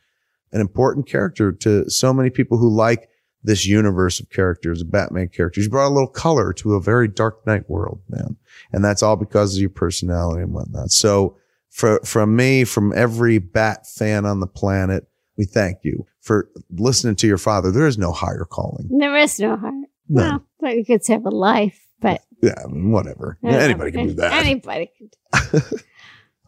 An 0.52 0.62
important 0.62 1.08
character 1.08 1.52
to 1.52 1.90
so 1.90 2.14
many 2.14 2.30
people 2.30 2.58
who 2.58 2.70
like 2.70 3.10
this 3.44 3.66
universe 3.66 4.20
of 4.20 4.30
characters, 4.30 4.84
Batman 4.84 5.30
characters. 5.30 5.66
You 5.66 5.70
brought 5.70 5.88
a 5.88 5.94
little 5.94 6.08
color 6.08 6.54
to 6.54 6.76
a 6.76 6.82
very 6.82 7.08
dark 7.08 7.46
night 7.46 7.70
world, 7.70 8.02
man. 8.10 8.38
And 8.72 8.84
that's 8.84 9.04
all 9.04 9.16
because 9.16 9.56
of 9.56 9.62
your 9.62 9.70
personality 9.70 10.42
and 10.42 10.54
whatnot. 10.54 10.92
So 10.92 11.38
for, 11.70 12.00
from 12.04 12.36
me, 12.36 12.64
from 12.64 12.94
every 12.96 13.38
Bat 13.38 13.88
fan 13.88 14.26
on 14.26 14.40
the 14.40 14.48
planet, 14.48 15.08
we 15.38 15.46
thank 15.46 15.80
you 15.84 16.06
for 16.20 16.50
listening 16.72 17.16
to 17.18 17.28
your 17.28 17.38
father. 17.38 17.72
There 17.72 17.88
is 17.88 17.98
no 17.98 18.12
higher 18.12 18.46
calling. 18.50 18.90
there 18.98 19.16
is 19.18 19.40
no 19.40 19.56
higher. 19.56 19.72
No. 20.10 20.22
Well, 20.22 20.46
but 20.60 20.76
you 20.76 20.86
could 20.86 21.06
have 21.08 21.26
a 21.26 21.30
life, 21.30 21.80
but 22.02 22.22
Yeah, 22.42 22.56
I 22.64 22.68
mean, 22.68 22.92
whatever. 22.92 23.38
Anybody 23.44 23.92
can 23.92 24.08
do 24.08 24.14
that. 24.16 24.34
Anybody 24.34 24.92
can. 24.98 25.62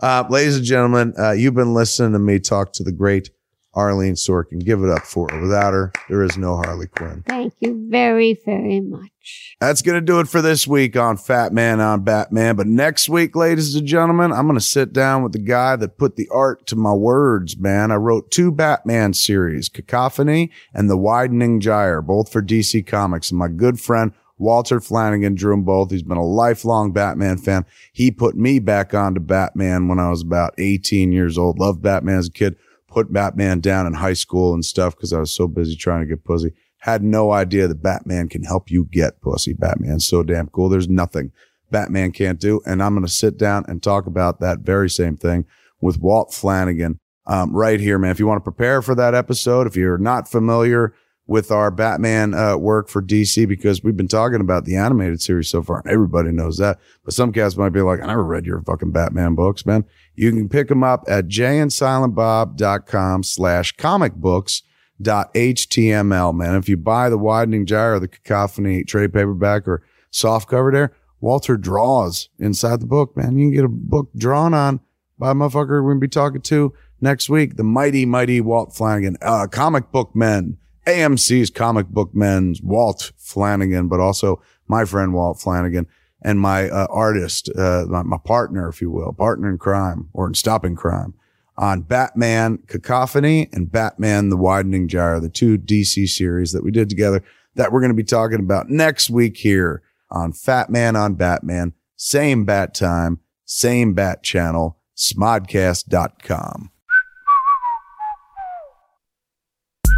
Uh, 0.01 0.23
ladies 0.29 0.55
and 0.55 0.63
gentlemen, 0.65 1.13
uh, 1.19 1.31
you've 1.31 1.55
been 1.55 1.73
listening 1.73 2.13
to 2.13 2.19
me 2.19 2.39
talk 2.39 2.71
to 2.71 2.83
the 2.83 2.91
great 2.91 3.31
Arleen 3.75 4.13
Sorkin. 4.13 4.63
Give 4.63 4.81
it 4.83 4.89
up 4.89 5.03
for 5.03 5.27
her. 5.29 5.41
Without 5.41 5.73
her, 5.73 5.91
there 6.07 6.23
is 6.23 6.37
no 6.37 6.55
Harley 6.55 6.87
Quinn. 6.87 7.23
Thank 7.27 7.53
you 7.59 7.87
very, 7.89 8.39
very 8.45 8.79
much. 8.79 9.57
That's 9.59 9.81
going 9.81 9.95
to 9.95 10.05
do 10.05 10.19
it 10.19 10.27
for 10.27 10.41
this 10.41 10.65
week 10.65 10.95
on 10.95 11.17
Fat 11.17 11.53
Man 11.53 11.79
on 11.79 12.03
Batman. 12.03 12.55
But 12.55 12.67
next 12.67 13.09
week, 13.09 13.35
ladies 13.35 13.75
and 13.75 13.85
gentlemen, 13.85 14.31
I'm 14.31 14.47
going 14.47 14.57
to 14.57 14.65
sit 14.65 14.93
down 14.93 15.21
with 15.21 15.33
the 15.33 15.39
guy 15.39 15.75
that 15.75 15.97
put 15.97 16.15
the 16.15 16.29
art 16.29 16.65
to 16.67 16.75
my 16.75 16.93
words, 16.93 17.57
man. 17.57 17.91
I 17.91 17.95
wrote 17.95 18.31
two 18.31 18.51
Batman 18.51 19.13
series, 19.13 19.69
Cacophony 19.69 20.49
and 20.73 20.89
The 20.89 20.97
Widening 20.97 21.59
Gyre, 21.59 22.01
both 22.01 22.31
for 22.31 22.41
DC 22.41 22.87
Comics. 22.87 23.29
And 23.29 23.37
my 23.37 23.49
good 23.49 23.79
friend, 23.79 24.13
Walter 24.39 24.79
Flanagan 24.79 25.35
drew 25.35 25.53
them 25.53 25.63
both. 25.63 25.91
He's 25.91 26.01
been 26.01 26.17
a 26.17 26.25
lifelong 26.25 26.91
Batman 26.91 27.37
fan. 27.37 27.65
He 27.93 28.09
put 28.09 28.35
me 28.35 28.57
back 28.57 28.93
onto 28.93 29.19
Batman 29.19 29.87
when 29.87 29.99
I 29.99 30.09
was 30.09 30.23
about 30.23 30.55
18 30.57 31.11
years 31.11 31.37
old. 31.37 31.59
Loved 31.59 31.81
Batman 31.81 32.17
as 32.17 32.27
a 32.27 32.31
kid. 32.31 32.55
Put 32.87 33.13
Batman 33.13 33.59
down 33.59 33.85
in 33.85 33.93
high 33.93 34.13
school 34.13 34.53
and 34.55 34.65
stuff 34.65 34.95
because 34.95 35.13
I 35.13 35.19
was 35.19 35.31
so 35.31 35.47
busy 35.47 35.75
trying 35.75 36.01
to 36.01 36.07
get 36.07 36.23
pussy 36.23 36.53
had 36.79 37.03
no 37.03 37.31
idea 37.31 37.67
that 37.67 37.83
Batman 37.83 38.29
can 38.29 38.43
help 38.43 38.71
you 38.71 38.85
get 38.85 39.21
pussy. 39.21 39.53
Batman's 39.53 40.07
so 40.07 40.23
damn 40.23 40.47
cool. 40.47 40.69
There's 40.69 40.89
nothing 40.89 41.31
Batman 41.71 42.11
can't 42.11 42.39
do. 42.39 42.61
And 42.65 42.81
I'm 42.81 42.93
going 42.93 43.05
to 43.05 43.11
sit 43.11 43.37
down 43.37 43.65
and 43.67 43.83
talk 43.83 44.05
about 44.05 44.39
that 44.39 44.59
very 44.59 44.89
same 44.89 45.17
thing 45.17 45.45
with 45.81 45.99
Walt 45.99 46.33
Flanagan 46.33 46.99
um, 47.25 47.55
right 47.55 47.79
here, 47.79 47.99
man. 47.99 48.11
If 48.11 48.19
you 48.19 48.27
want 48.27 48.39
to 48.39 48.49
prepare 48.51 48.81
for 48.81 48.95
that 48.95 49.13
episode, 49.13 49.67
if 49.67 49.75
you're 49.75 49.97
not 49.97 50.29
familiar 50.29 50.93
with 51.29 51.51
our 51.51 51.69
Batman 51.69 52.33
uh, 52.33 52.57
work 52.57 52.89
for 52.89 53.03
DC, 53.03 53.47
because 53.47 53.83
we've 53.83 53.95
been 53.95 54.07
talking 54.07 54.41
about 54.41 54.65
the 54.65 54.75
animated 54.75 55.21
series 55.21 55.47
so 55.47 55.61
far, 55.61 55.83
everybody 55.85 56.31
knows 56.31 56.57
that. 56.57 56.79
But 57.05 57.13
some 57.13 57.31
cats 57.31 57.55
might 57.55 57.69
be 57.69 57.81
like, 57.81 58.01
I 58.01 58.07
never 58.07 58.23
read 58.23 58.47
your 58.47 58.63
fucking 58.63 58.91
Batman 58.91 59.35
books, 59.35 59.63
man. 59.63 59.85
You 60.15 60.31
can 60.31 60.49
pick 60.49 60.69
them 60.69 60.83
up 60.83 61.03
at 61.07 61.27
jayandsilentbob.com 61.27 63.21
slash 63.23 63.73
comic 63.73 64.15
books 64.15 64.63
dot 65.01 65.33
html 65.33 66.35
man 66.35 66.55
if 66.55 66.67
you 66.67 66.75
buy 66.75 67.09
the 67.09 67.17
widening 67.17 67.65
gyre 67.65 67.93
or 67.93 68.01
the 68.01 68.07
cacophony 68.09 68.83
trade 68.83 69.13
paperback 69.13 69.65
or 69.65 69.81
soft 70.11 70.49
cover 70.49 70.73
there 70.73 70.93
walter 71.21 71.55
draws 71.55 72.27
inside 72.37 72.81
the 72.81 72.85
book 72.85 73.15
man 73.15 73.37
you 73.37 73.45
can 73.45 73.53
get 73.53 73.63
a 73.63 73.69
book 73.69 74.09
drawn 74.17 74.53
on 74.53 74.81
by 75.17 75.31
a 75.31 75.33
motherfucker 75.33 75.81
we're 75.81 75.91
gonna 75.91 76.01
be 76.01 76.07
talking 76.09 76.41
to 76.41 76.73
next 76.99 77.29
week 77.29 77.55
the 77.55 77.63
mighty 77.63 78.05
mighty 78.05 78.41
walt 78.41 78.75
flanagan 78.75 79.15
uh 79.21 79.47
comic 79.47 79.89
book 79.89 80.13
men 80.13 80.57
amc's 80.89 81.49
comic 81.49 81.87
book 81.87 82.13
men's 82.13 82.61
walt 82.61 83.11
flanagan 83.17 83.87
but 83.87 83.99
also 83.99 84.41
my 84.67 84.85
friend 84.85 85.13
walt 85.13 85.39
flanagan 85.39 85.87
and 86.21 86.39
my 86.39 86.69
uh, 86.69 86.87
artist 86.89 87.49
uh 87.57 87.85
my, 87.87 88.03
my 88.03 88.17
partner 88.23 88.67
if 88.69 88.81
you 88.81 88.91
will 88.91 89.13
partner 89.13 89.49
in 89.49 89.57
crime 89.57 90.09
or 90.13 90.27
in 90.27 90.33
stopping 90.33 90.75
crime 90.75 91.13
on 91.59 91.81
Batman 91.81 92.57
Cacophony 92.67 93.49
and 93.51 93.69
Batman 93.69 94.29
The 94.29 94.37
Widening 94.37 94.87
Gyre, 94.87 95.19
the 95.19 95.29
two 95.29 95.57
DC 95.57 96.07
series 96.07 96.53
that 96.53 96.63
we 96.63 96.71
did 96.71 96.89
together 96.89 97.21
that 97.55 97.71
we're 97.71 97.81
going 97.81 97.91
to 97.91 97.95
be 97.95 98.03
talking 98.03 98.39
about 98.39 98.69
next 98.69 99.09
week 99.09 99.35
here 99.35 99.83
on 100.09 100.31
Fat 100.31 100.69
Man 100.69 100.95
on 100.95 101.15
Batman. 101.15 101.73
Same 101.97 102.45
bat 102.45 102.73
time, 102.73 103.19
same 103.43 103.93
bat 103.93 104.23
channel, 104.23 104.79
smodcast.com. 104.95 106.71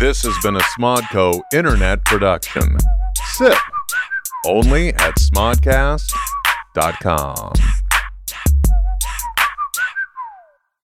This 0.02 0.24
has 0.24 0.34
been 0.42 0.56
a 0.56 0.62
Smodco 0.62 1.44
internet 1.54 2.04
production. 2.06 2.76
Sip 3.36 3.54
only 4.48 4.90
at 4.96 5.14
smodcast.com. 5.18 7.81